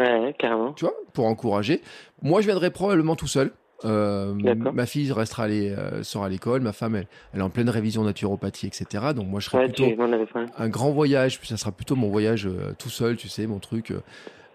[0.00, 0.72] Ouais, carrément.
[0.72, 1.80] tu vois pour encourager
[2.22, 3.50] moi je viendrai probablement tout seul
[3.86, 4.34] Euh,
[4.74, 8.04] ma fille restera euh, sera à l'école ma femme elle, elle est en pleine révision
[8.04, 8.84] naturopathie etc
[9.16, 9.84] donc moi je serai Ouais, plutôt
[10.58, 13.58] un grand voyage, puis ça sera plutôt mon voyage euh, tout seul, tu sais, mon
[13.58, 13.94] truc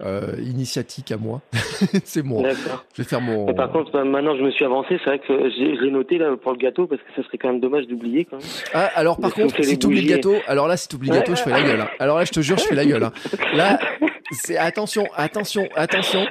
[0.01, 1.41] euh, initiatique à moi.
[2.03, 3.45] c'est mon, je vais faire mon.
[3.47, 6.35] Mais Par contre, bah, maintenant je me suis avancé, c'est vrai que j'ai noté là
[6.37, 8.27] pour le gâteau parce que ça serait quand même dommage d'oublier.
[8.73, 11.15] Ah, alors par contre, si tu oublies le gâteau, alors là, si tu oublies le
[11.15, 11.81] gâteau, je fais la gueule.
[11.81, 11.89] hein.
[11.99, 13.03] Alors là, je te jure, je fais la gueule.
[13.05, 13.13] hein.
[13.55, 13.79] Là,
[14.31, 16.25] c'est attention, attention, attention.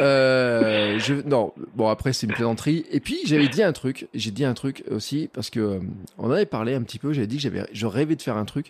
[0.00, 2.86] Euh, je non, bon après c'est une plaisanterie.
[2.90, 5.80] Et puis j'avais dit un truc, j'ai dit un truc aussi parce que euh,
[6.18, 7.12] on avait parlé un petit peu.
[7.12, 8.68] J'avais dit que j'avais, je rêvais de faire un truc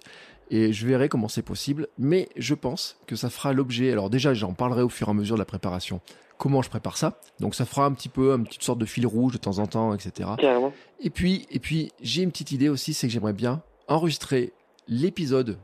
[0.51, 1.89] et je verrai comment c'est possible.
[1.99, 3.93] Mais je pense que ça fera l'objet.
[3.93, 6.01] Alors déjà, j'en parlerai au fur et à mesure de la préparation.
[6.39, 7.21] Comment je prépare ça?
[7.39, 9.67] Donc ça fera un petit peu, une petite sorte de fil rouge de temps en
[9.67, 10.31] temps, etc.
[10.39, 10.73] Carrément.
[11.01, 14.55] Et puis, et puis j'ai une petite idée aussi, c'est que j'aimerais bien enregistrer
[14.89, 15.59] l'épisode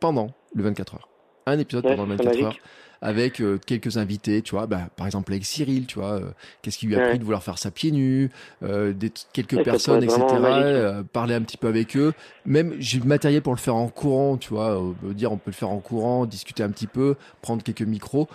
[0.00, 1.09] pendant le 24 heures.
[1.46, 2.58] Un épisode Ouais, pendant le c'est 24 heures
[3.02, 6.76] avec euh, quelques invités, tu vois, bah, par exemple avec Cyril, tu vois, euh, qu'est-ce
[6.76, 7.00] qui lui a Ouais.
[7.00, 8.30] pris de vouloir faire ça pieds nus,
[8.62, 10.38] euh, des, quelques Ouais, personnes, etc.
[10.38, 10.66] magique.
[10.76, 12.12] euh, parler un petit peu avec eux.
[12.44, 15.50] Même j'ai le matériel pour le faire en courant, tu vois, euh, dire on peut
[15.50, 18.28] le faire en courant, discuter un petit peu, prendre quelques micros.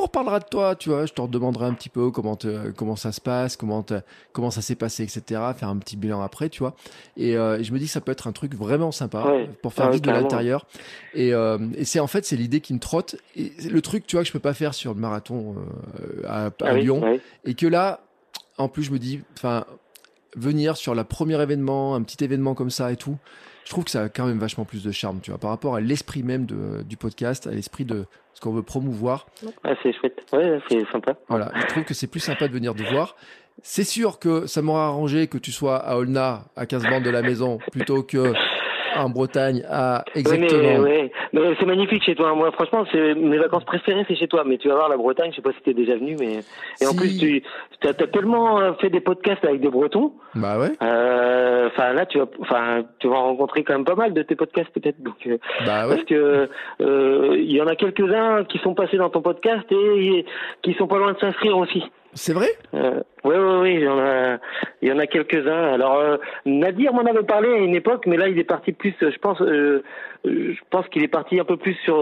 [0.00, 2.96] On reparlera de toi, tu vois, je te redemanderai un petit peu comment te- comment
[2.96, 4.00] ça se passe, comment te-
[4.32, 5.22] comment ça s'est passé, etc.
[5.56, 6.74] Faire un petit bilan après, tu vois.
[7.16, 9.50] Et, euh, et je me dis que ça peut être un truc vraiment sympa Ouais.
[9.62, 10.66] pour faire Ah vivre de l'intérieur.
[11.14, 13.16] Et, euh, et c'est en fait c'est l'idée qui me trotte.
[13.36, 15.56] Et c'est le truc, tu vois, que je peux pas faire sur le marathon
[16.00, 17.18] euh, à, à Ah oui, Lyon.
[17.44, 18.00] Et que là,
[18.58, 19.64] en plus, je me dis, enfin,
[20.36, 23.16] venir sur la premier événement, un petit événement comme ça et tout,
[23.66, 25.74] je trouve que ça a quand même vachement plus de charme, tu vois, par rapport
[25.74, 29.26] à l'esprit même de, du podcast, à l'esprit de ce qu'on veut promouvoir.
[29.64, 30.24] Ah, c'est chouette.
[30.32, 31.16] Ouais, c'est sympa.
[31.28, 33.16] Voilà, je trouve que c'est plus sympa de venir te voir.
[33.62, 37.10] C'est sûr que ça m'aurait arrangé que tu sois à Olna, à 15 bandes de
[37.10, 38.32] la maison, plutôt que
[38.98, 40.60] en Bretagne, à exactement.
[40.60, 41.12] Ouais, mais, ouais.
[41.32, 42.34] mais c'est magnifique chez toi.
[42.34, 44.44] Moi, franchement, c'est mes vacances préférées, c'est chez toi.
[44.46, 46.40] Mais tu vas voir la Bretagne, je sais pas si t'es déjà venu, mais
[46.80, 47.42] et en plus tu
[47.84, 50.12] as, tellement euh, fait des podcasts avec des Bretons.
[50.34, 53.94] Bah ouais, Euh, Enfin là, tu vas, enfin, tu vas en rencontrer quand même pas
[53.94, 55.02] mal de tes podcasts peut-être.
[55.02, 55.96] Donc euh, bah ouais.
[55.96, 56.48] parce que
[56.80, 60.24] euh, il y en a quelques-uns qui sont passés dans ton podcast et
[60.62, 61.82] qui sont pas loin de s'inscrire aussi.
[62.16, 62.48] C'est vrai?
[62.74, 64.38] Euh, oui, oui, oui, il y en a,
[64.82, 65.74] il y en a quelques-uns.
[65.74, 68.94] Alors, euh, Nadir m'en avait parlé à une époque, mais là, il est parti plus,
[69.02, 69.82] euh, je pense, euh,
[70.26, 71.96] euh, je pense qu'il est parti un peu plus sur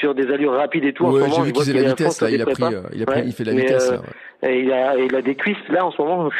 [0.00, 1.04] sur des allures rapides et tout.
[1.04, 2.62] Ouais, j'ai vu qu'il faisait la vitesse, là, il a pris,
[2.94, 4.50] il a pris, Ouais, il fait la vitesse, là, ouais.
[4.50, 6.30] Et il a, il a des cuisses là en ce moment.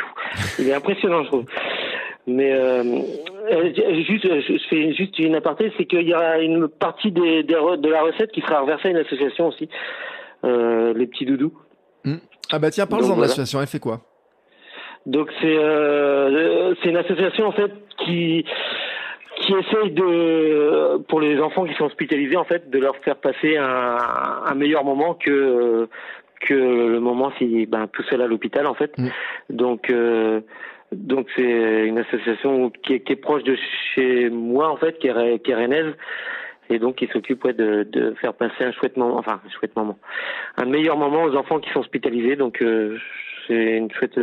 [0.59, 1.45] Il est impressionnant, je trouve.
[2.27, 2.83] Mais euh,
[4.07, 7.81] juste, je fais juste une aparté, c'est qu'il y a une partie des, des re-
[7.81, 9.69] de la recette qui sera reversée à une association aussi,
[10.45, 11.53] euh, les petits doudous.
[12.53, 13.23] Ah bah tiens, parle-en de voilà.
[13.23, 14.01] l'association, elle fait quoi?
[15.07, 17.73] Donc c'est euh, c'est une association en fait
[18.05, 18.45] qui
[19.41, 23.57] qui essaye de pour les enfants qui sont hospitalisés en fait de leur faire passer
[23.57, 23.97] un,
[24.47, 25.89] un meilleur moment que
[26.41, 28.97] que le moment si ben tout seul à l'hôpital en fait.
[28.99, 29.09] Mm.
[29.51, 30.41] Donc euh,
[30.93, 33.57] donc c'est une association qui est, qui est proche de
[33.95, 35.95] chez moi en fait qui est, qui est rennaise
[36.71, 39.99] et donc il s'occupe de, de faire passer un chouette moment, enfin un chouette moment,
[40.57, 42.37] un meilleur moment aux enfants qui sont hospitalisés.
[42.37, 42.63] Donc
[43.47, 44.21] c'est une chouette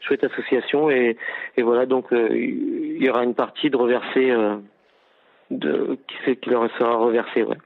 [0.00, 1.16] chouette association et,
[1.56, 4.32] et voilà donc il y aura une partie de reversée
[5.50, 7.42] de qui, qui leur sera reversée.
[7.42, 7.56] Ouais.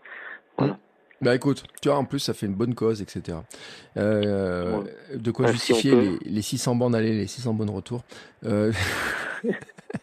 [0.59, 0.79] Voilà.
[1.21, 3.39] Bah écoute, tu vois, en plus, ça fait une bonne cause, etc.
[3.99, 4.81] Euh,
[5.15, 8.03] de quoi justifier les, les, 600 bandes aller, les 600 bonnes retours.
[8.45, 8.73] Euh...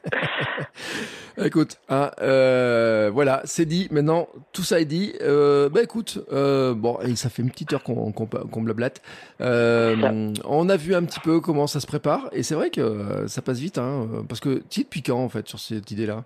[1.45, 3.87] écoute, hein, euh, voilà, c'est dit.
[3.91, 5.13] Maintenant, tout ça est dit.
[5.21, 9.01] Euh, bah écoute, euh, bon, et ça fait une petite heure qu'on qu'on qu blablate.
[9.41, 13.27] Euh, on a vu un petit peu comment ça se prépare, et c'est vrai que
[13.27, 16.23] ça passe vite, hein, parce que tu es depuis quand, en fait, sur cette idée-là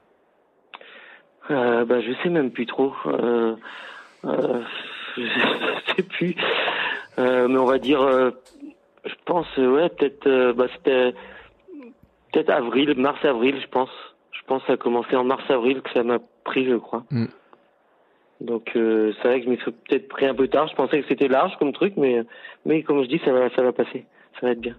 [1.50, 2.94] euh, bah, je sais même plus trop.
[3.08, 3.56] Euh,
[4.26, 4.62] euh,
[5.18, 6.36] je sais plus.
[7.20, 8.32] Euh, mais on va dire, euh,
[9.06, 11.14] je pense, ouais, peut-être, euh, bah, c'était
[12.32, 13.90] peut-être avril, mars-avril, je pense.
[14.52, 17.06] Pense que ça a commencé en mars-avril que ça m'a pris, je crois.
[17.10, 17.28] Mm.
[18.42, 20.68] Donc euh, c'est vrai que je m'y suis peut-être pris un peu tard.
[20.68, 22.22] Je pensais que c'était large comme truc, mais
[22.66, 24.04] mais comme je dis, ça va ça va passer,
[24.40, 24.76] ça va être bien.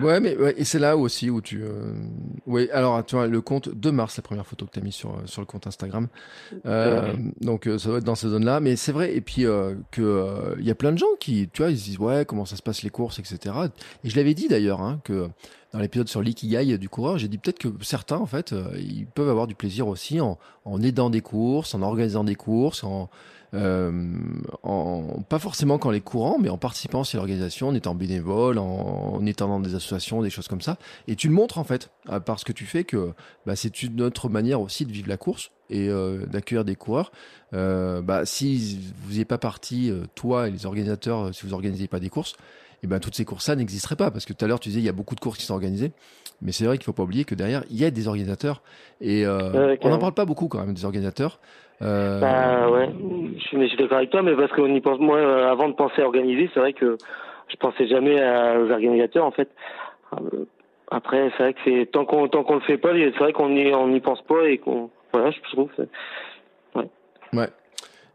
[0.00, 1.62] Ouais, mais ouais, et c'est là aussi où tu.
[1.62, 1.92] Euh...
[2.46, 4.92] Oui, alors tu vois, le compte de mars, la première photo que tu as mis
[4.92, 6.08] sur, euh, sur le compte Instagram.
[6.66, 8.60] Euh, donc ça doit être dans ces zones-là.
[8.60, 11.62] Mais c'est vrai, et puis euh, que il y a plein de gens qui, tu
[11.62, 13.54] vois, ils se disent, ouais, comment ça se passe les courses, etc.
[14.04, 15.28] Et je l'avais dit d'ailleurs, hein, que
[15.72, 19.30] dans l'épisode sur l'ikigai du coureur, j'ai dit peut-être que certains, en fait, ils peuvent
[19.30, 23.08] avoir du plaisir aussi en, en aidant des courses, en organisant des courses, en
[23.54, 29.14] en, pas forcément quand les courants, mais en participant à l'organisation, en étant bénévole, en,
[29.14, 30.78] en, étant dans des associations, des choses comme ça.
[31.08, 31.90] Et tu le montres en fait,
[32.24, 33.12] par ce que tu fais, que
[33.46, 37.12] bah, c'est une autre manière aussi de vivre la course et euh, d'accueillir des coureurs.
[37.54, 41.54] Euh, bah, si vous n'êtes pas parti, euh, toi et les organisateurs, euh, si vous
[41.54, 42.34] organisez pas des courses,
[42.82, 44.84] et ben toutes ces courses-là n'existeraient pas parce que tout à l'heure tu disais il
[44.84, 45.92] y a beaucoup de courses qui sont organisées,
[46.40, 48.62] mais c'est vrai qu'il faut pas oublier que derrière il y a des organisateurs
[49.00, 51.38] et euh, on n'en parle pas beaucoup quand même des organisateurs.
[51.80, 52.20] Euh...
[52.20, 52.88] Bah ouais,
[53.36, 56.02] je suis, d'accord avec toi, mais parce qu'on y pense moi euh, avant de penser
[56.02, 56.96] à organiser, c'est vrai que
[57.48, 59.48] je pensais jamais à, aux organisateurs en fait.
[60.14, 60.44] Euh,
[60.90, 63.54] après, c'est vrai que c'est tant qu'on tant qu'on le fait pas, c'est vrai qu'on
[63.56, 65.70] y on n'y pense pas et qu'on voilà, je trouve.
[66.74, 66.88] Ouais.
[67.32, 67.48] Ouais.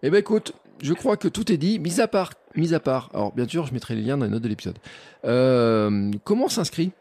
[0.03, 3.09] Eh ben écoute, je crois que tout est dit, mis à part, mis à part.
[3.13, 4.77] Alors bien sûr, je mettrai les liens dans les notes de l'épisode.
[5.25, 6.91] Euh, comment on s'inscrit?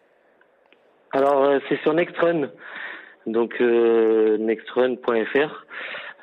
[1.13, 2.49] Alors c'est sur Nextrun,
[3.27, 5.67] donc euh, nextrun.fr.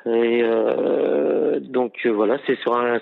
[0.06, 2.98] Et euh, donc euh, voilà, c'est sur un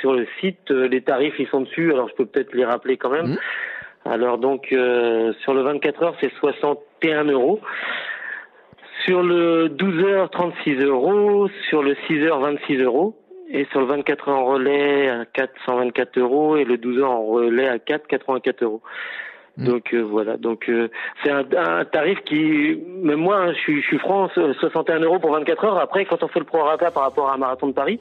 [0.00, 1.92] sur le site, euh, les tarifs ils sont dessus.
[1.92, 3.32] Alors je peux peut-être les rappeler quand même.
[3.32, 3.38] Mmh.
[4.04, 7.60] Alors donc euh, sur le 24 heures c'est 61 euros.
[9.06, 11.48] Sur le 12 heures 36 euros.
[11.68, 13.16] Sur le 6 heures 26 euros.
[13.48, 17.24] Et sur le 24 heures en relais à 424 euros et le 12 heures en
[17.24, 18.82] relais à 484 euros.
[19.58, 20.88] Donc euh, voilà, donc euh,
[21.24, 25.18] c'est un, un, tarif qui, même moi, hein, je, suis, je suis franc, 61 euros
[25.18, 25.78] pour 24 heures.
[25.78, 27.98] Après, quand on fait le prorata par rapport à un marathon de Paris,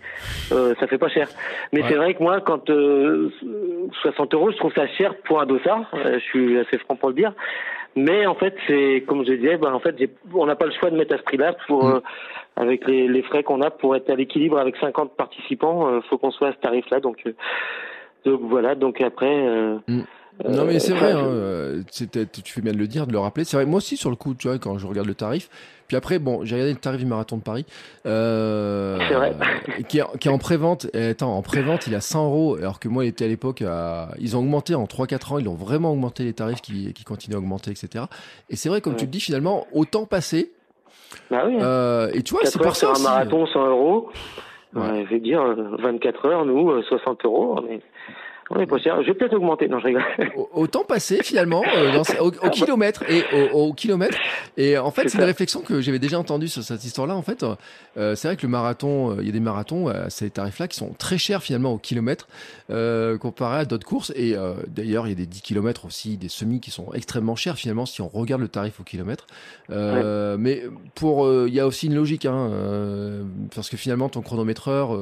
[0.52, 1.30] euh, ça fait pas cher.
[1.72, 1.88] Mais ouais.
[1.88, 5.86] c'est vrai que moi, quand 60 euros, je trouve ça cher pour un dossard.
[5.94, 7.32] je suis assez franc pour le dire.
[7.96, 9.96] Mais en fait, c'est comme je disais, ben, en fait,
[10.34, 12.02] on n'a pas le choix de mettre à ce prix-là pour mmh.
[12.58, 16.02] avec les, les frais qu'on a pour être à l'équilibre avec 50 participants.
[16.10, 17.00] faut qu'on soit à ce tarif-là.
[17.00, 17.24] Donc
[18.26, 18.76] donc voilà.
[18.76, 19.80] Donc après.
[19.88, 20.04] Mmh.
[20.44, 23.46] Non mais c'est vrai, hein, tu fais bien de le dire, de le rappeler.
[23.46, 25.50] C'est vrai, moi aussi sur le coup, tu vois, quand je regarde le tarif.
[25.88, 27.66] Puis après, bon, j'ai regardé le tarif du marathon de Paris,
[28.08, 28.98] euh,
[29.88, 30.88] qui, est, qui est en prévente.
[30.96, 34.10] Attends, en prévente, il a 100 euros, alors que moi, il était à l'époque, à...
[34.20, 37.36] ils ont augmenté en 3-4 ans, ils ont vraiment augmenté les tarifs, qui, qui continuent
[37.36, 38.06] à augmenter, etc.
[38.50, 39.00] Et c'est vrai, comme ouais.
[39.00, 40.52] tu le dis, finalement, autant passer.
[41.30, 41.58] Bah oui.
[41.62, 42.92] Euh, et tu vois, c'est pour ça.
[42.98, 44.10] Un marathon, 100 euros.
[44.74, 45.06] Ouais.
[45.06, 45.42] je vais dire
[45.80, 47.64] 24 heures, nous, 60 euros.
[48.52, 49.02] Oui, pas cher.
[49.02, 49.68] Je vais peut-être augmenter.
[49.68, 50.04] Non, je rigole.
[50.54, 53.24] Autant passer finalement euh, dans, au, au, kilomètre et
[53.54, 54.18] au, au, kilomètre.
[54.56, 57.16] Et en fait, c'est une réflexion que j'avais déjà entendue sur cette histoire-là.
[57.16, 57.44] En fait,
[57.98, 60.68] euh, c'est vrai que le marathon, euh, il y a des marathons à ces tarifs-là
[60.68, 62.28] qui sont très chers finalement au kilomètre
[63.20, 64.12] comparé à d'autres courses.
[64.16, 64.36] Et
[64.68, 67.86] d'ailleurs, il y a des 10 kilomètres aussi, des semis qui sont extrêmement chers finalement
[67.86, 69.26] si on regarde le tarif au kilomètre.
[69.70, 70.38] Ouais.
[70.38, 72.52] Mais pour, il y a aussi une logique, hein,
[73.54, 74.98] parce que finalement, ton chronométreur,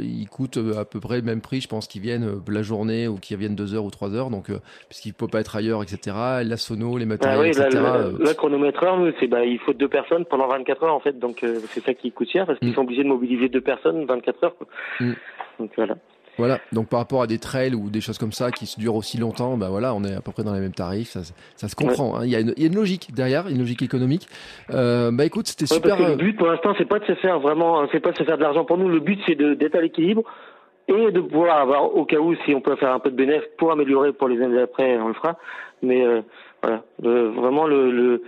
[0.00, 3.16] il coûte à peu près le même prix, je pense, qu'ils viennent la journée ou
[3.16, 6.16] qui viennent deux heures ou trois heures, donc euh, puisqu'il peut pas être ailleurs, etc.
[6.44, 7.68] La sono, les matériels, ah oui, etc.
[7.72, 11.18] Le, le, le chronométreur, c'est bah il faut deux personnes pendant 24 heures en fait,
[11.18, 12.74] donc euh, c'est ça qui coûte cher parce qu'ils mm.
[12.74, 14.56] sont obligés de mobiliser deux personnes 24 heures.
[14.56, 14.66] Quoi.
[15.00, 15.12] Mm.
[15.58, 15.96] Donc voilà.
[16.38, 18.94] Voilà, donc par rapport à des trails ou des choses comme ça qui se durent
[18.94, 21.20] aussi longtemps, bah voilà, on est à peu près dans les mêmes tarifs, ça,
[21.54, 22.12] ça se comprend.
[22.12, 22.18] Ouais.
[22.18, 22.24] Hein.
[22.24, 24.28] Il, y a une, il, y a une, logique derrière, une logique économique.
[24.70, 26.10] Euh, bah écoute, c'était ouais, super.
[26.10, 28.36] le but pour l'instant, c'est pas de se faire vraiment, c'est pas de se faire
[28.36, 28.88] de l'argent pour nous.
[28.88, 30.24] Le but, c'est d'être à l'équilibre
[30.88, 33.48] et de pouvoir avoir, au cas où, si on peut faire un peu de bénéfice
[33.58, 35.36] pour améliorer pour les années après, on le fera.
[35.82, 36.22] Mais euh,
[36.62, 38.22] voilà, vraiment le, le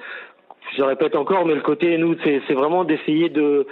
[0.77, 3.67] je répète encore, mais le côté nous, c'est vraiment d'essayer de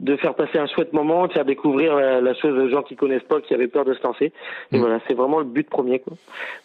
[0.00, 2.94] de faire passer un chouette moment, de faire découvrir la, la chose aux gens qui
[2.96, 4.32] connaissent pas, qui avaient peur de se lancer.
[4.72, 4.80] Et Mm.
[4.80, 5.98] voilà, c'est vraiment le but premier.
[5.98, 6.14] Quoi.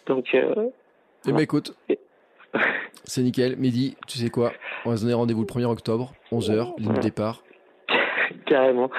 [0.06, 0.68] Donc, euh,
[1.28, 1.74] Eh ben écoute,
[3.04, 3.56] c'est nickel.
[3.58, 4.52] Mehdi, tu sais quoi?
[4.86, 7.42] On va se donner rendez-vous le 1er octobre, 11h, ligne de départ.
[8.46, 8.90] carrément.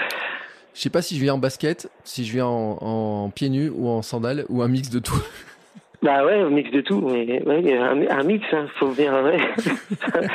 [0.75, 3.71] Je sais pas si je viens en basket, si je viens en, en pieds nus
[3.73, 5.21] ou en sandales ou un mix de tout.
[6.01, 9.11] Bah ouais, un mix de tout, mais ouais, un, un mix, hein, faut venir.
[9.23, 9.37] Ouais.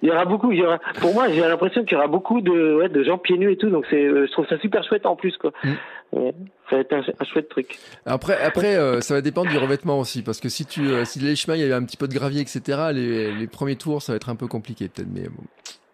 [0.02, 0.78] il y aura beaucoup, il y aura.
[1.00, 3.56] Pour moi, j'ai l'impression qu'il y aura beaucoup de, ouais, de gens pieds nus et
[3.58, 5.52] tout, donc c'est, euh, je trouve ça super chouette en plus, quoi.
[5.64, 5.72] Mm.
[6.12, 6.34] Ouais,
[6.70, 7.78] ça va être un, un chouette truc.
[8.06, 11.18] Après, après euh, ça va dépendre du revêtement aussi, parce que si tu, euh, si
[11.18, 12.62] les chemins il y avait un petit peu de gravier, etc.,
[12.94, 15.42] les, les premiers tours, ça va être un peu compliqué peut-être, mais bon.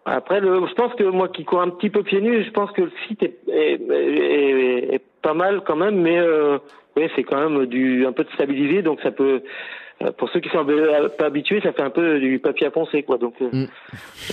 [0.05, 2.71] Après, le, je pense que moi qui cours un petit peu pieds nus, je pense
[2.71, 6.59] que le site est, est, est- est pas mal quand même, mais euh,
[6.95, 9.41] oui, c'est quand même du un peu de stabilisé, donc ça peut.
[10.03, 12.71] euh, Pour ceux qui sont hab- pas habitués, ça fait un peu du papier à
[12.71, 13.17] poncer, quoi.
[13.17, 13.65] Donc, euh, Mm.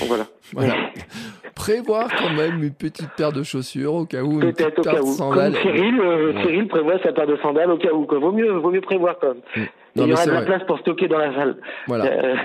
[0.00, 0.24] donc voilà.
[0.52, 0.74] Voilà.
[1.54, 5.16] Prévoir quand même une petite paire de chaussures au cas où, Peut-être au cas où.
[5.16, 6.42] Comme Cyril, euh, Ouais.
[6.42, 8.04] Cyril prévoit sa paire de sandales au cas où.
[8.04, 8.18] Quoi.
[8.18, 9.42] Vaut mieux, vaut mieux prévoir quand même.
[9.56, 9.60] Mm.
[9.96, 10.46] Non, il y aura de la vrai.
[10.46, 11.56] place pour stocker dans la salle.
[11.86, 12.04] Voilà.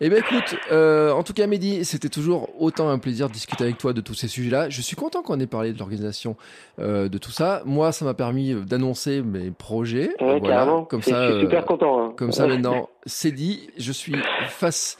[0.00, 3.64] Eh ben écoute, euh, en tout cas Mehdi, c'était toujours autant un plaisir de discuter
[3.64, 4.68] avec toi de tous ces sujets-là.
[4.70, 6.36] Je suis content qu'on ait parlé de l'organisation
[6.80, 7.62] euh, de tout ça.
[7.64, 10.10] Moi, ça m'a permis euh, d'annoncer mes projets.
[10.20, 10.56] ouais, voilà.
[10.56, 10.84] carrément.
[10.84, 12.04] Comme ça, je suis super content.
[12.08, 12.12] hein.
[12.16, 12.54] comme ça Ouais.
[12.54, 13.68] maintenant, c'est dit.
[13.78, 14.14] Je suis
[14.48, 14.96] face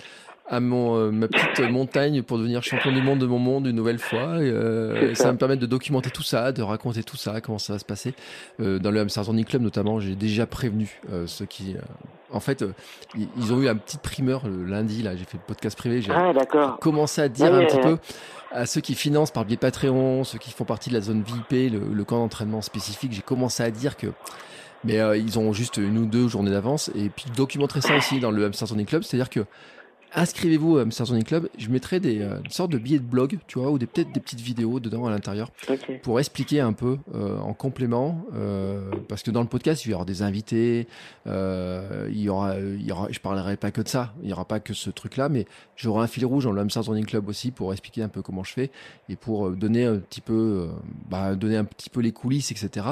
[0.51, 3.77] à mon euh, ma petite montagne pour devenir champion du monde de mon monde une
[3.77, 4.39] nouvelle fois.
[4.43, 5.25] Et, euh, ça.
[5.25, 7.85] va me permettre de documenter tout ça, de raconter tout ça, comment ça va se
[7.85, 8.15] passer
[8.61, 10.01] Euh, dans le Running Club notamment.
[10.01, 11.77] J'ai déjà prévenu ceux qui,
[12.31, 12.73] en fait, euh,
[13.37, 15.17] ils, ont eu un petit primeur le lundi là.
[15.17, 16.03] J'ai fait le podcast privé.
[16.03, 16.33] J'ai Ah,
[16.81, 17.99] commencer à dire Ouais, un petit peu
[18.51, 21.73] à ceux qui financent par biais Patreon, ceux qui font partie de la zone VIP,
[21.73, 24.09] le, le camp d'entraînement spécifique, j'ai commencé à dire que
[24.85, 28.21] mais euh, ils ont juste une ou deux journées d'avance et puis documenter ça aussi
[28.21, 29.45] dans le Hamster Running Club, c'est-à-dire que
[30.15, 33.39] inscrivez-vous au Hamster Running Club, je mettrai des euh, une sorte de billets de blog,
[33.47, 35.51] tu vois, ou des peut-être des petites vidéos dedans à l'intérieur
[36.03, 39.93] pour expliquer un peu euh, en complément, euh, parce que dans le podcast, il y
[39.93, 40.87] avoir des invités,
[41.27, 44.33] euh, il y aura, il y aura, je parlerai pas que de ça, il y
[44.33, 45.47] aura pas que ce truc-là, mais
[45.79, 48.45] j'aurai un fil rouge dans le Hamsters Running Club aussi pour expliquer un peu comment
[48.45, 48.71] je fais
[49.09, 50.67] et pour euh, donner un petit peu, euh,
[51.09, 52.87] bah, donner un petit peu les coulisses, etc.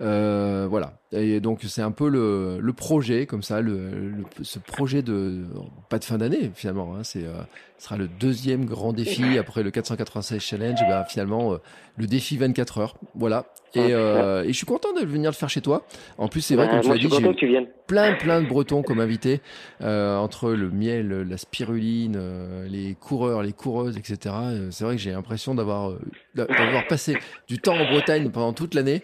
[0.00, 0.98] Euh, voilà.
[1.12, 5.46] Et donc c'est un peu le, le projet comme ça, le, le- ce projet de
[5.88, 6.94] pas de fin d'année finalement.
[6.94, 7.40] Hein, c'est euh,
[7.78, 10.80] sera le deuxième grand défi après le 496 challenge.
[10.82, 11.56] Et ben finalement euh,
[11.96, 12.96] le défi 24 heures.
[13.14, 13.46] Voilà.
[13.74, 15.84] Et, euh, et je suis content de venir le faire chez toi.
[16.16, 18.82] En plus, c'est vrai, Bah, comme tu l'as dit, j'ai eu plein, plein de Bretons
[18.82, 19.42] comme invités,
[19.82, 24.34] euh, entre le miel, la spiruline, euh, les coureurs, les coureuses, etc.
[24.38, 25.98] Euh, C'est vrai que j'ai l'impression d'avoir euh,
[26.34, 29.02] d'a- d'avoir passé du temps en Bretagne pendant toute l'année.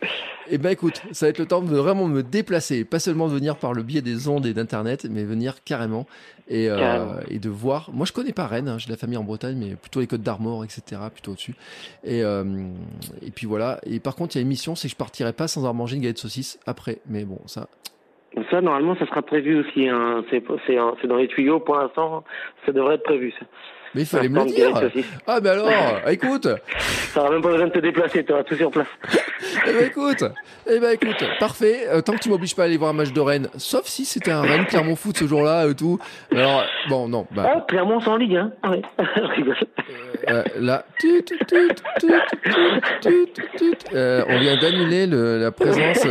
[0.53, 3.33] Et ben écoute, ça va être le temps de vraiment me déplacer, pas seulement de
[3.33, 6.07] venir par le biais des ondes et d'internet, mais venir carrément
[6.47, 7.13] et, euh, Carrément.
[7.31, 7.89] et de voir.
[7.95, 10.07] Moi, je connais pas Rennes, hein, j'ai de la famille en Bretagne, mais plutôt les
[10.07, 11.01] Côtes d'Armor, etc.
[11.11, 11.55] Plutôt au-dessus.
[12.05, 12.45] Et euh,
[13.23, 13.81] et puis voilà.
[13.87, 15.73] Et par contre, il y a une mission, c'est que je partirai pas sans avoir
[15.73, 16.99] mangé une galette de saucisse après.
[17.09, 17.69] Mais bon, ça,
[18.51, 19.89] Ça, normalement, ça sera prévu aussi.
[19.89, 20.23] Hein.
[20.31, 22.25] C'est dans les tuyaux pour l'instant.
[22.67, 23.47] Ça devrait être prévu, ça.
[23.95, 24.91] Mais il fallait me le dire.
[25.27, 25.71] Ah ben alors,
[26.09, 26.49] écoute,
[27.15, 28.87] T'auras même pas besoin de te déplacer, t'auras tout sur place.
[29.67, 30.25] eh ben écoute,
[30.67, 31.87] eh ben écoute, parfait.
[31.91, 34.05] Euh, tant que tu m'obliges pas à aller voir un match de Rennes, sauf si
[34.05, 35.99] c'était un Rennes Clermont Foot ce jour-là et tout.
[36.35, 38.83] Alors bon, non, bah Ah, Clermont, en Ligue, hein Ah ouais.
[38.99, 39.57] Je rigole.
[40.31, 41.37] euh, là, tut, tut.
[43.95, 46.07] Euh, on vient d'annuler le- la présence.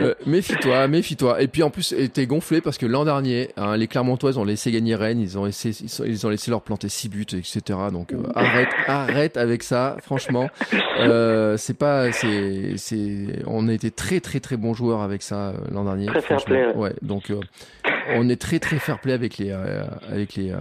[0.00, 0.14] Euh.
[0.26, 1.42] Méfie-toi, méfie-toi.
[1.42, 4.70] Et puis en plus, t'es gonflé parce que l'an dernier, hein, les Clermontoises ont laissé
[4.70, 5.70] gagner Rennes, ils ont laissé,
[6.04, 7.60] ils, ont laissé leur planter 6 buts, etc.
[7.92, 9.96] Donc euh, arrête, arrête avec ça.
[10.02, 10.48] Franchement,
[11.00, 15.48] euh, c'est pas, c'est, c'est, on a été très très très bons joueurs avec ça
[15.48, 16.06] euh, l'an dernier.
[16.06, 16.54] Très fair franchement.
[16.54, 16.74] play, ouais.
[16.74, 16.94] ouais.
[17.02, 17.40] Donc euh,
[18.14, 20.56] on est très très fair play avec les, euh, avec les, euh,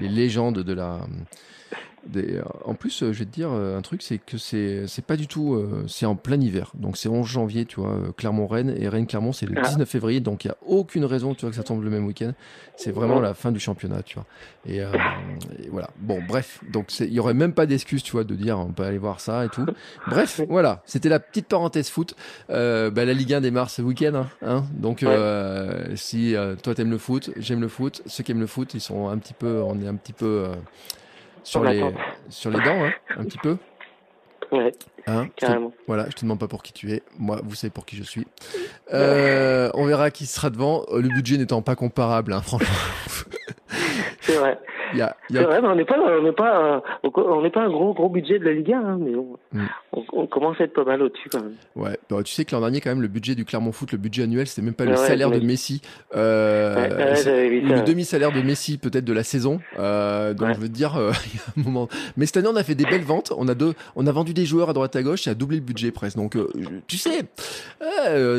[0.00, 1.00] les légendes de la.
[2.06, 4.86] Des, euh, en plus, euh, je vais te dire euh, un truc, c'est que c'est
[4.86, 7.92] c'est pas du tout, euh, c'est en plein hiver, donc c'est 11 janvier, tu vois,
[7.92, 9.62] euh, Clermont-Rennes et Rennes-Clermont, c'est le Ah.
[9.68, 12.06] 19 février, donc il y a aucune raison, tu vois, que ça tombe le même
[12.06, 12.32] week-end.
[12.76, 14.26] C'est vraiment la fin du championnat, tu vois.
[14.66, 14.92] Et, euh,
[15.62, 15.90] et voilà.
[15.98, 18.82] Bon, bref, donc il y aurait même pas d'excuse, tu vois, de dire on peut
[18.82, 19.64] aller voir ça et tout.
[20.08, 22.14] Bref, voilà, c'était la petite parenthèse foot.
[22.50, 24.64] Euh, bah, la Ligue 1 démarre ce week-end, hein, hein.
[24.72, 25.04] donc
[25.94, 28.80] si euh, toi t'aimes le foot, j'aime le foot, ceux qui aiment le foot, ils
[28.80, 30.48] sont un petit peu, on est un petit peu
[31.44, 31.80] sur les
[32.28, 33.56] sur les dents, hein, un petit peu.
[34.52, 34.70] Ouais,
[35.06, 35.72] Hein, te- carrément.
[35.88, 37.02] voilà, je te demande pas pour qui tu es.
[37.18, 38.26] Moi, vous savez pour qui je suis.
[38.92, 40.84] Euh, on verra qui sera devant.
[40.92, 42.68] Le budget n'étant pas comparable, hein, franchement.
[44.24, 44.58] C'est vrai.
[45.30, 48.08] C'est vrai, mais on n'est pas, on n'est pas, on n'est pas un gros, gros
[48.08, 49.66] budget de la Ligue 1, hein, mais on, mm.
[50.12, 51.54] on, commence à être pas mal au-dessus quand même.
[51.76, 53.98] Ouais, bah, tu sais que l'an dernier, quand même, le budget du Clermont Foot, le
[53.98, 55.82] budget annuel, c'était même pas le salaire de Messi,
[56.16, 59.60] euh, le demi-salaire de Messi peut-être de la saison.
[59.78, 61.88] Euh, donc je veux te dire, euh, il y a un moment.
[62.16, 63.32] Mais cette année, on a fait des belles ventes.
[63.36, 65.58] On a deux, on a vendu des joueurs à droite à gauche et a doublé
[65.58, 66.16] le budget presque.
[66.16, 66.36] Donc
[66.86, 67.26] tu sais,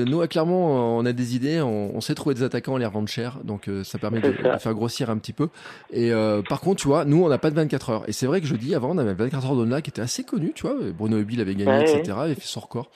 [0.06, 2.86] nous à Clermont, on a des idées, on, on sait trouver des attaquants, on les
[2.86, 5.50] revend cher, donc ça permet de, de, faire grossir un petit peu.
[5.92, 6.12] Et
[6.50, 8.04] par contre, tu vois, nous, on n'a pas de 24 heures.
[8.08, 10.24] Et c'est vrai que je dis, avant, on avait 24 heures d'Onna qui était assez
[10.24, 10.76] connu, tu vois.
[10.98, 12.04] Bruno Ebil avait gagné, etc.
[12.06, 12.90] Il avait fait son record.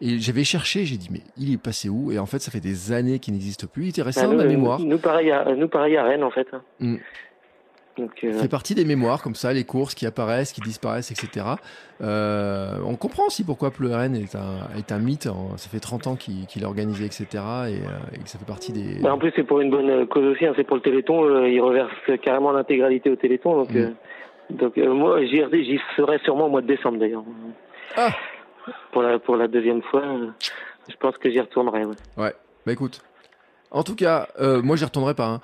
[0.00, 2.12] Et j'avais cherché, j'ai dit, mais il est passé où?
[2.12, 3.84] Et en fait, ça fait des années qu'il n'existe plus.
[3.84, 4.80] Il était resté bah, dans ma mémoire.
[4.80, 6.46] Nous, pareil à, nous, pareil à Rennes, en fait.
[6.80, 6.96] Mm.
[7.96, 8.32] Donc, euh...
[8.32, 11.46] fait partie des mémoires, comme ça, les courses qui apparaissent, qui disparaissent, etc.
[12.02, 15.28] Euh, on comprend aussi pourquoi Rennes est un, est un mythe.
[15.56, 17.24] Ça fait 30 ans qu'il est organisé, etc.
[17.24, 19.00] Et, euh, et, que ça fait partie des.
[19.00, 20.44] Bah en plus, c'est pour une bonne cause aussi.
[20.46, 21.24] Hein, c'est pour le Téléthon.
[21.24, 21.90] Euh, il reverse
[22.22, 23.56] carrément l'intégralité au Téléthon.
[23.56, 23.94] Donc, mm.
[24.50, 27.24] donc moi, j'y serai sûrement au mois de décembre, d'ailleurs.
[27.96, 28.10] Ah
[28.92, 30.02] pour la, pour la deuxième fois,
[30.88, 31.84] je pense que j'y retournerai.
[31.84, 31.94] Ouais.
[32.16, 32.32] ouais.
[32.64, 33.02] Bah écoute.
[33.70, 35.26] En tout cas, euh, moi j'y retournerai pas.
[35.26, 35.40] Hein.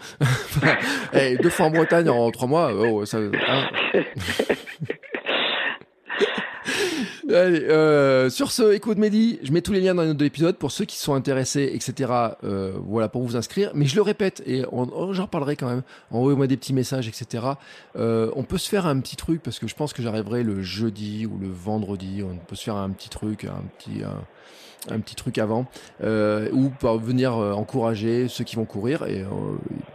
[1.13, 3.19] hey, deux fois en Bretagne en trois mois, oh, ça.
[3.19, 3.69] Hein.
[7.35, 10.25] Allez, euh, sur ce, écoute Mehdi, je mets tous les liens dans les notes de
[10.25, 12.13] l'épisode pour ceux qui sont intéressés, etc.
[12.45, 13.71] Euh, voilà, pour vous inscrire.
[13.75, 15.83] Mais je le répète, et j'en reparlerai quand même.
[16.11, 17.45] Envoyez-moi des petits messages, etc.
[17.97, 20.63] Euh, on peut se faire un petit truc parce que je pense que j'arriverai le
[20.63, 22.23] jeudi ou le vendredi.
[22.23, 24.03] On peut se faire un petit truc, un petit.
[24.03, 24.23] Un
[24.91, 25.67] un petit truc avant,
[26.03, 29.05] euh, ou pour venir euh, encourager ceux qui vont courir.
[29.05, 29.27] Et euh,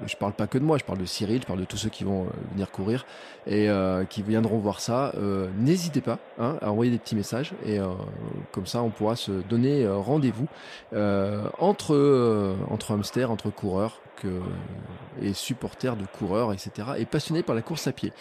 [0.05, 1.89] je parle pas que de moi, je parle de Cyril, je parle de tous ceux
[1.89, 3.05] qui vont euh, venir courir
[3.49, 3.69] et
[4.09, 5.13] qui viendront voir ça.
[5.57, 7.79] N'hésitez pas hein, à envoyer des petits messages et
[8.51, 10.47] comme ça on pourra se donner rendez-vous
[11.57, 14.41] entre entre hamsters, entre coureurs que,
[15.21, 16.89] et supporters de coureurs, etc.
[16.97, 18.11] et passionnés par la course à pied.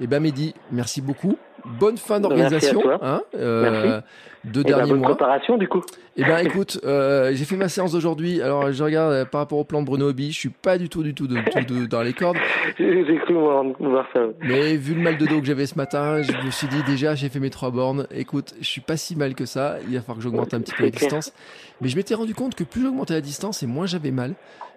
[0.00, 1.38] Eh ben Mehdi, merci beaucoup.
[1.64, 2.82] Bonne fin d'organisation.
[3.02, 4.00] Hein, euh,
[4.44, 5.08] deux eh ben, derniers bonne mois.
[5.10, 5.82] préparation du coup.
[6.16, 8.42] Eh ben écoute, euh, j'ai fait ma séance d'aujourd'hui.
[8.42, 10.88] Alors je regarde euh, par rapport au plan de Bruno Hobby, je suis pas du
[10.88, 12.36] tout, du tout, de, de, dans les cordes.
[12.78, 13.64] j'ai cru voir
[14.12, 14.20] ça.
[14.42, 17.14] Mais vu le mal de dos que j'avais ce matin, je me suis dit déjà
[17.14, 18.06] j'ai fait mes trois bornes.
[18.14, 19.76] Écoute, je suis pas si mal que ça.
[19.88, 21.32] Il va falloir que j'augmente un petit peu la distance.
[21.80, 24.34] Mais je m'étais rendu compte que plus j'augmentais la distance et moins j'avais mal.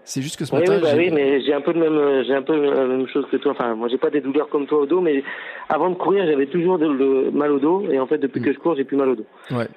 [0.09, 0.73] C'est juste que ce matin.
[0.73, 3.25] Oui, bah oui, mais j'ai un peu de même, j'ai un peu la même chose
[3.31, 3.51] que toi.
[3.51, 5.23] Enfin, moi, j'ai pas des douleurs comme toi au dos, mais
[5.69, 8.43] avant de courir, j'avais toujours de, mal au dos, et en fait, depuis mm.
[8.43, 9.25] que je cours, j'ai plus mal au dos.
[9.51, 9.67] Ouais.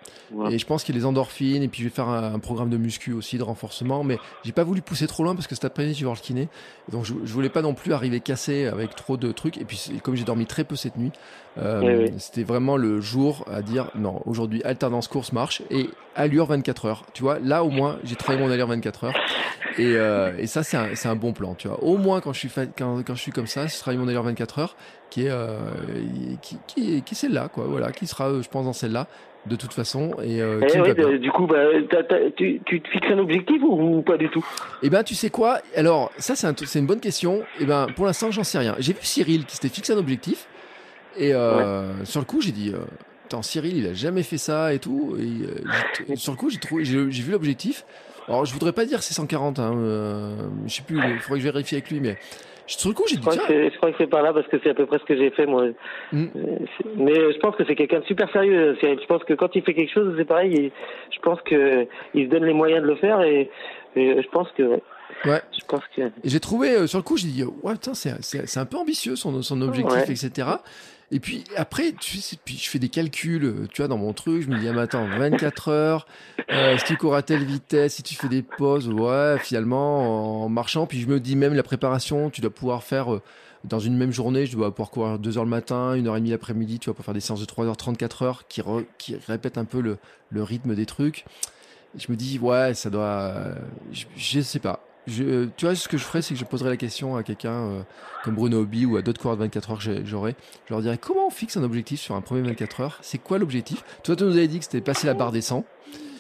[0.50, 2.70] Et je pense qu'il y a les endorphines, et puis je vais faire un, programme
[2.70, 5.66] de muscu aussi, de renforcement, mais j'ai pas voulu pousser trop loin parce que cet
[5.66, 6.48] après-midi, je vais voir le kiné.
[6.90, 9.59] Donc, je, je voulais pas non plus arriver cassé avec trop de trucs.
[9.59, 11.12] Et puis, comme j'ai dormi très peu cette nuit,
[11.59, 16.86] euh, c'était vraiment le jour à dire non, aujourd'hui, alternance course marche et allure 24
[16.86, 17.04] heures.
[17.12, 19.14] Tu vois, là au moins, j'ai travaillé mon allure 24 heures.
[19.78, 21.55] Et, euh, et ça, c'est un, un, bon plan.
[21.55, 23.99] Tu vois, au moins quand je suis, quand, quand je suis comme ça, je travaille
[23.99, 24.77] mon allure 24 heures
[25.11, 25.59] qui est, euh,
[26.40, 27.65] qui, qui, qui est celle-là, quoi.
[27.69, 29.07] Voilà, qui sera, je pense, dans celle-là
[29.47, 30.12] de toute façon.
[30.23, 31.65] Et, euh, eh du coup, bah,
[32.36, 34.44] tu, tu, te fixes un objectif ou, pas du tout?
[34.82, 35.59] Eh ben, tu sais quoi?
[35.77, 37.43] Alors, ça, c'est un, une bonne question.
[37.61, 38.77] Eh ben, pour l'instant, j'en sais rien.
[38.78, 40.47] J'ai vu Cyril qui s'était fixé un objectif.
[41.16, 44.78] Et euh, sur le coup, j'ai dit, euh, Cyril, il a jamais fait ça et
[44.78, 45.16] tout.
[45.19, 47.85] Et, euh, sur le coup, j'ai trouvé, j'ai vu l'objectif.
[48.28, 49.59] Alors, je voudrais pas dire c'est 140.
[49.59, 50.36] Hein, euh,
[50.66, 50.97] je sais plus.
[50.97, 52.16] Il faudrait que je vérifie avec lui, mais
[52.66, 53.23] sur le coup, j'ai dit.
[53.23, 55.31] Je crois que c'est pas là parce que c'est à peu près ce que j'ai
[55.31, 55.66] fait moi.
[56.12, 56.24] Mm.
[56.36, 56.59] Euh,
[56.97, 58.77] mais je pense que c'est quelqu'un de super sérieux.
[58.81, 60.73] Je pense que quand il fait quelque chose, c'est pareil.
[61.11, 63.51] je pense que il se donne les moyens de le faire et,
[63.97, 64.81] je pense que.
[65.24, 65.40] Ouais.
[65.53, 66.03] Je pense que.
[66.24, 70.09] J'ai trouvé sur le coup, j'ai dit ouais, c'est un peu ambitieux son, son objectif,
[70.09, 70.49] etc.
[71.14, 74.43] Et puis après, tu puis je fais des calculs, euh, tu vois, dans mon truc,
[74.43, 76.06] je me dis, ah, attends, 24 heures,
[76.51, 80.48] euh, si tu cours à telle vitesse, si tu fais des pauses, ouais, finalement, en
[80.48, 83.22] marchant, puis je me dis même la préparation, tu dois pouvoir faire, euh,
[83.64, 86.20] dans une même journée, je dois pouvoir courir 2 heures le matin, 1 heure et
[86.20, 88.62] demie l'après-midi, tu vas pouvoir faire des séances de 3 heures, 34 heures, qui,
[89.28, 89.98] répètent un peu le,
[90.30, 91.26] le rythme des trucs.
[91.94, 93.34] Je me dis, ouais, ça doit,
[93.93, 94.82] je, je sais pas.
[95.07, 97.51] Je, tu vois, ce que je ferais, c'est que je poserais la question à quelqu'un
[97.53, 97.81] euh,
[98.24, 100.35] comme Bruno Hobby ou à d'autres coureurs de 24 heures que j'aurais.
[100.66, 102.99] Je leur dirais comment on fixe un objectif sur un premier 24 heures?
[103.01, 103.83] C'est quoi l'objectif?
[104.05, 105.65] Toi, tu nous avais dit que c'était passer la barre des 100.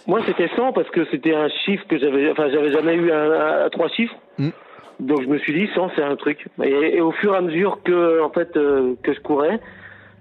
[0.06, 3.68] Moi, c'était 100 parce que c'était un chiffre que j'avais, enfin, j'avais jamais eu un,
[3.70, 4.16] trois chiffres.
[4.38, 4.50] Hmm.
[4.98, 6.48] Donc, je me suis dit 100, c'est un truc.
[6.62, 9.60] Et, au fur et à mesure que, en fait, euh, que je courais,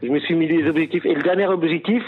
[0.02, 1.06] je me suis mis des objectifs.
[1.06, 2.04] Et le dernier objectif,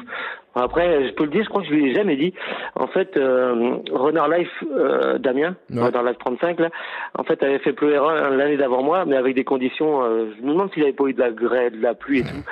[0.55, 2.33] après, je peux le dire, je crois que je lui ai jamais dit.
[2.75, 6.69] En fait, euh, Renard Life, euh, Damien, Renard Life 35, là,
[7.17, 10.03] en fait, avait fait pleurer l'année d'avant moi, mais avec des conditions.
[10.03, 12.23] Euh, je me demande s'il avait pas eu de la grêle, de la pluie et
[12.23, 12.43] tout.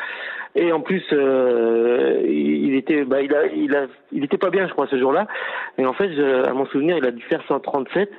[0.56, 4.68] Et en plus, euh, il était, bah, il a, il a, il était pas bien,
[4.68, 5.28] je crois, ce jour-là.
[5.78, 8.12] Et en fait, je, à mon souvenir, il a dû faire 137.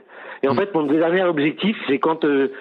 [0.43, 0.57] Et en mm.
[0.57, 2.53] fait, mon dernier objectif, c'est quand euh,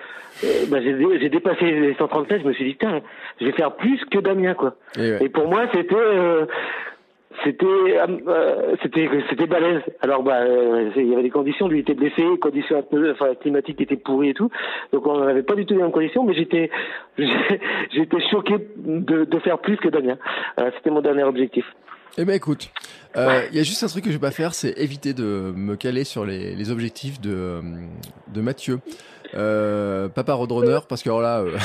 [0.44, 3.02] euh, bah, j'ai dépassé les 137, je me suis dit, putain,
[3.40, 4.76] je vais faire plus que Damien, quoi.
[4.98, 6.46] Et, pour moi, c'était euh,
[7.44, 9.82] c'était euh, c'était c'était balèze.
[10.02, 10.42] Alors bah
[10.96, 14.50] il y avait des conditions, lui était blessé, conditions enfin, climatiques étaient pourries et tout.
[14.92, 16.70] Donc on n'avait pas du tout les mêmes conditions, mais j'étais
[17.18, 20.18] j'étais choqué de, de faire plus que Damien.
[20.76, 21.66] c'était mon dernier objectif.
[22.18, 22.70] Eh ben écoute,
[23.16, 25.76] il y a juste un truc que je vais pas faire, c'est éviter de me
[25.76, 27.62] caler sur les, les objectifs de
[28.34, 28.80] de Mathieu.
[29.34, 31.40] Euh, papa Roadrunner, parce que alors là.
[31.40, 31.58] Euh,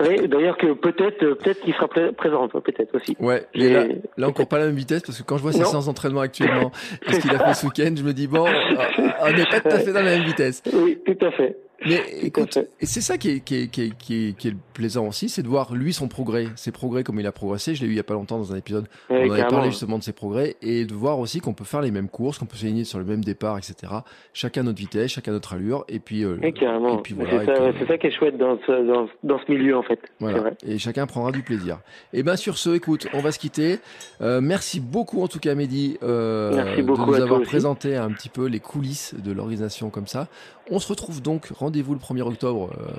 [0.00, 3.16] oui, d'ailleurs que peut-être peut-être qu'il sera présent, peut-être aussi.
[3.20, 3.84] Ouais, mais là,
[4.16, 6.72] là encore pas la même vitesse parce que quand je vois ses séances d'entraînement actuellement
[7.08, 9.68] et ce qu'il a fait ce week-end, je me dis bon, on n'est pas tout
[9.68, 10.62] à fait dans la même vitesse.
[10.72, 11.56] Oui, tout à fait.
[11.86, 14.56] Mais écoute, et c'est ça qui est, qui, est, qui, est, qui, est, qui est
[14.72, 17.74] plaisant aussi, c'est de voir lui son progrès, ses progrès comme il a progressé.
[17.74, 18.86] Je l'ai eu il y a pas longtemps dans un épisode.
[19.10, 21.90] on avait parlé justement de ses progrès et de voir aussi qu'on peut faire les
[21.90, 23.92] mêmes courses, qu'on peut s'aligner sur le même départ, etc.
[24.32, 26.24] Chacun notre vitesse, chacun notre allure, et puis.
[26.24, 26.98] Euh, et carrément.
[26.98, 27.44] puis voilà.
[27.78, 30.00] C'est ça, qui est chouette dans ce, dans, dans ce milieu en fait.
[30.20, 30.50] Voilà.
[30.66, 31.78] Et chacun prendra du plaisir.
[32.12, 33.78] Et bien sur ce, écoute, on va se quitter.
[34.20, 38.46] Euh, merci beaucoup en tout cas, Mehdi, euh, de nous avoir présenté un petit peu
[38.46, 40.28] les coulisses de l'organisation comme ça.
[40.70, 42.90] On se retrouve donc, rendez-vous le 1er octobre, euh,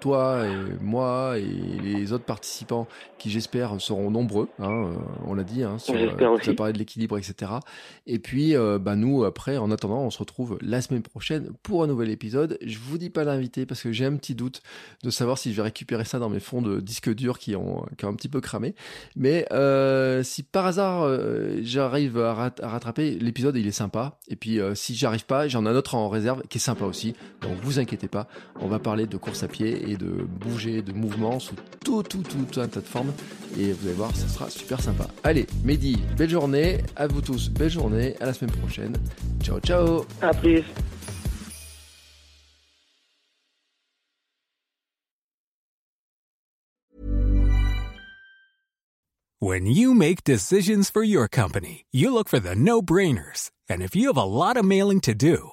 [0.00, 2.88] toi et moi et les autres participants
[3.18, 4.94] qui j'espère seront nombreux, hein, euh,
[5.26, 7.52] on l'a dit, hein, sur euh, ça de l'équilibre, etc.
[8.06, 11.88] Et puis bah, nous, après, en attendant, on se retrouve la semaine prochaine pour un
[11.88, 12.58] nouvel épisode.
[12.64, 14.62] Je vous dis pas l'invité parce que j'ai un petit doute
[15.04, 17.84] de savoir si je vais récupérer ça dans mes fonds de disques durs qui ont,
[17.98, 18.74] qui ont un petit peu cramé.
[19.14, 19.46] Mais
[20.24, 21.06] si par hasard
[21.60, 24.18] j'arrive à, rattraper, l'épisode il est sympa.
[24.28, 27.09] Et puis si j'arrive pas, j'en ai un autre en réserve qui est sympa aussi.
[27.40, 28.28] Donc vous inquiétez pas,
[28.60, 31.54] on va parler de course à pied et de bouger, de mouvement sous
[31.84, 33.12] tout, tout, tout un tas de formes.
[33.58, 35.08] Et vous allez voir, ça sera super sympa.
[35.24, 36.78] Allez, Mehdi, belle journée.
[36.96, 38.14] À vous tous, belle journée.
[38.20, 38.96] À la semaine prochaine.
[39.42, 40.04] Ciao, ciao.
[40.20, 40.62] À plus.
[49.42, 53.50] When you make decisions for your company, you look for the no-brainers.
[53.70, 55.52] And if you have a lot of mailing to do,